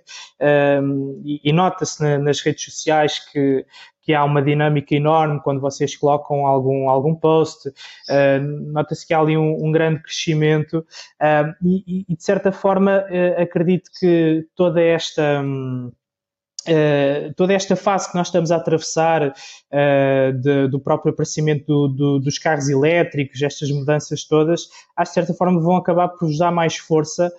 e, 1.23 1.41
e 1.43 1.53
nota-se 1.53 2.01
na, 2.01 2.17
nas 2.17 2.41
redes 2.41 2.65
sociais 2.65 3.19
que 3.31 3.65
que 4.01 4.13
há 4.13 4.23
uma 4.23 4.41
dinâmica 4.41 4.95
enorme 4.95 5.39
quando 5.41 5.61
vocês 5.61 5.95
colocam 5.95 6.45
algum, 6.45 6.89
algum 6.89 7.15
post, 7.15 7.69
uh, 7.69 8.41
nota-se 8.71 9.05
que 9.05 9.13
há 9.13 9.19
ali 9.19 9.37
um, 9.37 9.57
um 9.63 9.71
grande 9.71 10.01
crescimento 10.01 10.79
uh, 11.21 11.53
e, 11.63 12.05
e, 12.09 12.15
de 12.15 12.23
certa 12.23 12.51
forma, 12.51 13.05
uh, 13.09 13.41
acredito 13.41 13.89
que 13.99 14.45
toda 14.55 14.81
esta. 14.81 15.41
Um, 15.41 15.91
Uh, 16.67 17.33
toda 17.35 17.53
esta 17.53 17.75
fase 17.75 18.09
que 18.09 18.15
nós 18.15 18.27
estamos 18.27 18.51
a 18.51 18.57
atravessar 18.57 19.29
uh, 19.29 20.33
de, 20.39 20.67
do 20.67 20.79
próprio 20.79 21.11
aparecimento 21.11 21.65
do, 21.65 21.87
do, 21.87 22.19
dos 22.19 22.37
carros 22.37 22.69
elétricos, 22.69 23.41
estas 23.41 23.71
mudanças 23.71 24.23
todas, 24.23 24.67
de 24.99 25.09
certa 25.09 25.33
forma 25.33 25.59
vão 25.59 25.75
acabar 25.75 26.09
por 26.09 26.27
vos 26.27 26.37
dar 26.37 26.51
mais 26.51 26.77
força 26.77 27.31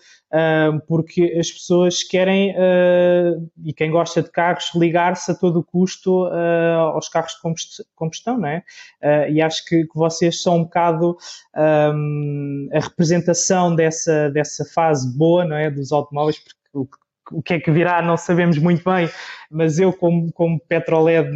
porque 0.86 1.36
as 1.38 1.50
pessoas 1.50 2.02
querem, 2.02 2.52
uh, 2.52 3.50
e 3.64 3.72
quem 3.72 3.90
gosta 3.90 4.22
de 4.22 4.30
carros, 4.30 4.70
ligar-se 4.74 5.30
a 5.30 5.34
todo 5.34 5.62
custo 5.62 6.26
uh, 6.26 6.92
aos 6.94 7.08
carros 7.08 7.32
de 7.32 7.84
combustão, 7.94 8.38
não 8.38 8.48
é? 8.48 8.62
Uh, 9.02 9.30
e 9.30 9.42
acho 9.42 9.64
que, 9.66 9.84
que, 9.84 9.94
vocês 9.94 10.42
são 10.42 10.56
um 10.56 10.64
bocado 10.64 11.16
um, 11.54 12.68
a 12.72 12.80
representação 12.80 13.74
dessa, 13.74 14.30
dessa 14.30 14.64
fase 14.64 15.16
boa, 15.16 15.44
não 15.44 15.56
é? 15.56 15.70
Dos 15.70 15.92
automóveis, 15.92 16.38
porque 16.38 16.58
o 16.72 16.86
que 16.86 17.01
o 17.32 17.42
que 17.42 17.54
é 17.54 17.60
que 17.60 17.70
virá 17.70 18.02
não 18.02 18.16
sabemos 18.16 18.58
muito 18.58 18.82
bem, 18.84 19.08
mas 19.50 19.78
eu 19.78 19.92
como, 19.92 20.32
como 20.32 20.60
Petroled 20.60 21.30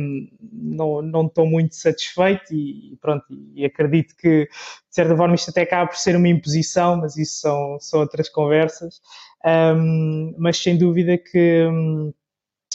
não, 0.53 1.03
não 1.03 1.27
estou 1.27 1.47
muito 1.47 1.75
satisfeito 1.75 2.53
e 2.53 2.97
pronto, 3.01 3.25
e 3.55 3.65
acredito 3.65 4.15
que 4.17 4.45
de 4.45 4.51
certa 4.91 5.17
forma 5.17 5.35
isto 5.35 5.51
até 5.51 5.63
acaba 5.63 5.89
por 5.89 5.97
ser 5.97 6.17
uma 6.17 6.29
imposição, 6.29 6.99
mas 6.99 7.17
isso 7.17 7.41
são, 7.41 7.79
são 7.81 8.01
outras 8.01 8.29
conversas, 8.29 9.01
um, 9.45 10.35
mas 10.39 10.57
sem 10.57 10.77
dúvida 10.77 11.19
que 11.19 11.67
um, 11.67 12.13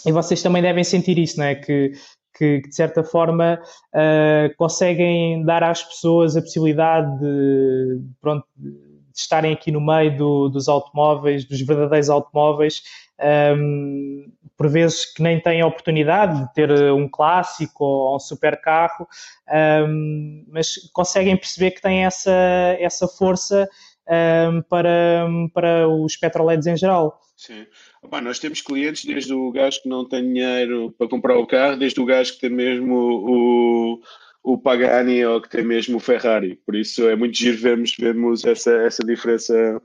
e 0.06 0.12
vocês 0.12 0.42
também 0.42 0.62
devem 0.62 0.84
sentir 0.84 1.18
isso, 1.18 1.38
não 1.38 1.46
é? 1.46 1.56
Que, 1.56 1.92
que, 2.36 2.62
que 2.62 2.70
de 2.70 2.76
certa 2.76 3.04
forma 3.04 3.60
uh, 3.94 4.56
conseguem 4.58 5.44
dar 5.46 5.64
às 5.64 5.84
pessoas 5.84 6.36
a 6.36 6.42
possibilidade 6.42 7.20
de, 7.20 8.02
pronto, 8.20 8.46
de 8.56 8.92
estarem 9.16 9.54
aqui 9.54 9.72
no 9.72 9.82
meio 9.82 10.18
do, 10.18 10.50
dos 10.50 10.68
automóveis, 10.68 11.46
dos 11.46 11.62
verdadeiros 11.62 12.10
automóveis, 12.10 12.82
um, 13.58 14.32
por 14.58 14.70
vezes 14.70 15.06
que 15.06 15.24
nem 15.24 15.40
têm 15.40 15.62
a 15.62 15.68
oportunidade 15.68 16.40
de 16.40 16.54
ter 16.54 16.72
um 16.92 17.10
clássico 17.10 17.84
ou 17.84 18.16
um 18.16 18.20
super 18.20 18.60
carro, 18.62 19.08
um, 19.88 20.46
mas 20.48 20.76
conseguem 20.94 21.36
perceber 21.36 21.72
que 21.72 21.82
têm 21.82 22.06
essa, 22.06 22.32
essa 22.80 23.08
força 23.08 23.68
um, 24.08 24.62
para, 24.64 25.28
para 25.54 25.88
os 25.88 26.16
petrolheads 26.16 26.68
em 26.68 26.78
geral. 26.78 27.20
Sim. 27.36 27.66
Opa, 28.04 28.22
nós 28.22 28.38
temos 28.38 28.62
clientes 28.62 29.04
desde 29.04 29.34
o 29.34 29.52
gajo 29.52 29.82
que 29.82 29.90
não 29.90 30.08
tem 30.08 30.22
dinheiro 30.22 30.94
para 30.96 31.08
comprar 31.08 31.38
o 31.38 31.48
carro, 31.48 31.78
desde 31.78 32.00
o 32.00 32.06
gajo 32.06 32.34
que 32.34 32.42
tem 32.42 32.52
mesmo 32.52 32.96
o, 32.96 34.02
o 34.44 34.58
Pagani 34.60 35.26
ou 35.26 35.42
que 35.42 35.50
tem 35.50 35.64
mesmo 35.64 35.98
o 35.98 36.00
Ferrari. 36.00 36.56
Por 36.66 36.76
isso 36.76 37.08
é 37.10 37.16
muito 37.16 37.36
giro 37.36 37.58
vermos, 37.58 37.96
vermos 37.98 38.46
essa, 38.46 38.72
essa 38.84 39.04
diferença, 39.04 39.82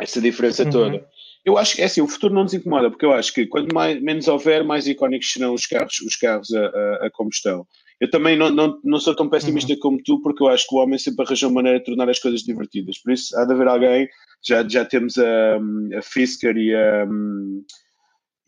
essa 0.00 0.20
diferença 0.20 0.62
uhum. 0.64 0.70
toda. 0.70 1.08
Eu 1.44 1.56
acho 1.56 1.74
que 1.74 1.82
é 1.82 1.86
assim, 1.86 2.00
o 2.00 2.08
futuro 2.08 2.34
não 2.34 2.42
nos 2.42 2.54
incomoda, 2.54 2.90
porque 2.90 3.04
eu 3.04 3.12
acho 3.12 3.32
que 3.32 3.46
quanto 3.46 3.74
mais, 3.74 4.00
menos 4.02 4.28
houver, 4.28 4.62
mais 4.62 4.86
icónicos 4.86 5.32
serão 5.32 5.54
os 5.54 5.66
carros, 5.66 6.00
os 6.00 6.16
carros 6.16 6.52
a, 6.52 6.66
a, 6.66 7.06
a 7.06 7.10
combustão. 7.10 7.66
Eu 8.00 8.10
também 8.10 8.36
não, 8.36 8.50
não, 8.50 8.80
não 8.82 8.98
sou 8.98 9.14
tão 9.14 9.28
pessimista 9.28 9.72
uhum. 9.74 9.78
como 9.78 10.02
tu, 10.02 10.20
porque 10.22 10.42
eu 10.42 10.48
acho 10.48 10.66
que 10.66 10.74
o 10.74 10.78
homem 10.78 10.98
sempre 10.98 11.24
arranjou 11.24 11.50
maneira 11.50 11.78
de 11.78 11.84
tornar 11.84 12.08
as 12.08 12.18
coisas 12.18 12.40
divertidas. 12.40 12.98
Por 12.98 13.12
isso, 13.12 13.36
há 13.38 13.44
de 13.44 13.52
haver 13.52 13.68
alguém, 13.68 14.08
já, 14.42 14.66
já 14.66 14.84
temos 14.86 15.18
a, 15.18 15.56
a 15.98 16.02
Fisker 16.02 16.56
e 16.56 16.74
a, 16.74 17.06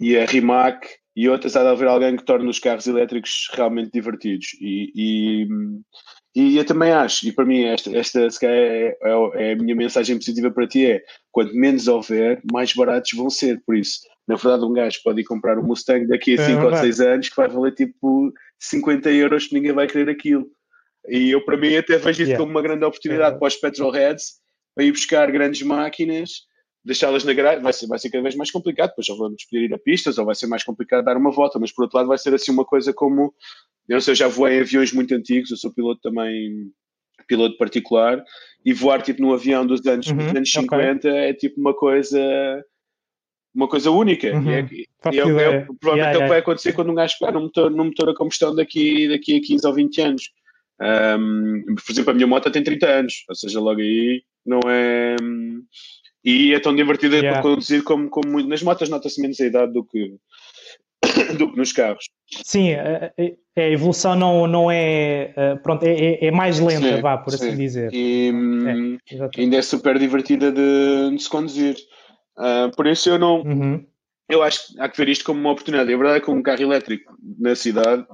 e 0.00 0.16
a 0.16 0.24
Rimac, 0.24 0.88
e 1.14 1.28
outras 1.28 1.54
há 1.54 1.62
de 1.62 1.68
haver 1.68 1.86
alguém 1.86 2.16
que 2.16 2.24
torne 2.24 2.48
os 2.48 2.58
carros 2.58 2.86
elétricos 2.86 3.48
realmente 3.52 3.90
divertidos. 3.92 4.48
E, 4.58 4.90
e, 4.94 5.46
e 6.34 6.56
eu 6.56 6.64
também 6.64 6.90
acho, 6.90 7.28
e 7.28 7.32
para 7.32 7.44
mim 7.44 7.64
esta, 7.64 7.94
esta 7.96 8.46
é, 8.46 8.96
é, 9.02 9.30
é, 9.34 9.52
a 9.52 9.56
minha 9.56 9.76
mensagem 9.76 10.16
positiva 10.16 10.50
para 10.50 10.66
ti 10.66 10.86
é, 10.86 11.02
quanto 11.30 11.54
menos 11.54 11.88
houver, 11.88 12.40
mais 12.50 12.72
baratos 12.72 13.12
vão 13.14 13.28
ser, 13.28 13.60
por 13.66 13.76
isso, 13.76 14.00
na 14.26 14.36
verdade 14.36 14.64
um 14.64 14.72
gajo 14.72 14.98
pode 15.04 15.20
ir 15.20 15.24
comprar 15.24 15.58
um 15.58 15.62
Mustang 15.62 16.06
daqui 16.06 16.34
a 16.38 16.46
5 16.46 16.60
é 16.60 16.64
ou 16.64 16.76
6 16.76 17.00
anos 17.00 17.28
que 17.28 17.36
vai 17.36 17.48
valer 17.48 17.74
tipo 17.74 18.32
50 18.58 19.10
euros 19.10 19.46
que 19.46 19.54
ninguém 19.54 19.72
vai 19.72 19.86
querer 19.86 20.08
aquilo. 20.08 20.46
E 21.08 21.30
eu 21.30 21.44
para 21.44 21.56
mim 21.56 21.74
até 21.76 21.98
vejo 21.98 22.22
isso 22.22 22.30
yeah. 22.30 22.38
como 22.38 22.52
uma 22.52 22.62
grande 22.62 22.84
oportunidade 22.84 23.36
é. 23.36 23.38
para 23.38 23.48
os 23.48 23.56
petrolheads 23.56 24.34
para 24.74 24.84
ir 24.84 24.92
buscar 24.92 25.30
grandes 25.30 25.62
máquinas 25.62 26.46
deixá-las 26.84 27.24
na 27.24 27.32
garagem 27.32 27.62
vai 27.62 27.72
ser, 27.72 27.86
vai 27.86 27.98
ser 27.98 28.10
cada 28.10 28.22
vez 28.22 28.34
mais 28.34 28.50
complicado, 28.50 28.90
depois 28.90 29.06
já 29.06 29.14
vamos 29.14 29.44
poder 29.44 29.64
ir 29.64 29.74
a 29.74 29.78
pistas 29.78 30.18
ou 30.18 30.26
vai 30.26 30.34
ser 30.34 30.46
mais 30.46 30.64
complicado 30.64 31.04
dar 31.04 31.16
uma 31.16 31.30
volta, 31.30 31.58
mas 31.58 31.72
por 31.72 31.82
outro 31.82 31.96
lado 31.96 32.08
vai 32.08 32.18
ser 32.18 32.34
assim 32.34 32.50
uma 32.50 32.64
coisa 32.64 32.92
como, 32.92 33.32
eu 33.88 33.94
não 33.94 34.00
sei, 34.00 34.12
eu 34.12 34.16
já 34.16 34.28
voei 34.28 34.58
em 34.58 34.60
aviões 34.60 34.92
muito 34.92 35.14
antigos, 35.14 35.50
eu 35.50 35.56
sou 35.56 35.72
piloto 35.72 36.00
também, 36.02 36.72
piloto 37.28 37.56
particular, 37.56 38.22
e 38.64 38.72
voar 38.72 39.00
tipo 39.00 39.22
num 39.22 39.32
avião 39.32 39.64
dos 39.64 39.84
anos, 39.86 40.08
uhum, 40.08 40.16
dos 40.16 40.28
anos 40.28 40.50
50 40.50 41.08
okay. 41.08 41.20
é 41.20 41.34
tipo 41.34 41.60
uma 41.60 41.74
coisa 41.74 42.64
uma 43.54 43.68
coisa 43.68 43.90
única 43.90 44.32
uhum, 44.32 44.50
e, 44.50 44.54
é, 44.54 44.68
e 44.72 44.86
é, 45.04 45.20
é, 45.20 45.66
provavelmente 45.78 45.84
yeah, 45.84 46.12
é 46.12 46.16
o 46.16 46.22
que 46.22 46.28
vai 46.28 46.38
acontecer 46.38 46.72
quando 46.72 46.90
um 46.90 46.94
gajo 46.94 47.16
pegar 47.20 47.32
num 47.32 47.42
motor, 47.42 47.70
num 47.70 47.84
motor 47.84 48.08
a 48.08 48.14
combustão 48.14 48.54
daqui, 48.54 49.08
daqui 49.08 49.36
a 49.36 49.40
15 49.40 49.66
ou 49.66 49.74
20 49.74 50.00
anos. 50.00 50.30
Um, 50.80 51.74
por 51.74 51.92
exemplo 51.92 52.10
a 52.10 52.14
minha 52.14 52.26
moto 52.26 52.50
tem 52.50 52.64
30 52.64 52.86
anos 52.86 53.24
ou 53.28 53.34
seja 53.36 53.60
logo 53.60 53.80
aí 53.80 54.24
não 54.44 54.58
é 54.66 55.14
e 56.24 56.54
é 56.54 56.60
tão 56.60 56.74
divertida 56.74 57.16
yeah. 57.16 57.40
para 57.40 57.50
conduzir 57.50 57.82
como, 57.82 58.08
como 58.08 58.40
nas 58.46 58.62
motas 58.62 58.88
nota-se 58.88 59.20
menos 59.20 59.40
a 59.40 59.46
idade 59.46 59.72
do 59.72 59.84
que, 59.84 60.16
do 61.38 61.50
que 61.50 61.56
nos 61.56 61.72
carros. 61.72 62.04
Sim, 62.44 62.74
a, 62.74 63.12
a 63.56 63.68
evolução 63.68 64.14
não, 64.14 64.46
não 64.46 64.70
é, 64.70 65.56
pronto, 65.62 65.84
é, 65.84 66.24
é 66.24 66.30
mais 66.30 66.58
lenta, 66.58 66.96
sim, 66.96 67.00
vá, 67.00 67.18
por 67.18 67.32
sim. 67.32 67.48
assim 67.48 67.56
dizer. 67.56 67.92
E 67.92 68.30
é, 69.10 69.40
ainda 69.40 69.56
é 69.56 69.62
super 69.62 69.98
divertida 69.98 70.50
de, 70.50 71.16
de 71.16 71.22
se 71.22 71.28
conduzir. 71.28 71.76
Uh, 72.38 72.74
por 72.74 72.86
isso 72.86 73.10
eu 73.10 73.18
não. 73.18 73.42
Uhum. 73.42 73.84
Eu 74.28 74.42
acho 74.42 74.68
que 74.68 74.80
há 74.80 74.88
que 74.88 74.96
ver 74.96 75.08
isto 75.10 75.24
como 75.24 75.40
uma 75.40 75.50
oportunidade. 75.50 75.92
A 75.92 75.96
verdade 75.96 76.18
é 76.18 76.20
que 76.20 76.30
um 76.30 76.42
carro 76.42 76.62
elétrico 76.62 77.14
na 77.38 77.54
cidade 77.54 78.06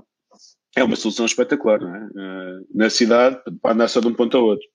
é 0.74 0.82
uma 0.82 0.96
solução 0.96 1.26
espetacular, 1.26 1.80
não 1.80 1.94
é? 1.94 1.98
Uh, 1.98 2.66
na 2.74 2.90
cidade, 2.90 3.40
para 3.62 3.74
andar 3.74 3.88
só 3.88 4.00
de 4.00 4.08
um 4.08 4.14
ponto 4.14 4.36
ao 4.36 4.44
outro. 4.44 4.66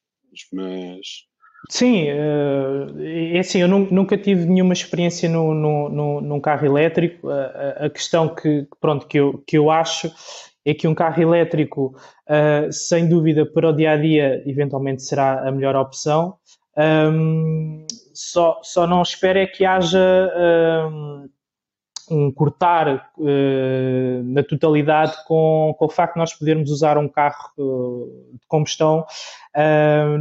Mas 0.53 1.25
Sim, 1.69 2.07
eh, 2.09 3.35
é 3.37 3.39
assim, 3.39 3.59
eu 3.59 3.67
nunca 3.67 4.17
tive 4.17 4.45
nenhuma 4.45 4.73
experiência 4.73 5.29
no, 5.29 5.53
no, 5.53 5.89
no, 5.89 6.21
num 6.21 6.39
carro 6.41 6.65
elétrico. 6.65 7.29
A, 7.29 7.85
a, 7.85 7.89
questão 7.89 8.33
que, 8.33 8.67
pronto, 8.81 9.07
que, 9.07 9.19
eu, 9.19 9.43
que 9.47 9.57
eu 9.57 9.71
acho 9.71 10.11
é 10.65 10.73
que 10.73 10.87
um 10.87 10.95
carro 10.95 11.21
elétrico, 11.21 11.95
uh, 12.27 12.71
sem 12.71 13.07
dúvida, 13.07 13.45
para 13.45 13.69
o 13.69 13.73
dia 13.73 13.91
a 13.91 13.97
dia, 13.97 14.43
eventualmente 14.45 15.03
será 15.03 15.47
a 15.47 15.51
melhor 15.51 15.75
opção. 15.75 16.35
Só, 18.13 18.59
só 18.63 18.87
não 18.87 19.01
espero 19.01 19.39
é 19.39 19.45
que 19.45 19.65
haja 19.65 19.99
um, 22.09 22.31
cortar 22.31 23.11
uh, 23.17 24.23
na 24.23 24.43
totalidade 24.43 25.15
com, 25.25 25.75
com 25.77 25.85
o 25.85 25.89
facto 25.89 26.13
de 26.13 26.19
nós 26.19 26.33
podermos 26.33 26.69
usar 26.69 26.97
um 26.97 27.07
carro 27.07 27.51
de 28.33 28.47
combustão 28.47 29.05
uh, 29.55 30.17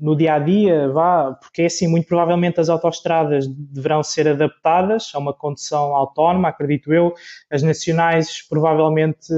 no 0.00 0.16
dia 0.16 0.34
a 0.34 0.38
dia, 0.38 0.88
vá, 0.88 1.32
porque 1.32 1.62
é 1.62 1.66
assim, 1.66 1.88
muito 1.88 2.06
provavelmente 2.06 2.60
as 2.60 2.68
autoestradas 2.68 3.46
deverão 3.48 4.02
ser 4.02 4.28
adaptadas 4.28 5.10
a 5.14 5.18
uma 5.18 5.32
condução 5.32 5.94
autónoma, 5.94 6.48
acredito 6.48 6.92
eu. 6.92 7.14
As 7.50 7.62
nacionais 7.62 8.46
provavelmente 8.48 9.28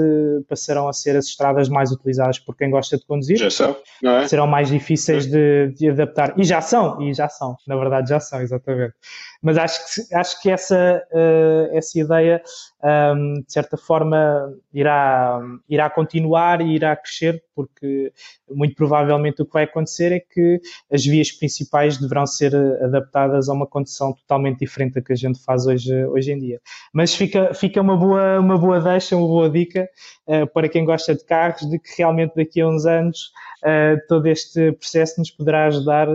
passarão 0.48 0.88
a 0.88 0.92
ser 0.92 1.16
as 1.16 1.26
estradas 1.26 1.68
mais 1.68 1.90
utilizadas 1.92 2.38
por 2.38 2.56
quem 2.56 2.70
gosta 2.70 2.96
de 2.96 3.06
conduzir. 3.06 3.38
Já 3.38 3.50
são, 3.50 3.76
não 4.02 4.18
é? 4.18 4.28
Serão 4.28 4.46
mais 4.46 4.68
difíceis 4.68 5.26
de, 5.26 5.72
de 5.76 5.90
adaptar. 5.90 6.34
E 6.36 6.44
já 6.44 6.60
são, 6.60 7.00
e 7.02 7.14
já 7.14 7.28
são, 7.28 7.56
na 7.66 7.76
verdade 7.76 8.08
já 8.08 8.20
são, 8.20 8.40
exatamente. 8.40 8.94
Mas 9.42 9.58
acho 9.58 9.80
que, 9.84 10.14
acho 10.14 10.42
que 10.42 10.50
essa, 10.50 11.02
uh, 11.12 11.76
essa 11.76 11.98
ideia, 11.98 12.42
um, 12.86 13.42
de 13.42 13.52
certa 13.52 13.76
forma, 13.76 14.54
irá, 14.72 15.40
irá 15.68 15.90
continuar 15.90 16.60
e 16.60 16.74
irá 16.74 16.94
crescer, 16.94 17.42
porque 17.54 18.12
muito 18.48 18.76
provavelmente 18.76 19.42
o 19.42 19.46
que 19.46 19.52
vai 19.52 19.64
acontecer 19.64 20.12
é 20.12 20.20
que 20.20 20.60
as 20.92 21.04
vias 21.04 21.32
principais 21.32 21.96
deverão 21.96 22.26
ser 22.26 22.54
adaptadas 22.82 23.48
a 23.48 23.52
uma 23.52 23.66
condição 23.66 24.12
totalmente 24.12 24.60
diferente 24.60 24.94
da 24.94 25.00
que 25.00 25.12
a 25.12 25.16
gente 25.16 25.42
faz 25.42 25.66
hoje, 25.66 25.92
hoje 26.06 26.32
em 26.32 26.38
dia. 26.38 26.60
Mas 26.92 27.14
fica, 27.14 27.52
fica 27.54 27.80
uma, 27.80 27.96
boa, 27.96 28.38
uma 28.38 28.58
boa 28.58 28.80
deixa, 28.80 29.16
uma 29.16 29.26
boa 29.26 29.50
dica 29.50 29.88
uh, 30.28 30.46
para 30.46 30.68
quem 30.68 30.84
gosta 30.84 31.14
de 31.14 31.24
carros, 31.24 31.68
de 31.68 31.78
que 31.78 31.90
realmente 31.98 32.34
daqui 32.36 32.60
a 32.60 32.68
uns 32.68 32.86
anos 32.86 33.32
uh, 33.64 33.98
todo 34.06 34.26
este 34.26 34.72
processo 34.72 35.18
nos 35.18 35.30
poderá 35.30 35.66
ajudar 35.66 36.08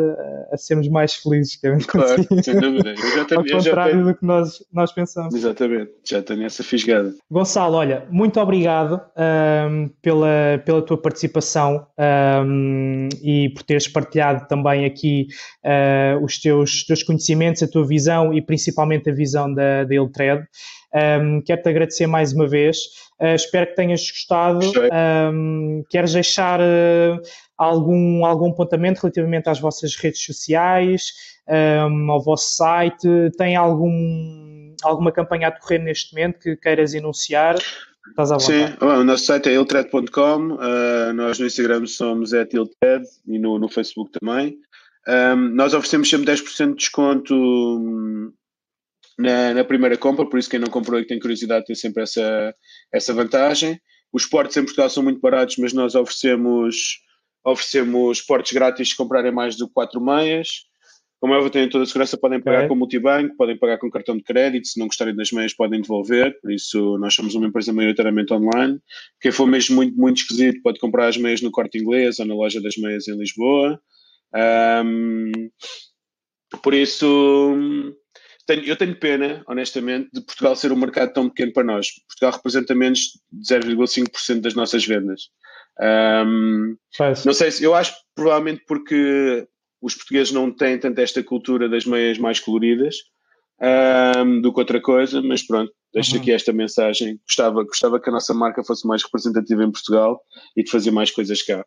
a 0.52 0.58
sermos 0.58 0.88
mais 0.88 1.16
felizes. 1.16 1.56
Que 1.56 1.70
claro, 1.86 2.26
sem 2.44 2.60
dúvida. 2.60 2.92
Eu 2.92 3.16
já 3.16 3.26
tenho, 3.26 3.42
Ao 3.42 3.48
contrário 3.48 3.94
tenho... 3.94 4.06
do 4.06 4.16
que 4.16 4.26
nós, 4.26 4.64
nós 4.72 4.92
pensamos. 4.92 5.34
Exatamente, 5.34 5.92
já 6.04 6.22
tenho 6.22 6.46
essa 6.46 6.61
fisgada. 6.64 7.14
Gonçalo, 7.30 7.76
olha, 7.76 8.06
muito 8.10 8.40
obrigado 8.40 9.02
um, 9.70 9.90
pela, 10.02 10.62
pela 10.66 10.82
tua 10.82 10.98
participação 10.98 11.86
um, 12.46 13.10
e 13.24 13.50
por 13.50 13.64
teres 13.64 13.88
partilhado 13.88 14.48
também 14.48 14.86
aqui 14.86 15.28
uh, 15.66 16.24
os 16.24 16.40
teus, 16.40 16.86
teus 16.86 17.04
conhecimentos, 17.04 17.64
a 17.64 17.68
tua 17.68 17.86
visão 17.86 18.34
e 18.34 18.42
principalmente 18.42 19.10
a 19.10 19.14
visão 19.14 19.54
da, 19.54 19.84
da 19.84 19.96
Iltred. 19.96 20.46
Um, 20.94 21.42
Quero-te 21.42 21.70
agradecer 21.70 22.08
mais 22.08 22.34
uma 22.34 22.48
vez. 22.48 22.78
Uh, 23.20 23.36
espero 23.36 23.68
que 23.68 23.76
tenhas 23.76 24.02
gostado. 24.10 24.60
Um, 25.34 25.84
queres 25.90 26.14
deixar 26.14 26.60
uh, 26.60 27.22
algum, 27.58 28.26
algum 28.26 28.50
apontamento 28.50 29.02
relativamente 29.02 29.50
às 29.50 29.60
vossas 29.60 29.96
redes 29.96 30.24
sociais, 30.24 31.14
um, 31.48 32.12
ao 32.12 32.22
vosso 32.22 32.56
site? 32.56 33.08
Tem 33.38 33.56
algum, 33.56 34.51
alguma 34.84 35.12
campanha 35.12 35.48
a 35.48 35.52
decorrer 35.52 35.82
neste 35.82 36.14
momento 36.14 36.40
que 36.40 36.56
queiras 36.56 36.94
enunciar? 36.94 37.56
Estás 38.10 38.32
à 38.32 38.38
vontade. 38.38 38.72
Sim, 38.72 38.86
o 38.86 39.04
nosso 39.04 39.26
site 39.26 39.50
é 39.50 39.54
iltred.com, 39.54 40.54
uh, 40.54 41.14
nós 41.14 41.40
no 41.40 41.46
Instagram 41.46 41.86
somos 41.86 42.34
iltred 42.34 43.06
e 43.28 43.38
no, 43.38 43.60
no 43.60 43.70
Facebook 43.70 44.12
também. 44.20 44.58
Um, 45.08 45.56
nós 45.56 45.74
oferecemos 45.74 46.10
sempre 46.10 46.32
10% 46.32 46.70
de 46.70 46.76
desconto 46.76 48.34
na, 49.18 49.54
na, 49.54 49.64
primeira 49.64 49.98
compra, 49.98 50.28
por 50.28 50.38
isso 50.38 50.50
quem 50.50 50.60
não 50.60 50.70
comprou 50.70 51.00
e 51.00 51.04
que 51.04 51.10
tem 51.10 51.20
curiosidade 51.20 51.66
tem 51.66 51.76
sempre 51.76 52.04
essa, 52.04 52.56
essa 52.94 53.14
vantagem. 53.14 53.80
Os 54.14 54.26
portos 54.26 54.58
em 54.58 54.64
Portugal 54.64 54.90
são 54.90 55.04
muito 55.04 55.20
baratos, 55.20 55.58
mas 55.58 55.74
nós 55.74 55.96
oferecemos, 55.96 57.00
oferecemos 57.44 58.22
portos 58.22 58.52
grátis 58.52 58.90
se 58.90 58.98
comprarem 58.98 59.32
mais 59.32 59.56
de 59.56 59.68
4 59.72 60.00
meias. 60.02 60.48
Como 61.22 61.36
eu 61.36 61.50
tenho 61.52 61.70
toda 61.70 61.84
a 61.84 61.88
segurança, 61.88 62.18
podem 62.18 62.42
pagar 62.42 62.64
é. 62.64 62.68
com 62.68 62.76
multibanco, 62.76 63.38
podem 63.38 63.56
pagar 63.56 63.78
com 63.78 63.92
cartão 63.92 64.18
de 64.18 64.24
crédito, 64.24 64.68
se 64.68 64.80
não 64.80 64.88
gostarem 64.88 65.16
das 65.16 65.32
meias 65.32 65.54
podem 65.54 65.80
devolver, 65.80 66.36
por 66.42 66.52
isso 66.52 66.98
nós 66.98 67.14
somos 67.14 67.36
uma 67.36 67.46
empresa 67.46 67.72
maioritariamente 67.72 68.34
online. 68.34 68.80
Quem 69.22 69.32
for 69.32 69.46
mesmo 69.46 69.76
muito, 69.76 69.96
muito 69.96 70.18
esquisito 70.18 70.64
pode 70.64 70.80
comprar 70.80 71.08
as 71.08 71.18
meias 71.18 71.40
no 71.40 71.52
Corte 71.52 71.78
Inglês 71.78 72.18
ou 72.18 72.26
na 72.26 72.34
loja 72.34 72.60
das 72.60 72.76
meias 72.76 73.08
em 73.08 73.16
Lisboa. 73.16 73.80
Um, 74.84 75.32
por 76.64 76.74
isso, 76.74 77.56
tenho, 78.48 78.64
eu 78.64 78.76
tenho 78.76 79.00
pena, 79.00 79.44
honestamente, 79.48 80.10
de 80.12 80.22
Portugal 80.22 80.56
ser 80.56 80.72
um 80.72 80.76
mercado 80.76 81.14
tão 81.14 81.30
pequeno 81.30 81.54
para 81.54 81.64
nós. 81.64 81.88
Portugal 82.08 82.32
representa 82.32 82.74
menos 82.74 83.00
de 83.32 83.56
0,5% 83.56 84.42
das 84.42 84.56
nossas 84.56 84.84
vendas. 84.84 85.30
Um, 85.80 86.76
não 87.24 87.34
sei 87.34 87.52
se, 87.52 87.64
eu 87.64 87.76
acho 87.76 87.94
provavelmente 88.16 88.64
porque 88.68 89.48
os 89.82 89.96
portugueses 89.96 90.32
não 90.32 90.52
têm 90.52 90.78
tanto 90.78 91.00
esta 91.00 91.24
cultura 91.24 91.68
das 91.68 91.86
meias 91.86 92.18
mais 92.18 92.40
coloridas 92.40 92.96
um, 93.62 94.42
do 94.42 94.54
que 94.54 94.60
outra 94.60 94.82
coisa, 94.82 95.22
mas 95.22 95.46
pronto, 95.46 95.72
deixo 95.94 96.16
uhum. 96.16 96.22
aqui 96.22 96.32
esta 96.32 96.54
mensagem. 96.54 97.20
Gostava, 97.26 97.64
gostava 97.64 98.00
que 98.00 98.10
a 98.10 98.14
nossa 98.14 98.34
marca 98.34 98.64
fosse 98.64 98.88
mais 98.88 99.04
representativa 99.04 99.64
em 99.64 99.72
Portugal 99.72 100.22
e 100.56 100.64
de 100.64 100.72
fazer 100.72 100.92
mais 100.92 101.12
coisas 101.12 101.42
cá. 101.42 101.66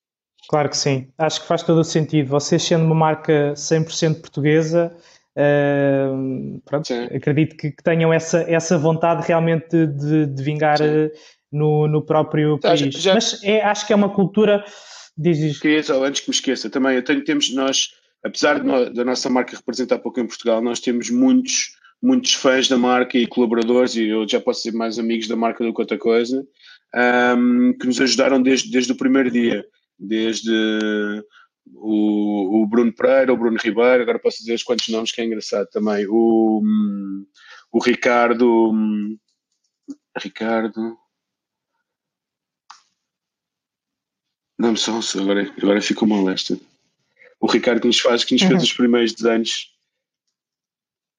Claro 0.49 0.69
que 0.69 0.75
sim, 0.75 1.07
acho 1.17 1.41
que 1.41 1.47
faz 1.47 1.63
todo 1.63 1.79
o 1.79 1.83
sentido. 1.85 2.27
Vocês 2.27 2.61
sendo 2.61 2.83
uma 2.83 2.93
marca 2.93 3.53
100% 3.53 4.19
portuguesa, 4.19 4.93
uh, 5.37 6.61
pronto, 6.65 6.93
acredito 7.15 7.55
que, 7.55 7.71
que, 7.71 7.81
tenham 7.81 8.11
essa, 8.11 8.41
essa 8.41 8.77
vontade 8.77 9.25
realmente 9.25 9.87
de, 9.87 10.25
de 10.25 10.43
vingar 10.43 10.81
uh, 10.81 11.09
no, 11.49 11.87
no 11.87 12.05
próprio 12.05 12.59
país. 12.59 12.93
Já, 12.93 12.99
já... 12.99 13.13
Mas 13.13 13.41
é, 13.41 13.63
acho 13.63 13.87
que 13.87 13.93
é 13.93 13.95
uma 13.95 14.09
cultura. 14.09 14.65
Dizes... 15.17 15.59
Queria 15.59 15.83
só, 15.83 16.03
antes 16.03 16.21
que 16.21 16.29
me 16.29 16.35
esqueça, 16.35 16.69
também 16.69 16.95
eu 16.95 17.03
tenho, 17.03 17.23
temos 17.23 17.53
nós, 17.53 17.93
apesar 18.23 18.59
de, 18.59 18.93
da 18.93 19.05
nossa 19.05 19.29
marca 19.29 19.55
representar 19.55 19.99
pouco 19.99 20.19
em 20.19 20.27
Portugal, 20.27 20.61
nós 20.61 20.79
temos 20.79 21.09
muitos, 21.09 21.75
muitos 22.01 22.33
fãs 22.33 22.67
da 22.67 22.77
marca 22.77 23.17
e 23.17 23.27
colaboradores, 23.27 23.95
e 23.95 24.07
eu 24.07 24.27
já 24.27 24.39
posso 24.39 24.61
ser 24.61 24.73
mais 24.73 24.97
amigos 24.97 25.27
da 25.27 25.35
marca 25.35 25.63
do 25.63 25.73
que 25.73 25.81
outra 25.81 25.97
coisa, 25.97 26.45
um, 27.37 27.73
que 27.79 27.85
nos 27.85 27.99
ajudaram 28.01 28.41
desde, 28.41 28.71
desde 28.71 28.91
o 28.91 28.97
primeiro 28.97 29.29
dia 29.29 29.65
desde 29.97 31.23
o, 31.73 32.63
o, 32.63 32.67
Bruno 32.67 32.93
Pereira, 32.93 33.33
o 33.33 33.37
Bruno 33.37 33.57
Ribeiro, 33.57 34.03
agora 34.03 34.19
posso 34.19 34.39
dizer 34.39 34.53
os 34.53 34.63
quantos 34.63 34.87
nomes 34.89 35.11
que 35.11 35.21
é 35.21 35.25
engraçado 35.25 35.67
também, 35.69 36.05
o, 36.07 36.61
o 37.71 37.79
Ricardo, 37.79 38.71
Ricardo, 40.17 40.97
não 44.63 44.75
só, 44.75 44.99
agora, 45.19 45.51
agora 45.61 45.81
ficou 45.81 46.07
mal 46.07 46.29
esta. 46.29 46.57
O 47.39 47.47
Ricardo 47.47 47.81
que 47.81 47.87
nos 47.87 47.99
faz, 47.99 48.23
que 48.23 48.33
nos 48.33 48.41
fez 48.41 48.53
uhum. 48.53 48.63
os 48.63 48.73
primeiros 48.73 49.13
desenhos 49.13 49.73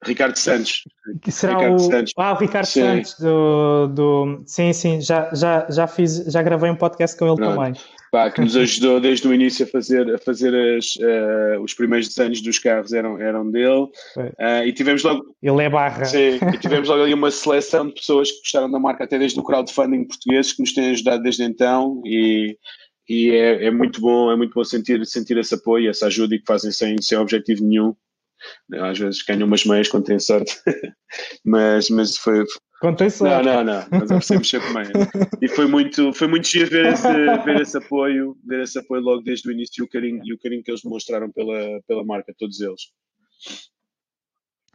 Ricardo 0.04 0.36
Santos. 0.36 0.82
Que 1.22 1.32
será 1.32 1.54
Ricardo 1.54 1.76
o... 1.76 1.78
Santos. 1.78 2.12
Ah, 2.16 2.32
o 2.32 2.36
Ricardo 2.36 2.66
sim. 2.66 2.80
Santos 2.80 3.18
do, 3.18 3.86
do. 3.88 4.42
Sim, 4.46 4.72
sim, 4.72 5.00
já, 5.00 5.30
já, 5.34 5.66
já 5.70 5.86
fiz, 5.86 6.24
já 6.26 6.42
gravei 6.42 6.70
um 6.70 6.76
podcast 6.76 7.16
com 7.16 7.26
ele 7.26 7.36
Pronto. 7.36 7.54
também. 7.54 7.74
Pá, 8.12 8.30
que 8.30 8.40
nos 8.40 8.54
ajudou 8.56 9.00
desde 9.00 9.26
o 9.26 9.34
início 9.34 9.64
a 9.64 9.68
fazer, 9.68 10.14
a 10.14 10.18
fazer 10.18 10.54
as, 10.76 10.96
uh, 10.96 11.60
os 11.62 11.74
primeiros 11.74 12.08
desenhos 12.08 12.40
dos 12.40 12.58
carros 12.58 12.92
eram, 12.92 13.18
eram 13.18 13.50
dele. 13.50 13.88
Uh, 14.16 14.64
e 14.66 14.72
tivemos 14.72 15.02
logo. 15.02 15.24
Ele 15.42 15.62
é 15.62 15.68
barra. 15.68 16.04
Sim, 16.04 16.38
e 16.54 16.58
tivemos 16.58 16.88
logo 16.88 17.02
ali 17.02 17.14
uma 17.14 17.30
seleção 17.30 17.88
de 17.88 17.94
pessoas 17.94 18.30
que 18.30 18.38
gostaram 18.38 18.70
da 18.70 18.78
marca, 18.78 19.04
até 19.04 19.18
desde 19.18 19.38
o 19.40 19.42
crowdfunding 19.42 20.04
português, 20.04 20.52
que 20.52 20.60
nos 20.60 20.72
têm 20.72 20.90
ajudado 20.90 21.22
desde 21.22 21.42
então. 21.42 22.00
E, 22.04 22.56
e 23.08 23.30
é, 23.30 23.66
é 23.66 23.70
muito 23.70 24.00
bom, 24.00 24.30
é 24.30 24.36
muito 24.36 24.54
bom 24.54 24.64
sentir, 24.64 25.04
sentir 25.06 25.36
esse 25.38 25.54
apoio, 25.54 25.90
essa 25.90 26.06
ajuda 26.06 26.34
e 26.34 26.38
que 26.38 26.46
fazem 26.46 26.72
sem, 26.72 27.00
sem 27.00 27.18
objetivo 27.18 27.64
nenhum 27.64 27.94
às 28.72 28.98
vezes 28.98 29.22
ganham 29.22 29.46
umas 29.46 29.64
meias 29.64 29.88
quando 29.88 30.04
têm 30.04 30.18
sorte, 30.18 30.54
mas, 31.44 31.88
mas 31.90 32.16
foi. 32.16 32.44
Quando 32.80 32.98
tem 32.98 33.10
sorte. 33.10 33.46
Não, 33.46 33.64
não, 33.64 33.64
não, 33.64 33.86
nós 33.90 34.10
oferecemos 34.10 34.48
sempre 34.48 34.72
meias. 34.72 34.90
E 35.40 35.48
foi 35.48 35.66
muito, 35.66 36.12
foi 36.12 36.28
muito 36.28 36.46
giro 36.46 36.70
ver 36.70 36.92
esse, 36.92 37.08
ver 37.44 37.60
esse 37.60 37.78
apoio, 37.78 38.36
ver 38.44 38.62
esse 38.62 38.78
apoio 38.78 39.02
logo 39.02 39.22
desde 39.22 39.48
o 39.48 39.52
início 39.52 39.82
e 39.82 39.84
o 39.84 39.88
carinho, 39.88 40.20
e 40.24 40.34
o 40.34 40.38
carinho 40.38 40.62
que 40.62 40.70
eles 40.70 40.82
demonstraram 40.82 41.30
pela, 41.30 41.80
pela 41.86 42.04
marca, 42.04 42.34
todos 42.38 42.60
eles. 42.60 42.82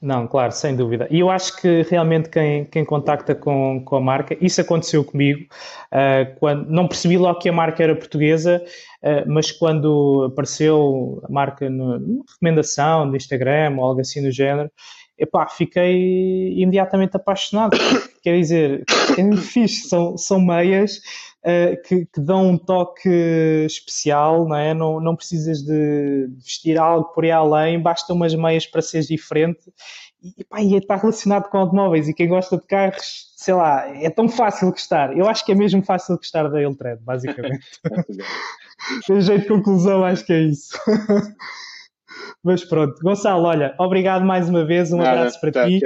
Não, 0.01 0.27
claro, 0.27 0.51
sem 0.53 0.75
dúvida. 0.75 1.07
E 1.11 1.19
eu 1.19 1.29
acho 1.29 1.57
que 1.57 1.81
realmente 1.89 2.29
quem, 2.29 2.63
quem 2.65 2.85
contacta 2.85 3.35
com, 3.35 3.83
com 3.83 3.97
a 3.97 4.01
marca, 4.01 4.37
isso 4.39 4.61
aconteceu 4.61 5.03
comigo, 5.03 5.45
uh, 5.91 6.39
quando 6.39 6.69
não 6.69 6.87
percebi 6.87 7.17
logo 7.17 7.39
que 7.39 7.49
a 7.49 7.53
marca 7.53 7.83
era 7.83 7.95
portuguesa, 7.95 8.63
uh, 9.03 9.29
mas 9.29 9.51
quando 9.51 10.29
apareceu 10.31 11.21
a 11.27 11.31
marca 11.31 11.69
numa 11.69 11.99
recomendação 12.29 13.09
do 13.09 13.17
Instagram 13.17 13.75
ou 13.77 13.83
algo 13.83 13.99
assim 13.99 14.21
do 14.23 14.31
género, 14.31 14.71
epá, 15.17 15.47
fiquei 15.49 16.53
imediatamente 16.57 17.17
apaixonado. 17.17 17.77
Quer 18.21 18.37
dizer, 18.39 18.83
é 19.17 19.23
muito 19.23 19.41
fixe, 19.41 19.87
são, 19.87 20.17
são 20.17 20.39
meias 20.41 20.97
uh, 21.43 21.81
que, 21.83 22.05
que, 22.05 22.21
dão 22.21 22.49
um 22.49 22.57
toque 22.57 23.09
especial, 23.65 24.47
não 24.47 24.55
é? 24.55 24.73
Não, 24.73 24.99
não 24.99 25.15
precisas 25.15 25.61
de 25.61 26.27
vestir 26.37 26.77
algo 26.77 27.05
por 27.13 27.23
aí 27.23 27.31
além, 27.31 27.81
basta 27.81 28.13
umas 28.13 28.33
meias 28.35 28.65
para 28.65 28.81
seres 28.81 29.07
diferente. 29.07 29.61
E, 30.21 30.43
pá, 30.43 30.61
e 30.61 30.75
está 30.75 30.97
relacionado 30.97 31.49
com 31.49 31.57
automóveis 31.57 32.09
e 32.09 32.13
quem 32.13 32.27
gosta 32.27 32.57
de 32.57 32.65
carros, 32.65 33.31
sei 33.37 33.53
lá, 33.53 33.87
é 34.03 34.09
tão 34.09 34.27
fácil 34.27 34.69
gostar. 34.69 35.17
Eu 35.17 35.27
acho 35.27 35.45
que 35.45 35.51
é 35.53 35.55
mesmo 35.55 35.81
fácil 35.81 36.17
gostar 36.17 36.49
da 36.49 36.61
Eltred, 36.61 37.01
basicamente. 37.01 37.65
Tem 39.07 39.21
jeito 39.21 39.41
de 39.41 39.47
conclusão, 39.47 40.03
acho 40.03 40.25
que 40.25 40.33
é 40.33 40.41
isso. 40.41 40.77
Mas 42.43 42.63
pronto, 42.63 42.95
Gonçalo, 43.01 43.45
olha, 43.45 43.75
obrigado 43.77 44.25
mais 44.25 44.49
uma 44.49 44.65
vez, 44.65 44.91
um 44.91 44.97
Nada, 44.97 45.11
abraço 45.11 45.41
para 45.41 45.51
tá, 45.51 45.67
ti 45.67 45.81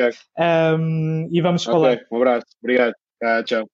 um, 0.78 1.28
e 1.32 1.42
vamos 1.42 1.68
okay, 1.68 1.74
falar. 1.74 2.00
Um 2.12 2.18
abraço, 2.18 2.48
obrigado. 2.62 2.94
Ah, 3.24 3.44
tchau. 3.44 3.73